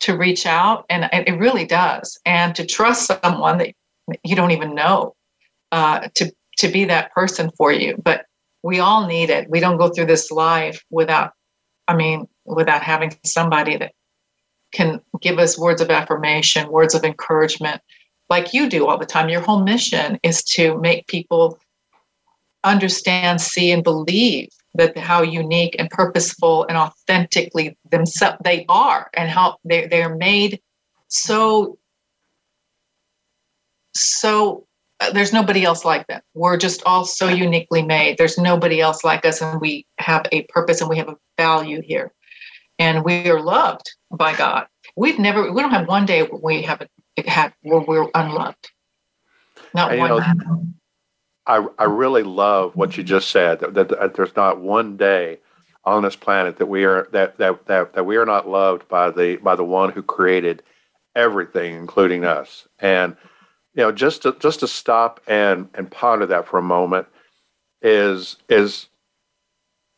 to 0.00 0.16
reach 0.16 0.46
out 0.46 0.84
and 0.88 1.08
it 1.12 1.38
really 1.38 1.64
does 1.64 2.18
and 2.24 2.54
to 2.54 2.64
trust 2.64 3.10
someone 3.22 3.58
that 3.58 3.74
you 4.22 4.36
don't 4.36 4.52
even 4.52 4.74
know 4.74 5.14
uh, 5.72 6.08
to 6.14 6.32
to 6.58 6.68
be 6.68 6.84
that 6.84 7.12
person 7.12 7.50
for 7.56 7.72
you. 7.72 7.96
But 8.02 8.26
we 8.62 8.80
all 8.80 9.06
need 9.06 9.30
it. 9.30 9.48
We 9.48 9.60
don't 9.60 9.78
go 9.78 9.88
through 9.88 10.06
this 10.06 10.30
life 10.30 10.84
without, 10.90 11.32
I 11.86 11.94
mean, 11.94 12.28
without 12.44 12.82
having 12.82 13.16
somebody 13.24 13.76
that 13.76 13.92
can 14.72 15.00
give 15.22 15.38
us 15.38 15.58
words 15.58 15.80
of 15.80 15.90
affirmation, 15.90 16.70
words 16.70 16.94
of 16.94 17.04
encouragement, 17.04 17.80
like 18.30 18.52
you 18.52 18.68
do 18.68 18.86
all 18.86 18.98
the 18.98 19.06
time. 19.06 19.28
Your 19.28 19.40
whole 19.40 19.62
mission 19.62 20.18
is 20.22 20.42
to 20.44 20.78
make 20.78 21.06
people 21.06 21.58
understand, 22.64 23.40
see, 23.40 23.70
and 23.70 23.82
believe 23.82 24.48
that 24.74 24.96
how 24.98 25.22
unique 25.22 25.74
and 25.78 25.88
purposeful 25.90 26.66
and 26.68 26.76
authentically 26.76 27.76
themselves 27.90 28.38
they 28.44 28.66
are, 28.68 29.10
and 29.14 29.30
how 29.30 29.56
they 29.64 29.86
they 29.86 30.02
are 30.02 30.14
made 30.16 30.60
so 31.08 31.78
so 33.94 34.66
uh, 35.00 35.10
there's 35.12 35.32
nobody 35.32 35.64
else 35.64 35.84
like 35.84 36.06
them. 36.06 36.20
We're 36.34 36.56
just 36.56 36.82
all 36.84 37.04
so 37.04 37.28
uniquely 37.28 37.82
made. 37.82 38.18
There's 38.18 38.38
nobody 38.38 38.80
else 38.80 39.04
like 39.04 39.24
us, 39.24 39.40
and 39.40 39.60
we 39.60 39.86
have 39.98 40.26
a 40.32 40.42
purpose 40.44 40.80
and 40.80 40.90
we 40.90 40.98
have 40.98 41.08
a 41.08 41.16
value 41.36 41.80
here. 41.82 42.12
And 42.78 43.04
we 43.04 43.28
are 43.28 43.40
loved 43.40 43.90
by 44.10 44.36
God. 44.36 44.66
we've 44.96 45.18
never 45.18 45.52
we 45.52 45.60
don't 45.60 45.72
have 45.72 45.88
one 45.88 46.06
day 46.06 46.28
we 46.42 46.62
have 46.62 46.86
it 47.18 47.28
had 47.28 47.54
where 47.62 47.80
we're 47.82 48.10
unloved. 48.14 48.70
Not 49.74 49.92
And, 49.92 50.00
you 50.00 50.08
one. 50.08 50.10
know, 50.10 50.66
I, 51.46 51.66
I 51.78 51.84
really 51.86 52.24
love 52.24 52.76
what 52.76 52.98
you 52.98 53.04
just 53.04 53.30
said 53.30 53.60
that, 53.60 53.74
that, 53.74 53.90
that 53.90 54.14
there's 54.16 54.36
not 54.36 54.60
one 54.62 54.96
day 54.98 55.40
on 55.84 56.02
this 56.02 56.16
planet 56.16 56.58
that 56.58 56.66
we 56.68 56.86
are 56.86 57.08
that, 57.12 57.38
that 57.38 57.66
that 57.66 57.94
that 57.94 58.06
we 58.06 58.16
are 58.16 58.26
not 58.26 58.48
loved 58.48 58.88
by 58.88 59.10
the 59.10 59.36
by 59.38 59.56
the 59.56 59.64
one 59.64 59.92
who 59.92 60.02
created 60.02 60.64
everything 61.16 61.76
including 61.76 62.24
us 62.24 62.68
and 62.80 63.16
you 63.74 63.82
know 63.84 63.92
just 63.92 64.22
to 64.22 64.34
just 64.40 64.62
to 64.62 64.68
stop 64.68 65.20
and 65.28 65.68
and 65.74 65.92
ponder 65.92 66.26
that 66.26 66.48
for 66.48 66.58
a 66.58 66.62
moment 66.62 67.06
is 67.82 68.36
is 68.48 68.88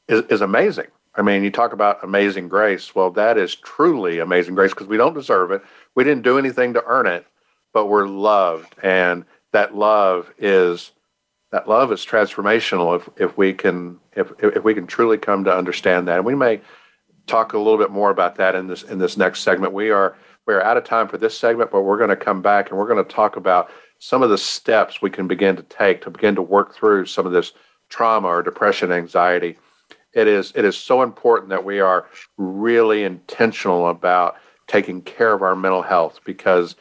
is, 0.09 0.23
is 0.31 0.41
amazing 0.43 0.89
i 1.21 1.23
mean 1.23 1.45
you 1.45 1.51
talk 1.51 1.73
about 1.73 2.03
amazing 2.03 2.49
grace. 2.49 2.95
Well 2.95 3.11
that 3.13 3.39
is 3.39 3.55
truly 3.55 4.19
amazing 4.19 4.55
grace 4.55 4.73
because 4.73 4.89
we 4.89 4.97
don't 4.97 5.15
deserve 5.15 5.51
it. 5.53 5.63
We 5.95 6.05
didn't 6.05 6.25
do 6.25 6.39
anything 6.39 6.73
to 6.75 6.85
earn 6.87 7.07
it 7.07 7.27
but 7.73 7.87
we're 7.87 8.07
loved. 8.07 8.75
And 8.83 9.25
that 9.53 9.75
love 9.75 10.33
is 10.39 10.93
that 11.53 11.69
love 11.69 11.93
is 11.93 12.07
transformational 12.07 12.97
if, 12.97 13.09
if 13.21 13.37
we 13.37 13.53
can 13.53 13.99
if, 14.17 14.33
if 14.43 14.65
we 14.65 14.75
can 14.75 14.87
truly 14.87 15.19
come 15.19 15.45
to 15.45 15.57
understand 15.57 16.09
that. 16.09 16.17
And 16.17 16.25
we 16.25 16.35
may 16.35 16.61
talk 17.27 17.53
a 17.53 17.59
little 17.59 17.79
bit 17.79 17.91
more 17.91 18.11
about 18.11 18.37
that 18.37 18.55
in 18.55 18.67
this 18.67 18.83
in 18.83 18.99
this 18.99 19.17
next 19.17 19.41
segment. 19.41 19.73
We 19.73 19.91
are 19.91 20.17
we're 20.47 20.63
out 20.63 20.77
of 20.77 20.85
time 20.85 21.07
for 21.07 21.19
this 21.19 21.37
segment 21.37 21.71
but 21.71 21.83
we're 21.83 21.99
going 21.99 22.11
to 22.11 22.17
come 22.17 22.43
back 22.43 22.71
and 22.71 22.79
we're 22.79 22.89
going 22.89 23.05
to 23.05 23.13
talk 23.13 23.37
about 23.37 23.71
some 23.99 24.23
of 24.23 24.31
the 24.31 24.39
steps 24.39 25.03
we 25.03 25.11
can 25.11 25.29
begin 25.29 25.55
to 25.55 25.63
take 25.65 26.03
to 26.03 26.11
begin 26.11 26.35
to 26.35 26.43
work 26.43 26.75
through 26.75 27.07
some 27.07 27.27
of 27.27 27.33
this 27.33 27.53
trauma 27.89 28.27
or 28.27 28.43
depression 28.43 28.91
anxiety 28.91 29.57
it 30.15 30.27
is 30.27 30.53
it 30.55 30.65
is 30.65 30.77
so 30.77 31.03
important 31.03 31.51
that 31.51 31.65
we 31.65 31.81
are 31.81 32.07
really 32.37 33.05
intentional 33.05 33.89
about 33.89 34.37
taking 34.67 35.03
care 35.03 35.33
of 35.33 35.43
our 35.43 35.57
mental 35.57 35.83
health 35.83 36.21
because 36.25 36.77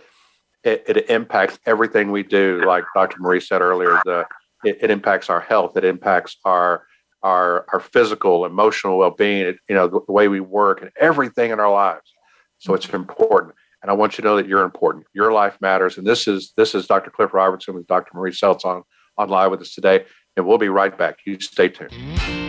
it, 0.63 0.83
it 0.87 1.09
impacts 1.09 1.59
everything 1.65 2.11
we 2.11 2.23
do. 2.23 2.63
Like 2.65 2.83
dr 2.95 3.17
marie 3.19 3.39
said 3.39 3.61
earlier 3.61 3.99
the 4.05 4.25
it, 4.63 4.77
it 4.81 4.91
impacts 4.91 5.29
our 5.29 5.39
health. 5.39 5.77
It 5.77 5.85
impacts 5.85 6.37
our 6.43 6.85
our 7.21 7.65
our 7.73 7.79
physical 7.79 8.45
emotional 8.45 8.97
well-being. 8.97 9.47
It, 9.47 9.57
you 9.67 9.75
know 9.75 9.87
the, 9.87 10.01
the 10.05 10.11
way 10.11 10.27
we 10.27 10.39
work 10.39 10.81
and 10.81 10.91
everything 10.99 11.51
in 11.51 11.59
our 11.59 11.71
lives. 11.71 12.13
So 12.57 12.73
it's 12.73 12.89
important. 12.89 13.55
And 13.81 13.89
i 13.89 13.93
want 13.93 14.17
you 14.17 14.23
to 14.23 14.27
know 14.27 14.35
that 14.35 14.47
you're 14.47 14.63
important. 14.63 15.05
Your 15.13 15.31
life 15.31 15.57
matters. 15.61 15.97
And 15.97 16.05
this 16.05 16.27
is 16.27 16.53
this 16.57 16.75
is 16.75 16.87
dr 16.87 17.09
cliff 17.11 17.33
robertson 17.33 17.75
with 17.75 17.87
dr 17.87 18.09
marie 18.13 18.31
seltz 18.31 18.65
on 18.65 18.83
on 19.17 19.29
live 19.29 19.51
with 19.51 19.61
us 19.61 19.73
today. 19.73 20.05
And 20.35 20.45
we'll 20.45 20.57
be 20.57 20.69
right 20.69 20.97
back. 20.97 21.19
You 21.25 21.39
stay 21.39 21.69
tuned 21.69 22.48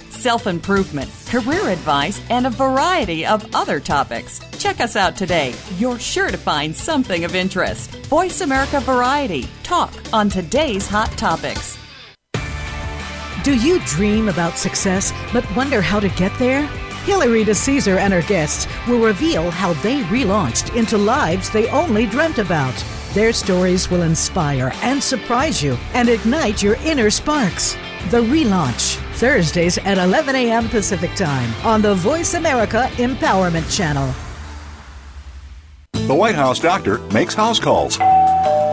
self 0.21 0.45
improvement, 0.45 1.09
career 1.27 1.69
advice, 1.69 2.21
and 2.29 2.45
a 2.45 2.51
variety 2.51 3.25
of 3.25 3.43
other 3.55 3.79
topics. 3.79 4.39
Check 4.59 4.79
us 4.79 4.95
out 4.95 5.15
today. 5.15 5.55
You're 5.77 5.97
sure 5.97 6.29
to 6.29 6.37
find 6.37 6.75
something 6.75 7.25
of 7.25 7.33
interest. 7.33 7.89
Voice 8.05 8.41
America 8.41 8.79
Variety. 8.81 9.47
Talk 9.63 9.91
on 10.13 10.29
today's 10.29 10.87
hot 10.87 11.09
topics. 11.17 11.77
Do 13.43 13.55
you 13.57 13.79
dream 13.87 14.29
about 14.29 14.59
success 14.59 15.11
but 15.33 15.43
wonder 15.55 15.81
how 15.81 15.99
to 15.99 16.09
get 16.09 16.37
there? 16.37 16.67
Hillary 17.05 17.43
DeCesare 17.43 17.97
and 17.97 18.13
her 18.13 18.21
guests 18.21 18.67
will 18.87 19.03
reveal 19.03 19.49
how 19.49 19.73
they 19.81 20.01
relaunched 20.03 20.75
into 20.75 20.99
lives 20.99 21.49
they 21.49 21.67
only 21.69 22.05
dreamt 22.05 22.37
about. 22.37 22.75
Their 23.13 23.33
stories 23.33 23.89
will 23.89 24.03
inspire 24.03 24.71
and 24.83 25.01
surprise 25.01 25.63
you 25.63 25.75
and 25.95 26.07
ignite 26.07 26.61
your 26.61 26.75
inner 26.85 27.09
sparks. 27.09 27.75
The 28.09 28.21
Relaunch, 28.21 28.95
Thursdays 29.15 29.77
at 29.77 29.97
11 29.97 30.35
a.m. 30.35 30.67
Pacific 30.67 31.13
Time 31.15 31.49
on 31.65 31.81
the 31.81 31.95
Voice 31.95 32.33
America 32.33 32.89
Empowerment 32.95 33.73
Channel. 33.73 34.13
The 36.07 36.15
White 36.15 36.35
House 36.35 36.59
doctor 36.59 36.97
makes 37.13 37.33
house 37.33 37.59
calls. 37.59 37.97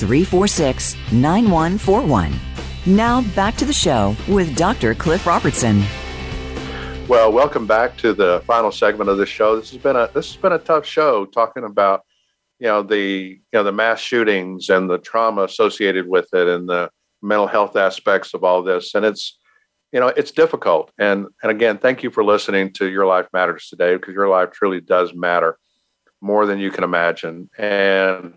346 0.00 0.96
9141. 1.12 2.32
Now 2.86 3.22
back 3.34 3.56
to 3.56 3.64
the 3.64 3.72
show 3.72 4.16
with 4.26 4.56
Dr. 4.56 4.94
Cliff 4.94 5.26
Robertson. 5.26 5.82
Well, 7.08 7.32
welcome 7.32 7.66
back 7.66 7.96
to 7.98 8.12
the 8.12 8.42
final 8.46 8.72
segment 8.72 9.10
of 9.10 9.18
the 9.18 9.26
show. 9.26 9.56
This 9.56 9.70
has 9.70 9.82
been 9.82 9.96
a 9.96 10.10
this 10.14 10.32
has 10.32 10.36
been 10.36 10.52
a 10.52 10.58
tough 10.58 10.86
show 10.86 11.26
talking 11.26 11.64
about 11.64 12.02
you 12.60 12.68
know 12.68 12.82
the 12.82 13.38
you 13.40 13.52
know 13.52 13.64
the 13.64 13.72
mass 13.72 14.00
shootings 14.00 14.68
and 14.68 14.88
the 14.88 14.98
trauma 14.98 15.42
associated 15.42 16.06
with 16.06 16.28
it 16.32 16.46
and 16.46 16.68
the 16.68 16.90
mental 17.22 17.46
health 17.46 17.76
aspects 17.76 18.32
of 18.32 18.44
all 18.44 18.62
this 18.62 18.94
and 18.94 19.04
it's 19.04 19.38
you 19.92 19.98
know 19.98 20.08
it's 20.08 20.30
difficult 20.30 20.92
and 20.98 21.26
and 21.42 21.50
again 21.50 21.78
thank 21.78 22.02
you 22.02 22.10
for 22.10 22.22
listening 22.22 22.72
to 22.72 22.88
your 22.88 23.06
life 23.06 23.26
matters 23.32 23.68
today 23.68 23.96
because 23.96 24.14
your 24.14 24.28
life 24.28 24.50
truly 24.52 24.80
does 24.80 25.12
matter 25.14 25.58
more 26.20 26.46
than 26.46 26.58
you 26.58 26.70
can 26.70 26.84
imagine 26.84 27.50
and 27.58 28.34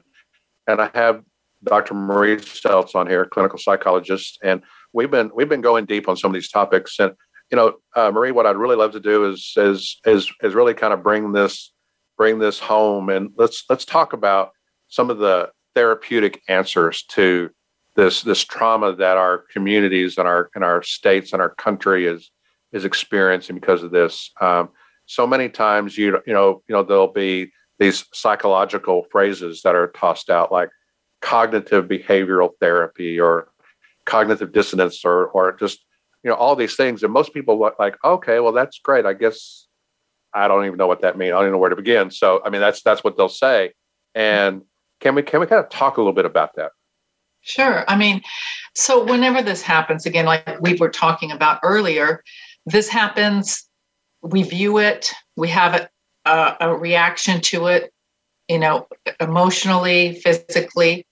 and 0.67 0.81
I 0.81 0.89
have 0.93 1.23
Dr. 1.63 1.93
Marie 1.93 2.37
Seltz 2.37 2.95
on 2.95 3.07
here 3.07 3.25
clinical 3.25 3.59
psychologist 3.59 4.39
and 4.43 4.61
we've 4.93 5.11
been 5.11 5.31
we've 5.33 5.49
been 5.49 5.61
going 5.61 5.85
deep 5.85 6.07
on 6.07 6.17
some 6.17 6.31
of 6.31 6.33
these 6.33 6.49
topics 6.49 6.99
and 6.99 7.13
you 7.51 7.55
know 7.55 7.75
uh, 7.95 8.11
Marie 8.11 8.31
what 8.31 8.45
I'd 8.45 8.55
really 8.55 8.75
love 8.75 8.91
to 8.93 8.99
do 8.99 9.29
is 9.29 9.53
is 9.57 9.99
is 10.05 10.31
is 10.41 10.53
really 10.55 10.73
kind 10.73 10.93
of 10.93 11.03
bring 11.03 11.31
this 11.31 11.73
bring 12.17 12.39
this 12.39 12.59
home 12.59 13.09
and 13.09 13.31
let's 13.37 13.63
let's 13.69 13.85
talk 13.85 14.13
about 14.13 14.51
some 14.87 15.09
of 15.09 15.17
the 15.17 15.49
therapeutic 15.75 16.41
answers 16.47 17.03
to 17.09 17.49
this 17.95 18.21
this 18.21 18.43
trauma 18.43 18.95
that 18.95 19.17
our 19.17 19.45
communities 19.51 20.17
and 20.17 20.27
our 20.27 20.49
and 20.55 20.63
our 20.63 20.81
states 20.83 21.33
and 21.33 21.41
our 21.41 21.53
country 21.55 22.05
is 22.05 22.31
is 22.71 22.85
experiencing 22.85 23.55
because 23.55 23.83
of 23.83 23.91
this. 23.91 24.31
Um, 24.41 24.69
so 25.05 25.27
many 25.27 25.49
times 25.49 25.97
you 25.97 26.19
you 26.25 26.33
know 26.33 26.63
you 26.67 26.73
know 26.73 26.83
there'll 26.83 27.11
be 27.11 27.51
these 27.79 28.05
psychological 28.13 29.05
phrases 29.11 29.61
that 29.63 29.75
are 29.75 29.87
tossed 29.87 30.29
out 30.29 30.51
like 30.51 30.69
cognitive 31.23 31.85
behavioral 31.85 32.51
therapy 32.59 33.19
or 33.19 33.49
cognitive 34.05 34.51
dissonance 34.51 35.05
or 35.05 35.27
or 35.27 35.53
just 35.53 35.85
you 36.23 36.29
know 36.29 36.35
all 36.35 36.55
these 36.55 36.75
things 36.75 37.01
and 37.01 37.13
most 37.13 37.33
people 37.33 37.57
like 37.79 37.95
okay 38.03 38.39
well 38.39 38.51
that's 38.51 38.77
great 38.79 39.05
I 39.05 39.13
guess 39.13 39.67
I 40.33 40.47
don't 40.47 40.65
even 40.65 40.77
know 40.77 40.87
what 40.87 41.01
that 41.01 41.17
means. 41.17 41.31
I 41.31 41.35
don't 41.35 41.43
even 41.43 41.51
know 41.53 41.57
where 41.59 41.69
to 41.69 41.75
begin. 41.75 42.09
So, 42.09 42.41
I 42.43 42.49
mean, 42.49 42.61
that's 42.61 42.81
that's 42.81 43.03
what 43.03 43.17
they'll 43.17 43.29
say. 43.29 43.73
And 44.15 44.63
can 44.99 45.15
we 45.15 45.21
can 45.21 45.39
we 45.39 45.47
kind 45.47 45.63
of 45.63 45.69
talk 45.69 45.97
a 45.97 46.01
little 46.01 46.13
bit 46.13 46.25
about 46.25 46.55
that? 46.55 46.71
Sure. 47.41 47.83
I 47.87 47.97
mean, 47.97 48.21
so 48.73 49.03
whenever 49.03 49.41
this 49.41 49.61
happens, 49.61 50.05
again, 50.05 50.25
like 50.25 50.61
we 50.61 50.75
were 50.75 50.89
talking 50.89 51.31
about 51.31 51.59
earlier, 51.61 52.23
this 52.65 52.87
happens, 52.87 53.67
we 54.21 54.43
view 54.43 54.77
it, 54.77 55.11
we 55.35 55.49
have 55.49 55.89
a, 56.25 56.55
a 56.61 56.75
reaction 56.75 57.41
to 57.41 57.67
it, 57.67 57.93
you 58.47 58.59
know, 58.59 58.87
emotionally, 59.19 60.15
physically. 60.21 61.05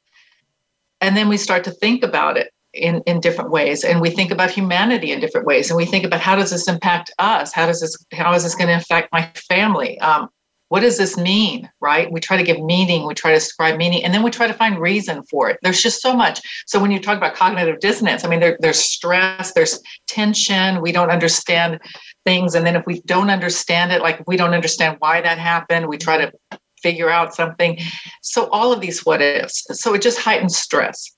And 1.02 1.18
then 1.18 1.28
we 1.28 1.38
start 1.38 1.64
to 1.66 1.72
think 1.72 2.04
about 2.04 2.38
it 2.38 2.52
in, 2.74 3.02
in 3.06 3.20
different 3.20 3.52
ways. 3.52 3.84
And 3.84 4.00
we 4.00 4.10
think 4.10 4.32
about 4.32 4.52
humanity 4.52 5.12
in 5.12 5.20
different 5.20 5.48
ways. 5.48 5.70
And 5.70 5.78
we 5.78 5.86
think 5.86 6.06
about 6.06 6.22
how 6.22 6.36
does 6.36 6.52
this 6.52 6.68
impact 6.68 7.12
us? 7.20 7.52
How 7.52 7.66
does 7.66 7.82
this, 7.82 7.98
how 8.14 8.34
is 8.34 8.44
this 8.44 8.56
going 8.56 8.70
to 8.70 8.76
affect 8.76 9.12
my 9.12 9.30
family? 9.50 10.00
Um, 10.00 10.30
what 10.72 10.80
does 10.80 10.98
this 10.98 11.18
mean 11.18 11.70
right 11.82 12.10
we 12.14 12.22
try 12.22 12.38
to 12.38 12.44
give 12.44 12.64
meaning 12.64 13.06
we 13.06 13.14
try 13.14 13.32
to 13.32 13.36
describe 13.36 13.76
meaning 13.76 14.06
and 14.06 14.14
then 14.14 14.24
we 14.24 14.32
try 14.32 14.48
to 14.48 14.54
find 14.54 14.80
reason 14.80 15.22
for 15.24 15.50
it 15.50 15.60
there's 15.62 15.82
just 15.82 16.02
so 16.02 16.16
much 16.16 16.40
so 16.66 16.80
when 16.80 16.92
you 16.92 17.00
talk 17.00 17.18
about 17.18 17.36
cognitive 17.36 17.78
dissonance 17.82 18.24
i 18.24 18.30
mean 18.30 18.40
there, 18.40 18.58
there's 18.62 18.80
stress 18.80 19.52
there's 19.52 19.82
tension 20.08 20.82
we 20.82 20.94
don't 20.94 21.12
understand 21.12 21.78
things 22.26 22.56
and 22.56 22.66
then 22.66 22.78
if 22.78 22.86
we 22.86 23.02
don't 23.02 23.30
understand 23.30 23.92
it 23.92 24.02
like 24.02 24.26
we 24.28 24.38
don't 24.38 24.54
understand 24.54 24.96
why 25.00 25.20
that 25.20 25.38
happened 25.38 25.90
we 25.90 25.98
try 25.98 26.18
to 26.18 26.32
figure 26.82 27.10
out 27.10 27.34
something 27.34 27.80
so 28.22 28.48
all 28.52 28.72
of 28.72 28.82
these 28.82 29.06
what 29.06 29.22
ifs 29.22 29.66
so 29.72 29.94
it 29.94 30.02
just 30.02 30.20
heightens 30.20 30.58
stress 30.58 31.16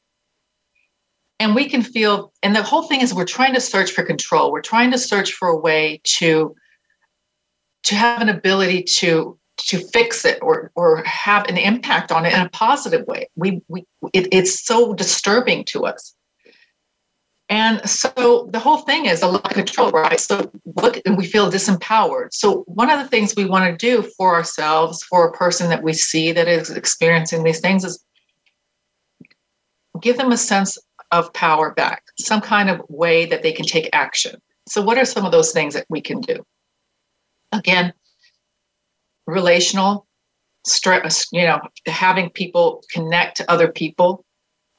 and 1.40 1.56
we 1.56 1.68
can 1.68 1.82
feel 1.82 2.32
and 2.42 2.56
the 2.56 2.64
whole 2.64 2.84
thing 2.84 3.02
is 3.02 3.14
we're 3.14 3.26
trying 3.26 3.54
to 3.54 3.62
search 3.62 3.92
for 3.92 4.04
control 4.04 4.52
we're 4.52 4.62
trying 4.62 4.92
to 4.92 4.98
search 4.98 5.34
for 5.34 5.48
a 5.48 5.58
way 5.58 6.00
to 6.04 6.56
to 7.84 7.96
have 7.96 8.22
an 8.22 8.30
ability 8.30 8.84
to 8.84 9.38
to 9.58 9.80
fix 9.90 10.26
it 10.26 10.40
or 10.42 10.72
or 10.76 11.04
have 11.04 11.48
an 11.48 11.58
impact 11.58 12.12
on 12.12 12.26
it 12.26 12.34
in 12.34 12.42
a 12.42 12.50
positive 12.50 13.06
way. 13.08 13.30
We 13.36 13.62
we 13.68 13.86
it, 14.14 14.28
it's 14.32 14.66
so 14.66 14.94
disturbing 14.94 15.66
to 15.66 15.86
us. 15.86 16.16
And 17.54 17.88
so 17.88 18.50
the 18.52 18.58
whole 18.58 18.80
thing 18.80 19.06
is 19.06 19.22
a 19.22 19.28
lack 19.28 19.46
of 19.46 19.54
control, 19.54 19.92
right? 19.92 20.20
So 20.20 20.52
look, 20.82 21.00
and 21.06 21.16
we 21.16 21.28
feel 21.28 21.52
disempowered. 21.52 22.30
So 22.34 22.64
one 22.66 22.90
of 22.90 22.98
the 22.98 23.08
things 23.08 23.36
we 23.36 23.46
want 23.46 23.70
to 23.70 23.78
do 23.78 24.02
for 24.18 24.34
ourselves, 24.34 25.04
for 25.04 25.28
a 25.28 25.32
person 25.34 25.70
that 25.70 25.84
we 25.84 25.94
see 25.94 26.32
that 26.32 26.48
is 26.48 26.72
experiencing 26.72 27.44
these 27.44 27.60
things, 27.60 27.84
is 27.84 28.04
give 30.02 30.18
them 30.18 30.32
a 30.32 30.38
sense 30.38 30.80
of 31.12 31.32
power 31.34 31.76
back, 31.76 32.02
some 32.18 32.42
kind 32.42 32.72
of 32.72 32.82
way 32.90 33.28
that 33.28 33.44
they 33.44 33.52
can 33.52 33.68
take 33.68 33.88
action. 33.94 34.42
So 34.68 34.82
what 34.82 34.98
are 34.98 35.06
some 35.06 35.24
of 35.24 35.32
those 35.32 35.52
things 35.52 35.76
that 35.76 35.86
we 35.90 36.02
can 36.02 36.22
do? 36.22 36.44
Again, 37.52 37.94
relational 39.28 40.08
stress, 40.66 41.28
you 41.32 41.44
know, 41.44 41.62
having 41.86 42.32
people 42.32 42.84
connect 42.92 43.38
to 43.38 43.52
other 43.52 43.72
people 43.72 44.26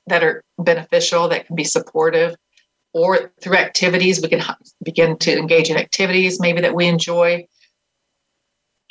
that 0.09 0.25
are 0.25 0.43
beneficial, 0.59 1.29
that 1.29 1.47
can 1.47 1.55
be 1.55 1.63
supportive, 1.63 2.35
or 2.95 3.33
through 3.41 3.57
activities, 3.57 4.23
we 4.23 4.29
can 4.29 4.43
begin 4.83 5.19
to 5.19 5.37
engage 5.37 5.69
in 5.71 5.77
activities 5.77 6.41
maybe 6.41 6.61
that 6.63 6.75
we 6.75 6.87
enjoy 6.87 7.47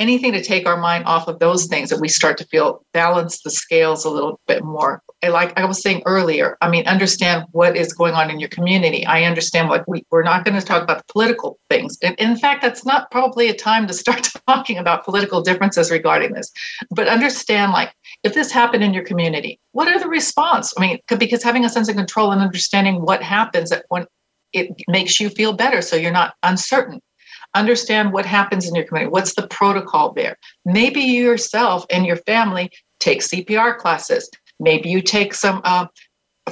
anything 0.04 0.34
to 0.34 0.43
take 0.43 0.68
our 0.68 0.76
mind 0.76 1.06
off 1.06 1.30
of 1.30 1.39
those 1.39 1.66
things 1.66 1.89
that 1.89 2.01
we 2.01 2.10
start 2.10 2.38
to 2.38 2.45
feel 2.47 2.86
balance 2.93 3.41
the 3.41 3.49
scales 3.49 4.04
a 4.04 4.10
little 4.10 4.39
bit 4.47 4.64
more. 4.64 5.01
Like 5.24 5.58
i 5.58 5.64
was 5.64 5.82
saying 5.82 6.04
earlier 6.06 6.58
i 6.60 6.70
mean 6.70 6.86
understand 6.86 7.45
what 7.51 7.78
is 7.78 7.93
going 7.93 8.14
on 8.14 8.30
in 8.30 8.41
your 8.41 8.49
community. 8.49 9.06
I 9.06 9.24
understand 9.24 9.70
like 9.70 9.88
we, 9.88 10.04
we're 10.12 10.30
not 10.32 10.43
going 10.43 10.60
to 10.60 10.66
talk 10.66 10.84
about 10.84 10.97
the 10.97 11.14
political 11.14 11.58
things. 11.70 11.97
And 12.04 12.16
in 12.20 12.36
fact 12.36 12.62
that's 12.62 12.86
not 12.86 13.10
probably 13.10 13.47
a 13.47 13.56
time 13.56 13.88
to 13.88 13.93
start 13.93 14.30
talking 14.47 14.78
about 14.78 15.06
political 15.06 15.41
differences 15.41 15.89
regarding 15.89 16.34
this. 16.34 16.51
But 16.91 17.08
understand 17.08 17.72
like 17.72 17.93
if 18.24 18.34
this 18.34 18.51
happened 18.51 18.84
in 18.84 18.93
your 18.93 19.06
community 19.06 19.60
what 19.72 19.88
are 19.88 19.99
the 19.99 20.10
response? 20.10 20.74
I 20.78 20.82
mean 20.82 20.99
because 21.18 21.41
having 21.41 21.64
a 21.64 21.70
sense 21.70 21.88
of 21.88 21.95
control 21.95 22.32
and 22.32 22.41
understanding 22.41 23.01
what 23.01 23.24
happens 23.24 23.72
at 23.72 23.86
when 23.88 24.06
it 24.51 24.68
makes 24.88 25.20
you 25.20 25.30
feel 25.30 25.54
better 25.54 25.82
so 25.82 25.95
you're 25.95 26.12
not 26.12 26.36
uncertain 26.43 26.99
understand 27.56 28.14
what 28.14 28.26
happens 28.26 28.68
in 28.68 28.76
your 28.76 28.86
community. 28.86 29.12
What's 29.12 29.36
the 29.36 29.47
protocol 29.47 30.14
there? 30.14 30.38
Maybe 30.66 31.01
you 31.01 31.24
yourself 31.24 31.86
and 31.89 32.06
your 32.06 32.18
family 32.18 32.72
take 32.99 33.22
cpr 33.22 33.78
classes. 33.78 34.30
Maybe 34.60 34.89
you 34.89 35.01
take 35.01 35.34
some 35.34 35.62
uh, 35.64 35.88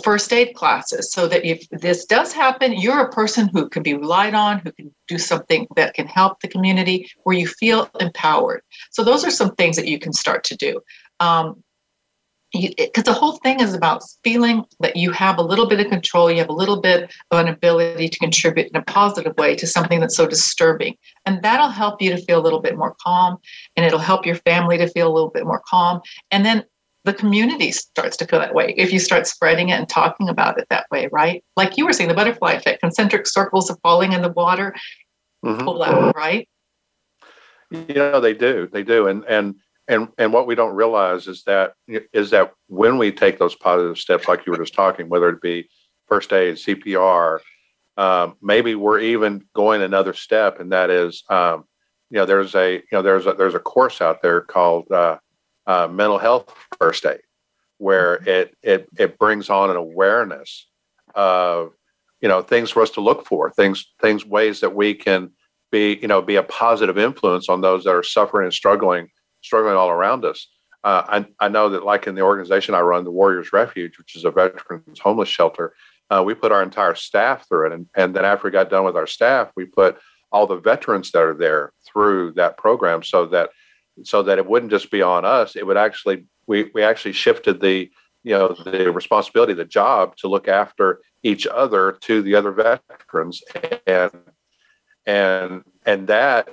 first 0.03 0.31
aid 0.31 0.55
classes 0.55 1.11
so 1.11 1.27
that 1.27 1.45
if 1.45 1.67
this 1.69 2.05
does 2.05 2.31
happen 2.31 2.71
you're 2.71 3.01
a 3.01 3.11
person 3.11 3.49
who 3.51 3.67
can 3.67 3.83
be 3.83 3.93
relied 3.93 4.33
on 4.33 4.59
who 4.59 4.71
can 4.71 4.93
do 5.07 5.17
something 5.17 5.67
that 5.75 5.93
can 5.93 6.07
help 6.07 6.39
the 6.39 6.47
community 6.47 7.09
where 7.23 7.37
you 7.37 7.45
feel 7.45 7.89
empowered. 7.99 8.61
So 8.91 9.03
those 9.03 9.25
are 9.25 9.31
some 9.31 9.53
things 9.55 9.75
that 9.75 9.87
you 9.87 9.99
can 9.99 10.13
start 10.13 10.43
to 10.45 10.55
do. 10.55 10.79
Um, 11.19 11.61
because 12.51 13.03
the 13.03 13.13
whole 13.13 13.37
thing 13.37 13.61
is 13.61 13.73
about 13.73 14.03
feeling 14.23 14.65
that 14.81 14.97
you 14.97 15.11
have 15.11 15.37
a 15.37 15.41
little 15.41 15.67
bit 15.67 15.79
of 15.79 15.87
control, 15.87 16.29
you 16.29 16.39
have 16.39 16.49
a 16.49 16.53
little 16.53 16.81
bit 16.81 17.09
of 17.31 17.39
an 17.39 17.47
ability 17.47 18.09
to 18.09 18.19
contribute 18.19 18.67
in 18.67 18.75
a 18.75 18.83
positive 18.83 19.35
way 19.37 19.55
to 19.55 19.65
something 19.65 19.99
that's 19.99 20.17
so 20.17 20.27
disturbing. 20.27 20.97
And 21.25 21.41
that'll 21.41 21.69
help 21.69 22.01
you 22.01 22.09
to 22.11 22.21
feel 22.21 22.39
a 22.39 22.43
little 22.43 22.59
bit 22.59 22.77
more 22.77 22.95
calm, 23.01 23.37
and 23.75 23.85
it'll 23.85 23.99
help 23.99 24.25
your 24.25 24.35
family 24.35 24.77
to 24.77 24.87
feel 24.87 25.07
a 25.07 25.13
little 25.13 25.29
bit 25.29 25.45
more 25.45 25.61
calm. 25.65 26.01
And 26.29 26.45
then 26.45 26.65
the 27.03 27.13
community 27.13 27.71
starts 27.71 28.17
to 28.17 28.27
feel 28.27 28.39
that 28.39 28.53
way 28.53 28.73
if 28.77 28.93
you 28.93 28.99
start 28.99 29.27
spreading 29.27 29.69
it 29.69 29.79
and 29.79 29.89
talking 29.89 30.29
about 30.29 30.59
it 30.59 30.67
that 30.69 30.85
way, 30.91 31.09
right? 31.11 31.43
Like 31.55 31.77
you 31.77 31.85
were 31.85 31.93
saying, 31.93 32.09
the 32.09 32.15
butterfly 32.15 32.53
effect, 32.53 32.81
concentric 32.81 33.27
circles 33.27 33.69
of 33.69 33.79
falling 33.81 34.13
in 34.13 34.21
the 34.21 34.29
water, 34.29 34.75
mm-hmm. 35.43 35.63
pull 35.63 35.81
out, 35.81 36.15
right? 36.15 36.47
You 37.71 37.95
know, 37.95 38.19
they 38.19 38.33
do, 38.33 38.67
they 38.71 38.83
do. 38.83 39.07
And, 39.07 39.23
and, 39.23 39.55
and 39.87 40.07
and 40.17 40.33
what 40.33 40.47
we 40.47 40.55
don't 40.55 40.75
realize 40.75 41.27
is 41.27 41.43
that 41.43 41.73
is 41.87 42.29
that 42.31 42.53
when 42.67 42.97
we 42.97 43.11
take 43.11 43.39
those 43.39 43.55
positive 43.55 43.97
steps 43.97 44.27
like 44.27 44.45
you 44.45 44.51
were 44.51 44.57
just 44.57 44.73
talking 44.73 45.09
whether 45.09 45.29
it 45.29 45.41
be 45.41 45.67
first 46.07 46.31
aid 46.33 46.55
cpr 46.55 47.39
um, 47.97 48.35
maybe 48.41 48.73
we're 48.73 48.99
even 48.99 49.43
going 49.53 49.81
another 49.81 50.13
step 50.13 50.59
and 50.59 50.71
that 50.71 50.89
is 50.89 51.23
um, 51.29 51.65
you 52.09 52.17
know 52.17 52.25
there's 52.25 52.55
a 52.55 52.75
you 52.75 52.87
know 52.91 53.01
there's 53.01 53.25
a 53.25 53.33
there's 53.33 53.55
a 53.55 53.59
course 53.59 54.01
out 54.01 54.21
there 54.21 54.41
called 54.41 54.89
uh, 54.91 55.17
uh, 55.67 55.87
mental 55.87 56.17
health 56.17 56.53
first 56.79 57.05
aid 57.05 57.21
where 57.77 58.15
it 58.27 58.55
it 58.61 58.87
it 58.97 59.17
brings 59.17 59.49
on 59.49 59.69
an 59.69 59.75
awareness 59.75 60.67
of 61.15 61.71
you 62.21 62.29
know 62.29 62.41
things 62.41 62.69
for 62.69 62.81
us 62.81 62.91
to 62.91 63.01
look 63.01 63.25
for 63.25 63.51
things 63.51 63.91
things 63.99 64.25
ways 64.25 64.59
that 64.61 64.75
we 64.75 64.93
can 64.93 65.31
be 65.71 65.97
you 66.01 66.07
know 66.07 66.21
be 66.21 66.35
a 66.35 66.43
positive 66.43 66.97
influence 66.97 67.49
on 67.49 67.61
those 67.61 67.83
that 67.83 67.95
are 67.95 68.03
suffering 68.03 68.45
and 68.45 68.53
struggling 68.53 69.09
struggling 69.41 69.75
all 69.75 69.89
around 69.89 70.25
us. 70.25 70.47
Uh, 70.83 71.03
I, 71.07 71.45
I 71.45 71.47
know 71.47 71.69
that, 71.69 71.85
like 71.85 72.07
in 72.07 72.15
the 72.15 72.21
organization 72.21 72.73
I 72.73 72.81
run, 72.81 73.03
the 73.03 73.11
Warriors 73.11 73.53
Refuge, 73.53 73.97
which 73.97 74.15
is 74.15 74.25
a 74.25 74.31
veterans 74.31 74.99
homeless 74.99 75.29
shelter, 75.29 75.73
uh, 76.09 76.23
we 76.25 76.33
put 76.33 76.51
our 76.51 76.63
entire 76.63 76.95
staff 76.95 77.47
through 77.47 77.67
it. 77.67 77.73
And, 77.73 77.87
and 77.95 78.15
then 78.15 78.25
after 78.25 78.47
we 78.47 78.51
got 78.51 78.69
done 78.69 78.83
with 78.83 78.97
our 78.97 79.07
staff, 79.07 79.51
we 79.55 79.65
put 79.65 79.97
all 80.31 80.47
the 80.47 80.57
veterans 80.57 81.11
that 81.11 81.21
are 81.21 81.33
there 81.33 81.71
through 81.85 82.33
that 82.33 82.57
program 82.57 83.03
so 83.03 83.25
that 83.27 83.49
so 84.03 84.23
that 84.23 84.37
it 84.37 84.47
wouldn't 84.47 84.71
just 84.71 84.89
be 84.89 85.01
on 85.01 85.25
us. 85.25 85.55
It 85.55 85.67
would 85.67 85.77
actually 85.77 86.25
we 86.47 86.71
we 86.73 86.83
actually 86.83 87.13
shifted 87.13 87.61
the 87.61 87.91
you 88.23 88.31
know 88.31 88.55
the 88.65 88.91
responsibility, 88.91 89.53
the 89.53 89.65
job 89.65 90.15
to 90.17 90.27
look 90.27 90.47
after 90.47 91.01
each 91.23 91.45
other 91.47 91.93
to 92.01 92.21
the 92.21 92.35
other 92.35 92.51
veterans, 92.51 93.43
and 93.85 94.11
and 95.05 95.63
and 95.85 96.07
that 96.07 96.47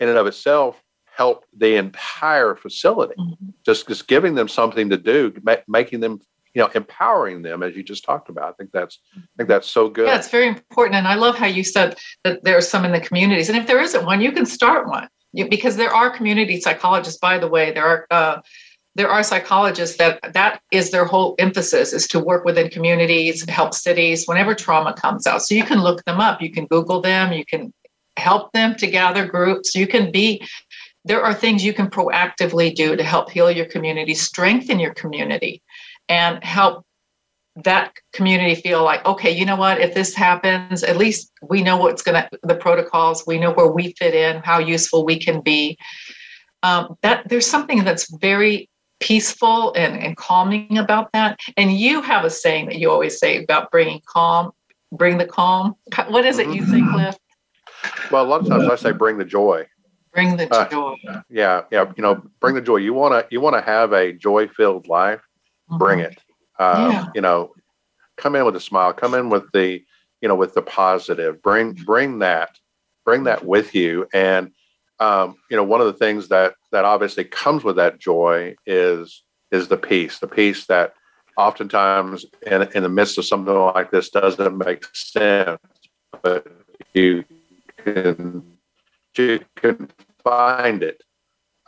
in 0.00 0.08
and 0.08 0.18
of 0.18 0.26
itself 0.26 0.80
help 1.16 1.44
the 1.56 1.76
entire 1.76 2.54
facility. 2.54 3.14
Mm-hmm. 3.18 3.50
Just 3.64 3.88
just 3.88 4.06
giving 4.06 4.34
them 4.34 4.48
something 4.48 4.90
to 4.90 4.96
do, 4.96 5.32
ma- 5.42 5.56
making 5.66 6.00
them 6.00 6.20
you 6.54 6.62
know 6.62 6.70
empowering 6.74 7.42
them 7.42 7.62
as 7.62 7.76
you 7.76 7.82
just 7.82 8.04
talked 8.04 8.28
about. 8.28 8.48
I 8.48 8.52
think 8.52 8.70
that's 8.72 8.98
I 9.16 9.20
think 9.36 9.48
that's 9.48 9.68
so 9.68 9.88
good. 9.88 10.06
Yeah, 10.06 10.16
it's 10.16 10.30
very 10.30 10.48
important, 10.48 10.96
and 10.96 11.08
I 11.08 11.14
love 11.14 11.36
how 11.36 11.46
you 11.46 11.64
said 11.64 11.98
that 12.24 12.44
there 12.44 12.56
are 12.56 12.62
some 12.62 12.84
in 12.84 12.92
the 12.92 13.00
communities, 13.00 13.48
and 13.48 13.58
if 13.58 13.66
there 13.66 13.80
isn't 13.80 14.04
one, 14.04 14.20
you 14.20 14.32
can 14.32 14.46
start 14.46 14.88
one 14.88 15.08
you, 15.32 15.48
because 15.48 15.76
there 15.76 15.94
are 15.94 16.10
community 16.10 16.60
psychologists. 16.60 17.18
By 17.20 17.38
the 17.38 17.48
way, 17.48 17.72
there 17.72 17.86
are. 17.86 18.06
Uh, 18.10 18.40
there 18.94 19.10
are 19.10 19.22
psychologists 19.22 19.98
that 19.98 20.18
that 20.32 20.62
is 20.70 20.90
their 20.90 21.04
whole 21.04 21.34
emphasis 21.38 21.92
is 21.92 22.08
to 22.08 22.18
work 22.18 22.46
within 22.46 22.70
communities 22.70 23.44
help 23.46 23.74
cities 23.74 24.24
whenever 24.24 24.54
trauma 24.54 24.94
comes 24.94 25.26
out 25.26 25.42
so 25.42 25.54
you 25.54 25.64
can 25.64 25.82
look 25.82 26.02
them 26.06 26.18
up 26.18 26.40
you 26.40 26.50
can 26.50 26.64
google 26.64 27.02
them 27.02 27.30
you 27.30 27.44
can 27.44 27.70
help 28.16 28.50
them 28.52 28.74
to 28.74 28.86
gather 28.86 29.26
groups 29.26 29.74
you 29.74 29.86
can 29.86 30.10
be 30.10 30.42
there 31.06 31.22
are 31.22 31.32
things 31.32 31.64
you 31.64 31.72
can 31.72 31.88
proactively 31.88 32.74
do 32.74 32.96
to 32.96 33.04
help 33.04 33.30
heal 33.30 33.50
your 33.50 33.66
community, 33.66 34.12
strengthen 34.12 34.80
your 34.80 34.92
community, 34.94 35.62
and 36.08 36.42
help 36.42 36.84
that 37.64 37.94
community 38.12 38.54
feel 38.54 38.84
like, 38.84 39.04
okay, 39.06 39.30
you 39.30 39.46
know 39.46 39.56
what, 39.56 39.80
if 39.80 39.94
this 39.94 40.14
happens, 40.14 40.82
at 40.82 40.96
least 40.96 41.32
we 41.42 41.62
know 41.62 41.76
what's 41.76 42.02
going 42.02 42.20
to, 42.20 42.38
the 42.42 42.56
protocols, 42.56 43.24
we 43.26 43.38
know 43.38 43.52
where 43.52 43.68
we 43.68 43.94
fit 43.98 44.14
in, 44.14 44.42
how 44.42 44.58
useful 44.58 45.06
we 45.06 45.18
can 45.18 45.40
be. 45.40 45.78
Um, 46.62 46.96
that 47.02 47.28
there's 47.28 47.46
something 47.46 47.84
that's 47.84 48.12
very 48.18 48.68
peaceful 48.98 49.72
and, 49.74 49.96
and 49.96 50.16
calming 50.16 50.76
about 50.76 51.12
that. 51.12 51.38
And 51.56 51.72
you 51.72 52.02
have 52.02 52.24
a 52.24 52.30
saying 52.30 52.66
that 52.66 52.78
you 52.78 52.90
always 52.90 53.18
say 53.18 53.42
about 53.42 53.70
bringing 53.70 54.02
calm, 54.06 54.50
bring 54.92 55.18
the 55.18 55.26
calm. 55.26 55.76
What 56.08 56.26
is 56.26 56.38
it 56.38 56.48
you 56.48 56.66
say, 56.66 56.80
mm-hmm. 56.80 56.94
Cliff? 56.94 57.16
Well, 58.10 58.24
a 58.24 58.28
lot 58.28 58.40
of 58.40 58.48
times 58.48 58.68
I 58.68 58.74
say 58.74 58.92
bring 58.92 59.18
the 59.18 59.24
joy. 59.24 59.66
Bring 60.16 60.36
the 60.36 60.52
uh, 60.52 60.68
joy. 60.68 60.96
Yeah, 61.28 61.62
yeah. 61.70 61.92
You 61.94 62.02
know, 62.02 62.22
bring 62.40 62.54
the 62.54 62.62
joy. 62.62 62.76
You 62.76 62.94
want 62.94 63.12
to 63.12 63.26
you 63.30 63.40
want 63.40 63.54
to 63.54 63.60
have 63.60 63.92
a 63.92 64.12
joy 64.12 64.48
filled 64.48 64.88
life. 64.88 65.20
Mm-hmm. 65.70 65.78
Bring 65.78 66.00
it. 66.00 66.18
Uh, 66.58 66.88
yeah. 66.90 67.06
You 67.14 67.20
know, 67.20 67.52
come 68.16 68.34
in 68.34 68.46
with 68.46 68.56
a 68.56 68.60
smile. 68.60 68.94
Come 68.94 69.12
in 69.12 69.28
with 69.28 69.44
the 69.52 69.84
you 70.22 70.28
know 70.28 70.34
with 70.34 70.54
the 70.54 70.62
positive. 70.62 71.42
Bring 71.42 71.74
bring 71.74 72.20
that 72.20 72.58
bring 73.04 73.24
that 73.24 73.44
with 73.44 73.74
you. 73.74 74.08
And 74.14 74.52
um, 75.00 75.36
you 75.50 75.56
know, 75.56 75.64
one 75.64 75.82
of 75.82 75.86
the 75.86 75.92
things 75.92 76.28
that 76.28 76.54
that 76.72 76.86
obviously 76.86 77.24
comes 77.24 77.62
with 77.62 77.76
that 77.76 77.98
joy 77.98 78.56
is 78.64 79.22
is 79.50 79.68
the 79.68 79.76
peace, 79.76 80.18
the 80.18 80.26
peace 80.26 80.66
that 80.66 80.94
oftentimes 81.36 82.24
in, 82.46 82.62
in 82.74 82.82
the 82.82 82.88
midst 82.88 83.18
of 83.18 83.26
something 83.26 83.54
like 83.54 83.90
this 83.90 84.08
doesn't 84.08 84.56
make 84.56 84.84
sense, 84.94 85.60
but 86.22 86.46
you 86.94 87.24
can 87.76 88.42
you 89.16 89.40
can 89.56 89.90
find 90.26 90.82
it. 90.82 91.02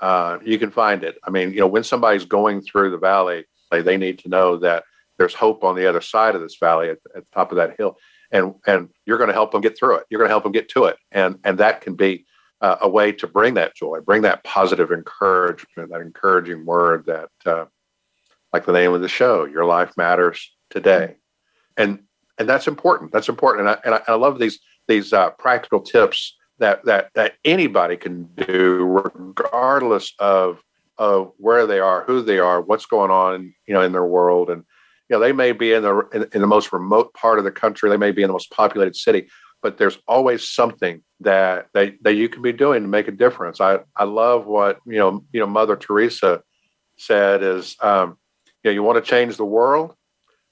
Uh, 0.00 0.38
you 0.44 0.58
can 0.58 0.70
find 0.70 1.04
it. 1.04 1.16
I 1.24 1.30
mean, 1.30 1.52
you 1.52 1.60
know, 1.60 1.66
when 1.66 1.84
somebody's 1.84 2.24
going 2.24 2.60
through 2.62 2.90
the 2.90 2.98
valley, 2.98 3.44
like, 3.70 3.84
they 3.84 3.96
need 3.96 4.18
to 4.20 4.28
know 4.28 4.56
that 4.58 4.84
there's 5.16 5.34
hope 5.34 5.64
on 5.64 5.76
the 5.76 5.86
other 5.86 6.00
side 6.00 6.34
of 6.34 6.40
this 6.40 6.56
valley 6.58 6.90
at, 6.90 6.98
at 7.14 7.22
the 7.22 7.34
top 7.34 7.52
of 7.52 7.56
that 7.56 7.76
hill, 7.78 7.96
and 8.30 8.54
and 8.66 8.88
you're 9.06 9.18
going 9.18 9.28
to 9.28 9.34
help 9.34 9.52
them 9.52 9.60
get 9.60 9.78
through 9.78 9.96
it. 9.96 10.06
You're 10.08 10.18
going 10.18 10.28
to 10.28 10.32
help 10.32 10.44
them 10.44 10.52
get 10.52 10.68
to 10.70 10.84
it, 10.84 10.96
and 11.12 11.38
and 11.44 11.58
that 11.58 11.80
can 11.80 11.94
be 11.94 12.24
uh, 12.60 12.76
a 12.80 12.88
way 12.88 13.12
to 13.12 13.26
bring 13.26 13.54
that 13.54 13.74
joy, 13.74 14.00
bring 14.00 14.22
that 14.22 14.44
positive 14.44 14.90
encouragement, 14.92 15.90
that 15.90 16.00
encouraging 16.00 16.64
word 16.64 17.06
that, 17.06 17.30
uh, 17.46 17.66
like 18.52 18.64
the 18.64 18.72
name 18.72 18.92
of 18.92 19.00
the 19.00 19.08
show, 19.08 19.44
your 19.44 19.64
life 19.64 19.92
matters 19.96 20.52
today, 20.70 21.16
and 21.76 22.00
and 22.38 22.48
that's 22.48 22.68
important. 22.68 23.12
That's 23.12 23.28
important, 23.28 23.68
and 23.68 23.76
I 23.76 23.80
and 23.84 23.94
I, 23.96 24.12
I 24.12 24.14
love 24.14 24.38
these 24.38 24.60
these 24.86 25.12
uh, 25.12 25.30
practical 25.30 25.80
tips 25.80 26.37
that 26.58 26.84
that 26.84 27.10
that 27.14 27.34
anybody 27.44 27.96
can 27.96 28.24
do, 28.34 28.84
regardless 28.84 30.12
of 30.18 30.62
of 30.98 31.32
where 31.36 31.66
they 31.66 31.78
are, 31.78 32.04
who 32.04 32.22
they 32.22 32.38
are, 32.38 32.60
what's 32.60 32.86
going 32.86 33.10
on, 33.10 33.54
you 33.66 33.74
know, 33.74 33.82
in 33.82 33.92
their 33.92 34.04
world, 34.04 34.50
and 34.50 34.64
you 35.08 35.16
know, 35.16 35.20
they 35.20 35.32
may 35.32 35.52
be 35.52 35.72
in 35.72 35.82
the 35.82 36.00
in, 36.12 36.26
in 36.32 36.40
the 36.40 36.46
most 36.46 36.72
remote 36.72 37.14
part 37.14 37.38
of 37.38 37.44
the 37.44 37.50
country, 37.50 37.88
they 37.88 37.96
may 37.96 38.12
be 38.12 38.22
in 38.22 38.28
the 38.28 38.32
most 38.32 38.50
populated 38.50 38.96
city, 38.96 39.28
but 39.62 39.78
there's 39.78 39.98
always 40.06 40.48
something 40.48 41.02
that 41.20 41.68
that, 41.74 41.94
that 42.02 42.14
you 42.14 42.28
can 42.28 42.42
be 42.42 42.52
doing 42.52 42.82
to 42.82 42.88
make 42.88 43.08
a 43.08 43.12
difference. 43.12 43.60
I, 43.60 43.80
I 43.96 44.04
love 44.04 44.46
what 44.46 44.78
you 44.84 44.98
know 44.98 45.24
you 45.32 45.40
know 45.40 45.46
Mother 45.46 45.76
Teresa 45.76 46.42
said 46.96 47.42
is 47.42 47.76
um, 47.80 48.18
you 48.62 48.70
know 48.70 48.74
you 48.74 48.82
want 48.82 49.02
to 49.02 49.08
change 49.08 49.36
the 49.36 49.44
world, 49.44 49.94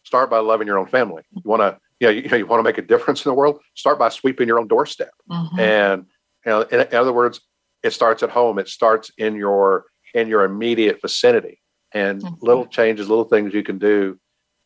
start 0.04 0.30
by 0.30 0.38
loving 0.38 0.66
your 0.66 0.78
own 0.78 0.86
family. 0.86 1.22
You 1.32 1.42
want 1.44 1.62
to 1.62 1.78
you 2.00 2.06
know 2.06 2.12
you, 2.12 2.22
you, 2.22 2.28
know, 2.28 2.36
you 2.36 2.46
want 2.46 2.60
to 2.60 2.64
make 2.64 2.78
a 2.78 2.82
difference 2.82 3.24
in 3.24 3.30
the 3.30 3.34
world, 3.34 3.60
start 3.74 3.98
by 3.98 4.08
sweeping 4.08 4.48
your 4.48 4.58
own 4.58 4.68
doorstep. 4.68 5.10
Mm-hmm. 5.30 5.60
And 5.60 6.06
you 6.44 6.52
know 6.52 6.60
in, 6.62 6.80
in 6.80 6.94
other 6.94 7.12
words, 7.12 7.40
it 7.82 7.92
starts 7.92 8.22
at 8.22 8.30
home. 8.30 8.58
It 8.58 8.68
starts 8.68 9.10
in 9.18 9.36
your 9.36 9.86
in 10.14 10.28
your 10.28 10.44
immediate 10.44 11.00
vicinity, 11.00 11.60
and 11.92 12.22
mm-hmm. 12.22 12.34
little 12.40 12.66
changes, 12.66 13.08
little 13.08 13.24
things 13.24 13.54
you 13.54 13.62
can 13.62 13.78
do 13.78 14.18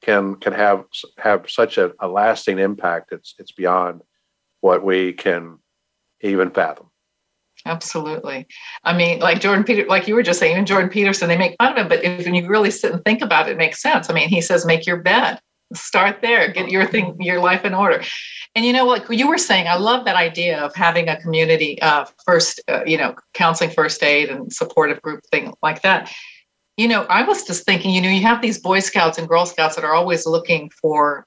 can 0.03 0.37
can 0.37 0.53
have 0.53 0.85
have 1.19 1.49
such 1.51 1.79
a, 1.79 1.93
a 2.01 2.09
lasting 2.09 2.59
impact. 2.59 3.13
It's 3.13 3.35
it's 3.39 3.53
beyond 3.53 4.03
what 4.61 4.85
we 4.85 5.13
can 5.13 5.59
even 6.23 6.51
fathom. 6.51 6.91
Absolutely. 7.67 8.47
I 8.85 8.97
mean, 8.97 9.21
like 9.21 9.41
Jordan 9.41 9.65
Peter, 9.65 9.87
like 9.87 10.09
you 10.09 10.15
were 10.15 10.23
just 10.23 10.39
saying, 10.39 10.53
even 10.53 10.67
Jordan 10.67 10.89
Peterson, 10.89 11.29
they 11.29 11.37
make 11.37 11.57
fun 11.61 11.73
of 11.73 11.79
him, 11.79 11.89
but 11.89 12.03
if 12.03 12.27
you 12.27 12.47
really 12.49 12.71
sit 12.71 12.93
and 12.93 13.05
think 13.05 13.21
about 13.21 13.49
it, 13.49 13.53
it 13.53 13.59
makes 13.59 13.83
sense. 13.83 14.09
I 14.09 14.15
mean, 14.15 14.29
he 14.29 14.41
says, 14.41 14.65
make 14.65 14.87
your 14.87 14.97
bed, 14.97 15.41
start 15.75 16.21
there, 16.21 16.51
get 16.53 16.71
your 16.71 16.87
thing, 16.87 17.17
your 17.21 17.41
life 17.41 17.65
in 17.65 17.75
order. 17.75 18.03
And 18.55 18.65
you 18.65 18.73
know 18.73 18.85
what 18.85 19.11
you 19.11 19.29
were 19.29 19.39
saying, 19.39 19.69
I 19.69 19.77
love 19.77 20.05
that 20.05 20.17
idea 20.17 20.61
of 20.61 20.75
having 20.75 21.09
a 21.09 21.21
community 21.21 21.81
uh, 21.83 22.07
first, 22.25 22.61
uh, 22.69 22.85
you 22.85 22.99
know, 22.99 23.15
counseling, 23.35 23.71
first 23.71 24.03
aid, 24.03 24.29
and 24.29 24.53
supportive 24.53 25.01
group 25.03 25.21
thing 25.31 25.55
like 25.63 25.83
that. 25.83 26.13
You 26.77 26.89
know, 26.89 27.03
I 27.05 27.23
was 27.23 27.45
just 27.45 27.65
thinking, 27.65 27.93
you 27.93 28.01
know, 28.01 28.09
you 28.09 28.23
have 28.23 28.43
these 28.43 28.59
Boy 28.59 28.81
Scouts 28.81 29.19
and 29.19 29.29
Girl 29.29 29.47
Scouts 29.47 29.77
that 29.77 29.85
are 29.85 29.95
always 29.95 30.27
looking 30.27 30.71
for 30.71 31.27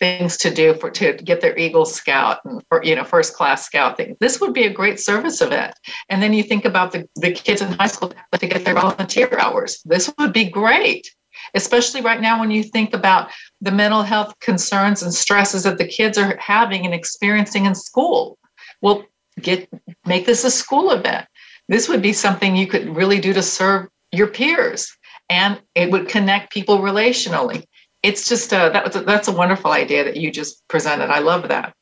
things 0.00 0.38
to 0.38 0.52
do 0.52 0.74
for 0.74 0.90
to 0.90 1.12
get 1.12 1.42
their 1.42 1.56
Eagle 1.56 1.84
Scout 1.84 2.38
and 2.44 2.62
for 2.68 2.82
you 2.82 2.96
know 2.96 3.04
first 3.04 3.34
class 3.34 3.66
Scout 3.66 3.98
thing. 3.98 4.16
This 4.18 4.40
would 4.40 4.54
be 4.54 4.64
a 4.64 4.72
great 4.72 4.98
service 4.98 5.40
event. 5.40 5.74
And 6.08 6.22
then 6.22 6.32
you 6.32 6.42
think 6.42 6.64
about 6.64 6.92
the, 6.92 7.06
the 7.16 7.32
kids 7.32 7.60
in 7.60 7.72
high 7.72 7.86
school 7.86 8.12
to 8.32 8.46
get 8.46 8.64
their 8.64 8.74
volunteer 8.74 9.38
hours. 9.38 9.80
This 9.84 10.12
would 10.18 10.32
be 10.32 10.46
great, 10.46 11.14
especially 11.54 12.00
right 12.00 12.20
now 12.20 12.40
when 12.40 12.50
you 12.50 12.62
think 12.62 12.94
about 12.94 13.30
the 13.60 13.70
mental 13.70 14.02
health 14.02 14.38
concerns 14.40 15.02
and 15.02 15.12
stresses 15.12 15.62
that 15.64 15.78
the 15.78 15.86
kids 15.86 16.18
are 16.18 16.36
having 16.36 16.84
and 16.84 16.94
experiencing 16.94 17.66
in 17.66 17.74
school. 17.74 18.38
Well, 18.80 19.04
get 19.40 19.68
make 20.06 20.26
this 20.26 20.44
a 20.44 20.50
school 20.50 20.90
event. 20.90 21.26
This 21.68 21.88
would 21.88 22.02
be 22.02 22.12
something 22.12 22.56
you 22.56 22.66
could 22.66 22.96
really 22.96 23.20
do 23.20 23.32
to 23.32 23.42
serve 23.42 23.88
your 24.12 24.26
peers 24.26 24.96
and 25.28 25.60
it 25.74 25.90
would 25.90 26.08
connect 26.08 26.52
people 26.52 26.78
relationally 26.78 27.64
it's 28.02 28.28
just 28.28 28.52
a, 28.52 28.70
that 28.72 28.84
was 28.84 28.96
a, 28.96 29.00
that's 29.02 29.28
a 29.28 29.32
wonderful 29.32 29.72
idea 29.72 30.04
that 30.04 30.16
you 30.16 30.30
just 30.30 30.66
presented. 30.68 31.10
I 31.10 31.18
love 31.18 31.48
that. 31.48 31.74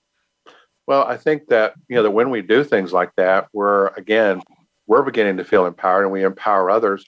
Well, 0.87 1.05
I 1.05 1.17
think 1.17 1.49
that 1.49 1.75
you 1.89 1.97
know 1.97 2.03
that 2.03 2.11
when 2.11 2.31
we 2.31 2.43
do 2.43 2.65
things 2.65 2.93
like 2.93 3.11
that, 3.17 3.49
we're 3.53 3.89
again 3.89 4.43
we're 4.87 5.03
beginning 5.03 5.37
to 5.37 5.45
feel 5.45 5.67
empowered, 5.67 6.05
and 6.05 6.13
we 6.13 6.25
empower 6.25 6.71
others. 6.71 7.05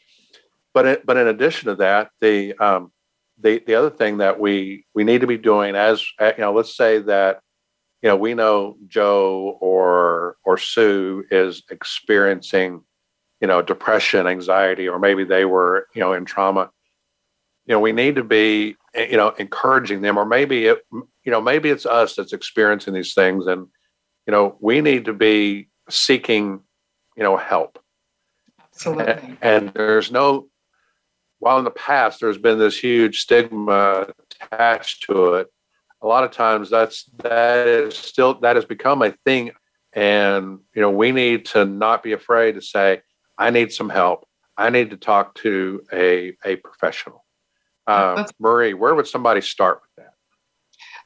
But 0.72 0.86
it, 0.86 1.06
but 1.06 1.16
in 1.16 1.26
addition 1.26 1.68
to 1.68 1.74
that, 1.76 2.10
the 2.20 2.54
um, 2.58 2.92
the 3.40 3.62
the 3.66 3.74
other 3.74 3.90
thing 3.90 4.18
that 4.18 4.38
we 4.38 4.84
we 4.94 5.04
need 5.04 5.20
to 5.20 5.26
be 5.26 5.38
doing 5.38 5.74
as 5.74 6.04
uh, 6.18 6.32
you 6.36 6.42
know, 6.42 6.52
let's 6.52 6.76
say 6.76 7.00
that 7.00 7.40
you 8.02 8.08
know 8.08 8.16
we 8.16 8.34
know 8.34 8.76
Joe 8.86 9.58
or 9.60 10.36
or 10.44 10.58
Sue 10.58 11.24
is 11.30 11.62
experiencing 11.70 12.82
you 13.40 13.48
know 13.48 13.62
depression, 13.62 14.26
anxiety, 14.26 14.88
or 14.88 14.98
maybe 14.98 15.24
they 15.24 15.44
were 15.44 15.86
you 15.94 16.00
know 16.00 16.12
in 16.12 16.24
trauma. 16.24 16.70
You 17.66 17.74
know, 17.74 17.80
we 17.80 17.92
need 17.92 18.16
to 18.16 18.24
be 18.24 18.76
eh, 18.94 19.08
you 19.10 19.16
know 19.16 19.30
encouraging 19.30 20.02
them 20.02 20.18
or 20.18 20.24
maybe 20.24 20.66
it 20.66 20.78
you 20.92 21.30
know 21.30 21.40
maybe 21.40 21.70
it's 21.70 21.86
us 21.86 22.16
that's 22.16 22.32
experiencing 22.32 22.94
these 22.94 23.14
things 23.14 23.46
and 23.46 23.66
you 24.26 24.32
know 24.32 24.56
we 24.60 24.80
need 24.80 25.04
to 25.04 25.12
be 25.12 25.68
seeking 25.88 26.60
you 27.16 27.22
know 27.22 27.36
help 27.36 27.78
absolutely 28.64 29.12
and, 29.12 29.38
and 29.42 29.68
there's 29.74 30.10
no 30.10 30.48
while 31.40 31.58
in 31.58 31.64
the 31.64 31.70
past 31.70 32.20
there's 32.20 32.38
been 32.38 32.58
this 32.58 32.78
huge 32.78 33.20
stigma 33.20 34.06
attached 34.42 35.02
to 35.02 35.34
it 35.34 35.48
a 36.02 36.06
lot 36.06 36.24
of 36.24 36.30
times 36.30 36.70
that's 36.70 37.04
that 37.18 37.66
is 37.66 37.96
still 37.96 38.34
that 38.40 38.56
has 38.56 38.64
become 38.64 39.02
a 39.02 39.12
thing 39.24 39.50
and 39.92 40.60
you 40.74 40.80
know 40.80 40.90
we 40.90 41.12
need 41.12 41.44
to 41.44 41.64
not 41.64 42.02
be 42.02 42.12
afraid 42.12 42.54
to 42.54 42.62
say 42.62 43.02
i 43.36 43.50
need 43.50 43.72
some 43.72 43.90
help 43.90 44.26
i 44.56 44.70
need 44.70 44.90
to 44.90 44.96
talk 44.96 45.34
to 45.34 45.82
a 45.92 46.36
a 46.44 46.56
professional 46.56 47.24
uh, 47.90 48.26
Marie, 48.38 48.74
where 48.74 48.94
would 48.94 49.06
somebody 49.06 49.40
start 49.40 49.80
with 49.82 50.04
that? 50.04 50.14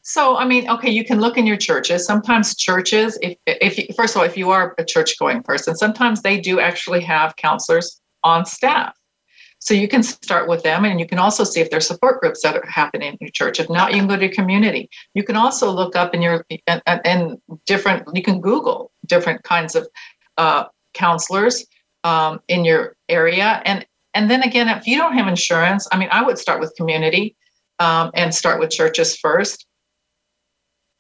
So, 0.03 0.37
I 0.37 0.45
mean, 0.45 0.69
okay, 0.69 0.91
you 0.91 1.05
can 1.05 1.19
look 1.19 1.39
in 1.39 1.47
your 1.47 1.57
churches. 1.57 2.05
Sometimes 2.05 2.55
churches, 2.57 3.19
if, 3.23 3.39
if 3.47 3.79
you, 3.79 3.87
first 3.97 4.15
of 4.15 4.21
all, 4.21 4.27
if 4.27 4.37
you 4.37 4.51
are 4.51 4.75
a 4.77 4.85
church 4.85 5.19
going 5.19 5.43
person, 5.43 5.75
sometimes 5.77 6.21
they 6.21 6.39
do 6.39 6.61
actually 6.61 7.01
have 7.01 7.37
counselors 7.37 8.03
on 8.23 8.45
staff. 8.45 8.95
So 9.65 9.73
you 9.73 9.89
can 9.89 10.03
start 10.03 10.47
with 10.47 10.63
them 10.63 10.85
and 10.85 11.01
you 11.01 11.07
can 11.07 11.19
also 11.19 11.43
see 11.43 11.59
if 11.59 11.71
there's 11.71 11.87
support 11.87 12.21
groups 12.21 12.43
that 12.43 12.55
are 12.55 12.67
happening 12.67 13.13
in 13.13 13.19
your 13.19 13.31
church. 13.31 13.59
If 13.59 13.71
not, 13.71 13.93
you 13.93 13.99
can 13.99 14.07
go 14.07 14.17
to 14.17 14.23
your 14.27 14.35
community. 14.35 14.91
You 15.15 15.25
can 15.25 15.37
also 15.37 15.71
look 15.71 15.97
up 15.97 16.15
in 16.15 16.21
your, 16.21 16.45
and, 16.67 17.39
different, 17.65 18.07
you 18.13 18.23
can 18.23 18.43
Google 18.43 18.93
different 19.07 19.43
kinds 19.43 19.75
of 19.75 19.89
uh, 20.37 20.65
counselors 20.93 21.65
um, 22.05 22.41
in 22.49 22.67
your 22.67 22.95
area. 23.09 23.63
And 23.65 23.87
and 24.13 24.31
then 24.31 24.43
again, 24.43 24.69
if 24.69 24.87
you 24.87 24.97
don't 24.97 25.15
have 25.15 25.27
insurance, 25.27 25.89
I 25.91 25.99
mean, 25.99 26.09
I 26.13 26.23
would 26.23 26.39
start 26.39 26.61
with 26.61 26.73
community 26.77 27.35
um, 27.81 28.13
and 28.15 28.33
start 28.33 28.61
with 28.61 28.71
churches 28.71 29.17
first 29.17 29.67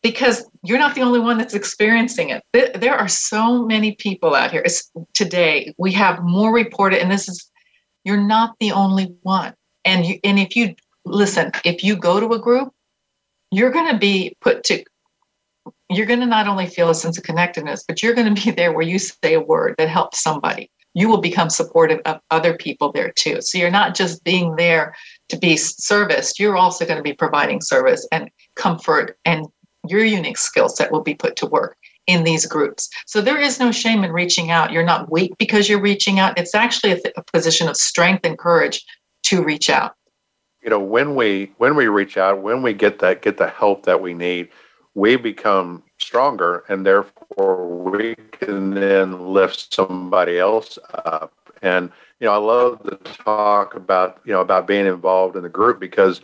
because 0.02 0.44
you're 0.64 0.78
not 0.78 0.96
the 0.96 1.02
only 1.02 1.20
one 1.20 1.38
that's 1.38 1.54
experiencing 1.54 2.30
it. 2.30 2.42
There 2.52 2.96
are 2.96 3.08
so 3.08 3.64
many 3.64 3.94
people 3.94 4.34
out 4.34 4.50
here 4.50 4.62
it's, 4.64 4.90
today. 5.12 5.72
We 5.78 5.92
have 5.92 6.24
more 6.24 6.52
reported, 6.52 7.00
and 7.00 7.10
this 7.10 7.28
is 7.28 7.48
you're 8.04 8.16
not 8.16 8.56
the 8.60 8.72
only 8.72 9.14
one. 9.22 9.54
And 9.84 10.06
you, 10.06 10.18
and 10.24 10.38
if 10.38 10.56
you 10.56 10.74
listen, 11.04 11.52
if 11.64 11.84
you 11.84 11.96
go 11.96 12.20
to 12.20 12.32
a 12.32 12.38
group, 12.38 12.72
you're 13.50 13.70
going 13.70 13.92
to 13.92 13.98
be 13.98 14.36
put 14.40 14.64
to. 14.64 14.84
You're 15.90 16.06
going 16.06 16.20
to 16.20 16.26
not 16.26 16.48
only 16.48 16.66
feel 16.66 16.90
a 16.90 16.94
sense 16.94 17.18
of 17.18 17.24
connectedness, 17.24 17.84
but 17.86 18.02
you're 18.02 18.14
going 18.14 18.34
to 18.34 18.44
be 18.44 18.50
there 18.50 18.72
where 18.72 18.86
you 18.86 18.98
say 18.98 19.34
a 19.34 19.40
word 19.40 19.74
that 19.78 19.88
helps 19.88 20.22
somebody 20.22 20.70
you 20.94 21.08
will 21.08 21.20
become 21.20 21.50
supportive 21.50 22.00
of 22.04 22.20
other 22.30 22.56
people 22.56 22.92
there 22.92 23.12
too. 23.16 23.40
So 23.40 23.58
you're 23.58 23.70
not 23.70 23.94
just 23.94 24.24
being 24.24 24.56
there 24.56 24.94
to 25.28 25.36
be 25.36 25.56
serviced, 25.56 26.38
you're 26.38 26.56
also 26.56 26.86
going 26.86 26.96
to 26.96 27.02
be 27.02 27.12
providing 27.12 27.60
service 27.60 28.06
and 28.12 28.30
comfort, 28.54 29.18
and 29.24 29.46
your 29.86 30.04
unique 30.04 30.38
skill 30.38 30.68
set 30.68 30.92
will 30.92 31.02
be 31.02 31.14
put 31.14 31.36
to 31.36 31.46
work 31.46 31.76
in 32.06 32.24
these 32.24 32.46
groups. 32.46 32.88
So 33.06 33.20
there 33.20 33.40
is 33.40 33.58
no 33.58 33.72
shame 33.72 34.04
in 34.04 34.12
reaching 34.12 34.50
out. 34.50 34.72
You're 34.72 34.84
not 34.84 35.10
weak 35.10 35.32
because 35.38 35.68
you're 35.68 35.80
reaching 35.80 36.18
out. 36.18 36.38
It's 36.38 36.54
actually 36.54 36.92
a, 36.92 37.00
a 37.16 37.22
position 37.32 37.68
of 37.68 37.76
strength 37.76 38.24
and 38.24 38.38
courage 38.38 38.84
to 39.24 39.42
reach 39.42 39.70
out. 39.70 39.94
You 40.62 40.70
know, 40.70 40.80
when 40.80 41.14
we 41.14 41.52
when 41.58 41.76
we 41.76 41.88
reach 41.88 42.16
out, 42.16 42.40
when 42.40 42.62
we 42.62 42.72
get 42.72 42.98
that 43.00 43.22
get 43.22 43.36
the 43.36 43.48
help 43.48 43.84
that 43.84 44.00
we 44.00 44.14
need, 44.14 44.48
we 44.94 45.16
become 45.16 45.82
stronger 45.98 46.64
and 46.68 46.86
therefore 46.86 47.66
we 47.66 48.14
can 48.32 48.74
then 48.74 49.32
lift 49.32 49.72
somebody 49.72 50.38
else 50.38 50.78
up 51.04 51.32
and 51.62 51.90
you 52.20 52.26
know 52.26 52.32
i 52.32 52.36
love 52.36 52.80
the 52.84 52.96
talk 53.24 53.74
about 53.74 54.20
you 54.24 54.32
know 54.32 54.40
about 54.40 54.66
being 54.66 54.86
involved 54.86 55.36
in 55.36 55.42
the 55.42 55.48
group 55.48 55.78
because 55.78 56.20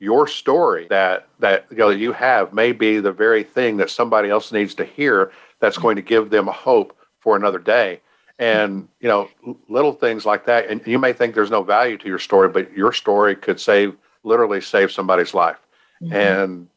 your 0.00 0.26
story 0.26 0.88
that 0.90 1.28
that 1.38 1.66
you 1.70 1.76
know 1.76 1.90
you 1.90 2.12
have 2.12 2.52
may 2.52 2.72
be 2.72 2.98
the 3.00 3.12
very 3.12 3.44
thing 3.44 3.76
that 3.78 3.90
somebody 3.90 4.30
else 4.30 4.50
needs 4.52 4.74
to 4.74 4.84
hear 4.84 5.30
that's 5.60 5.78
going 5.78 5.96
to 5.96 6.02
give 6.02 6.30
them 6.30 6.48
a 6.48 6.52
hope 6.52 6.96
for 7.20 7.36
another 7.36 7.58
day 7.60 8.00
And 8.40 8.88
you 9.00 9.08
know, 9.08 9.28
little 9.68 9.92
things 9.92 10.24
like 10.24 10.46
that. 10.46 10.68
And 10.68 10.80
you 10.86 10.98
may 10.98 11.12
think 11.12 11.34
there's 11.34 11.50
no 11.50 11.62
value 11.62 11.98
to 11.98 12.08
your 12.08 12.18
story, 12.18 12.48
but 12.48 12.72
your 12.72 12.92
story 12.92 13.36
could 13.36 13.60
save 13.60 13.94
literally 14.24 14.62
save 14.62 14.90
somebody's 14.90 15.34
life. 15.34 15.58
Mm-hmm. 16.02 16.14
And 16.14 16.68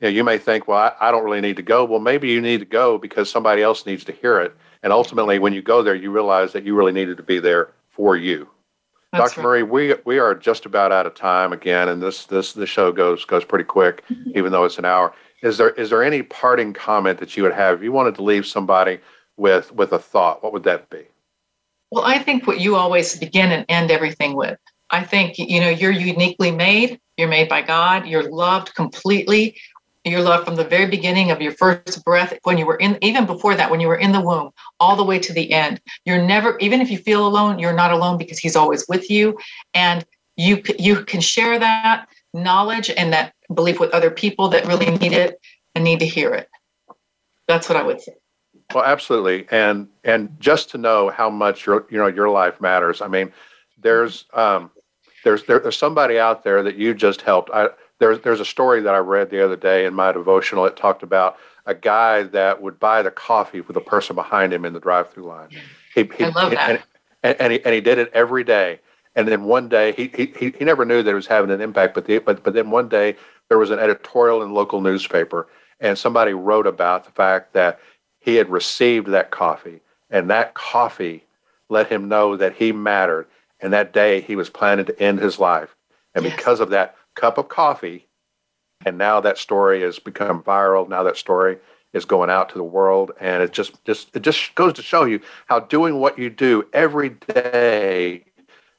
you, 0.00 0.02
know, 0.02 0.08
you 0.08 0.24
may 0.24 0.36
think, 0.38 0.68
well, 0.68 0.78
I, 0.78 1.08
I 1.08 1.10
don't 1.10 1.24
really 1.24 1.40
need 1.40 1.56
to 1.56 1.62
go. 1.62 1.86
Well, 1.86 2.00
maybe 2.00 2.28
you 2.28 2.42
need 2.42 2.60
to 2.60 2.66
go 2.66 2.98
because 2.98 3.30
somebody 3.30 3.62
else 3.62 3.86
needs 3.86 4.04
to 4.04 4.12
hear 4.12 4.40
it. 4.40 4.54
And 4.82 4.92
ultimately, 4.92 5.38
when 5.38 5.54
you 5.54 5.62
go 5.62 5.82
there, 5.82 5.94
you 5.94 6.10
realize 6.10 6.52
that 6.52 6.64
you 6.64 6.74
really 6.74 6.92
needed 6.92 7.16
to 7.16 7.22
be 7.22 7.38
there 7.40 7.70
for 7.88 8.16
you. 8.16 8.48
That's 9.12 9.34
Dr. 9.34 9.40
Right. 9.40 9.44
Marie, 9.44 9.62
we 9.62 9.94
we 10.04 10.18
are 10.18 10.34
just 10.34 10.66
about 10.66 10.92
out 10.92 11.06
of 11.06 11.14
time 11.14 11.52
again, 11.52 11.88
and 11.88 12.02
this 12.02 12.26
this 12.26 12.52
the 12.52 12.66
show 12.66 12.92
goes 12.92 13.24
goes 13.24 13.44
pretty 13.44 13.64
quick, 13.64 14.02
even 14.34 14.52
though 14.52 14.64
it's 14.64 14.78
an 14.78 14.84
hour. 14.84 15.14
Is 15.42 15.58
there 15.58 15.70
is 15.70 15.90
there 15.90 16.02
any 16.02 16.22
parting 16.22 16.72
comment 16.72 17.18
that 17.20 17.36
you 17.36 17.42
would 17.42 17.52
have 17.52 17.76
if 17.76 17.82
you 17.82 17.92
wanted 17.92 18.14
to 18.16 18.22
leave 18.22 18.46
somebody 18.46 18.98
with 19.36 19.72
with 19.72 19.92
a 19.92 19.98
thought? 19.98 20.42
What 20.42 20.52
would 20.52 20.64
that 20.64 20.90
be? 20.90 21.04
Well, 21.90 22.04
I 22.04 22.18
think 22.18 22.46
what 22.46 22.60
you 22.60 22.74
always 22.74 23.16
begin 23.16 23.52
and 23.52 23.64
end 23.68 23.90
everything 23.90 24.34
with. 24.34 24.58
I 24.90 25.04
think 25.04 25.38
you 25.38 25.60
know 25.60 25.68
you're 25.68 25.90
uniquely 25.92 26.50
made. 26.50 27.00
You're 27.16 27.28
made 27.28 27.48
by 27.48 27.62
God. 27.62 28.06
You're 28.06 28.30
loved 28.30 28.74
completely. 28.74 29.56
You're 30.06 30.22
loved 30.22 30.44
from 30.44 30.54
the 30.54 30.64
very 30.64 30.86
beginning 30.86 31.32
of 31.32 31.42
your 31.42 31.50
first 31.50 32.04
breath, 32.04 32.38
when 32.44 32.58
you 32.58 32.64
were 32.64 32.76
in, 32.76 32.96
even 33.02 33.26
before 33.26 33.56
that, 33.56 33.72
when 33.72 33.80
you 33.80 33.88
were 33.88 33.96
in 33.96 34.12
the 34.12 34.20
womb, 34.20 34.50
all 34.78 34.94
the 34.94 35.02
way 35.02 35.18
to 35.18 35.32
the 35.32 35.52
end. 35.52 35.80
You're 36.04 36.22
never, 36.22 36.56
even 36.60 36.80
if 36.80 36.90
you 36.92 36.98
feel 36.98 37.26
alone, 37.26 37.58
you're 37.58 37.72
not 37.72 37.90
alone 37.90 38.16
because 38.16 38.38
He's 38.38 38.54
always 38.54 38.86
with 38.88 39.10
you, 39.10 39.36
and 39.74 40.06
you 40.36 40.62
you 40.78 41.04
can 41.04 41.20
share 41.20 41.58
that 41.58 42.06
knowledge 42.32 42.88
and 42.90 43.12
that 43.12 43.34
belief 43.52 43.80
with 43.80 43.90
other 43.90 44.10
people 44.10 44.48
that 44.50 44.66
really 44.66 44.96
need 44.98 45.12
it 45.12 45.40
and 45.74 45.82
need 45.82 45.98
to 45.98 46.06
hear 46.06 46.32
it. 46.32 46.48
That's 47.48 47.68
what 47.68 47.76
I 47.76 47.82
would 47.82 48.00
say. 48.00 48.14
Well, 48.72 48.84
absolutely, 48.84 49.48
and 49.50 49.88
and 50.04 50.36
just 50.38 50.70
to 50.70 50.78
know 50.78 51.10
how 51.10 51.30
much 51.30 51.66
your 51.66 51.84
you 51.90 51.98
know 51.98 52.06
your 52.06 52.30
life 52.30 52.60
matters. 52.60 53.02
I 53.02 53.08
mean, 53.08 53.32
there's 53.76 54.24
um, 54.34 54.70
there's 55.24 55.44
there, 55.46 55.58
there's 55.58 55.76
somebody 55.76 56.20
out 56.20 56.44
there 56.44 56.62
that 56.62 56.76
you 56.76 56.94
just 56.94 57.22
helped. 57.22 57.50
I 57.52 57.70
there's 57.98 58.20
there's 58.20 58.40
a 58.40 58.44
story 58.44 58.80
that 58.82 58.94
I 58.94 58.98
read 58.98 59.30
the 59.30 59.44
other 59.44 59.56
day 59.56 59.86
in 59.86 59.94
my 59.94 60.12
devotional. 60.12 60.66
It 60.66 60.76
talked 60.76 61.02
about 61.02 61.36
a 61.66 61.74
guy 61.74 62.22
that 62.22 62.62
would 62.62 62.78
buy 62.78 63.02
the 63.02 63.10
coffee 63.10 63.60
with 63.60 63.76
a 63.76 63.80
person 63.80 64.14
behind 64.14 64.52
him 64.52 64.64
in 64.64 64.72
the 64.72 64.80
drive-through 64.80 65.24
line. 65.24 65.48
He, 65.94 66.08
he, 66.16 66.24
I 66.24 66.28
love 66.28 66.52
that. 66.52 66.84
And, 67.22 67.40
and, 67.40 67.52
he, 67.52 67.64
and 67.64 67.74
he 67.74 67.80
did 67.80 67.98
it 67.98 68.10
every 68.12 68.44
day. 68.44 68.80
And 69.16 69.26
then 69.26 69.44
one 69.44 69.68
day, 69.68 69.92
he, 69.92 70.08
he, 70.08 70.52
he 70.56 70.64
never 70.64 70.84
knew 70.84 71.02
that 71.02 71.10
it 71.10 71.14
was 71.14 71.26
having 71.26 71.50
an 71.50 71.60
impact, 71.60 71.94
but, 71.94 72.04
the, 72.04 72.18
but, 72.18 72.44
but 72.44 72.52
then 72.52 72.70
one 72.70 72.88
day 72.88 73.16
there 73.48 73.58
was 73.58 73.70
an 73.70 73.78
editorial 73.78 74.42
in 74.42 74.48
the 74.48 74.54
local 74.54 74.80
newspaper, 74.80 75.48
and 75.80 75.98
somebody 75.98 76.34
wrote 76.34 76.66
about 76.66 77.04
the 77.04 77.10
fact 77.10 77.54
that 77.54 77.80
he 78.20 78.36
had 78.36 78.50
received 78.50 79.08
that 79.08 79.30
coffee, 79.30 79.80
and 80.10 80.30
that 80.30 80.54
coffee 80.54 81.24
let 81.68 81.88
him 81.88 82.08
know 82.08 82.36
that 82.36 82.54
he 82.54 82.72
mattered. 82.72 83.26
And 83.58 83.72
that 83.72 83.92
day 83.92 84.20
he 84.20 84.36
was 84.36 84.50
planning 84.50 84.84
to 84.84 85.02
end 85.02 85.18
his 85.18 85.38
life. 85.38 85.74
And 86.14 86.24
yes. 86.24 86.36
because 86.36 86.60
of 86.60 86.70
that 86.70 86.94
cup 87.16 87.38
of 87.38 87.48
coffee, 87.48 88.06
and 88.84 88.96
now 88.96 89.20
that 89.20 89.38
story 89.38 89.82
has 89.82 89.98
become 89.98 90.42
viral. 90.42 90.88
Now 90.88 91.02
that 91.02 91.16
story 91.16 91.58
is 91.92 92.04
going 92.04 92.30
out 92.30 92.48
to 92.50 92.58
the 92.58 92.64
world, 92.64 93.10
and 93.20 93.42
it 93.42 93.52
just 93.52 93.84
just 93.84 94.14
it 94.14 94.20
just 94.20 94.54
goes 94.54 94.74
to 94.74 94.82
show 94.82 95.04
you 95.04 95.20
how 95.46 95.60
doing 95.60 95.98
what 95.98 96.18
you 96.18 96.30
do 96.30 96.64
every 96.72 97.10
day, 97.10 98.24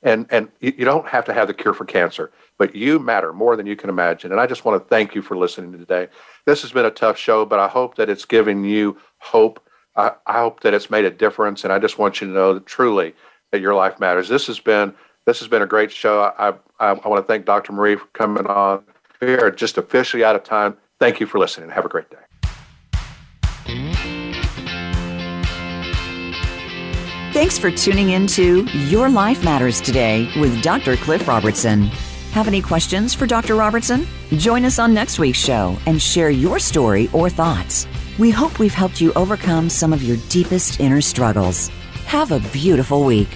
and 0.03 0.27
and 0.29 0.49
you 0.61 0.85
don't 0.85 1.07
have 1.07 1.25
to 1.25 1.33
have 1.33 1.47
the 1.47 1.53
cure 1.53 1.73
for 1.73 1.85
cancer, 1.85 2.31
but 2.57 2.75
you 2.75 2.99
matter 2.99 3.33
more 3.33 3.55
than 3.55 3.65
you 3.65 3.75
can 3.75 3.89
imagine. 3.89 4.31
And 4.31 4.39
I 4.39 4.47
just 4.47 4.63
want 4.63 4.81
to 4.81 4.87
thank 4.87 5.15
you 5.15 5.21
for 5.21 5.35
listening 5.35 5.71
today. 5.73 6.07
This 6.45 6.61
has 6.61 6.71
been 6.71 6.85
a 6.85 6.91
tough 6.91 7.17
show, 7.17 7.45
but 7.45 7.59
I 7.59 7.67
hope 7.67 7.95
that 7.95 8.09
it's 8.09 8.25
giving 8.25 8.63
you 8.63 8.97
hope. 9.17 9.59
I, 9.95 10.11
I 10.27 10.39
hope 10.39 10.61
that 10.61 10.75
it's 10.75 10.91
made 10.91 11.05
a 11.05 11.11
difference, 11.11 11.63
and 11.63 11.73
I 11.73 11.79
just 11.79 11.97
want 11.97 12.21
you 12.21 12.27
to 12.27 12.33
know 12.33 12.53
that 12.53 12.67
truly 12.67 13.15
that 13.51 13.61
your 13.61 13.73
life 13.73 13.99
matters. 13.99 14.29
This 14.29 14.47
has 14.47 14.59
been 14.59 14.93
this 15.27 15.39
has 15.39 15.49
been 15.49 15.61
a 15.61 15.67
great 15.67 15.91
show. 15.91 16.21
I, 16.21 16.53
I, 16.79 16.91
I 16.93 17.07
want 17.07 17.21
to 17.21 17.27
thank 17.27 17.45
Dr. 17.45 17.73
Marie 17.73 17.97
for 17.97 18.07
coming 18.13 18.47
on. 18.47 18.81
We 19.21 19.35
are 19.35 19.51
just 19.51 19.77
officially 19.77 20.23
out 20.23 20.37
of 20.37 20.43
time. 20.43 20.77
Thank 20.99 21.19
you 21.19 21.27
for 21.27 21.37
listening. 21.37 21.69
Have 21.69 21.85
a 21.85 21.89
great 21.89 22.09
day. 22.09 22.17
Thanks 27.33 27.59
for 27.59 27.69
tuning 27.69 28.11
in 28.11 28.25
to 28.27 28.63
Your 28.87 29.09
Life 29.09 29.43
Matters 29.43 29.81
today 29.81 30.31
with 30.39 30.63
Dr. 30.63 30.95
Cliff 30.95 31.27
Robertson. 31.27 31.83
Have 32.31 32.47
any 32.47 32.61
questions 32.61 33.13
for 33.13 33.27
Dr. 33.27 33.55
Robertson? 33.55 34.07
Join 34.31 34.63
us 34.63 34.79
on 34.79 34.93
next 34.93 35.19
week's 35.19 35.37
show 35.37 35.77
and 35.85 36.01
share 36.01 36.29
your 36.29 36.57
story 36.57 37.09
or 37.11 37.29
thoughts. 37.29 37.85
We 38.17 38.31
hope 38.31 38.59
we've 38.59 38.73
helped 38.73 39.01
you 39.01 39.11
overcome 39.13 39.69
some 39.69 39.91
of 39.91 40.01
your 40.01 40.17
deepest 40.29 40.79
inner 40.79 41.01
struggles. 41.01 41.67
Have 42.05 42.31
a 42.31 42.39
beautiful 42.51 43.03
week. 43.03 43.29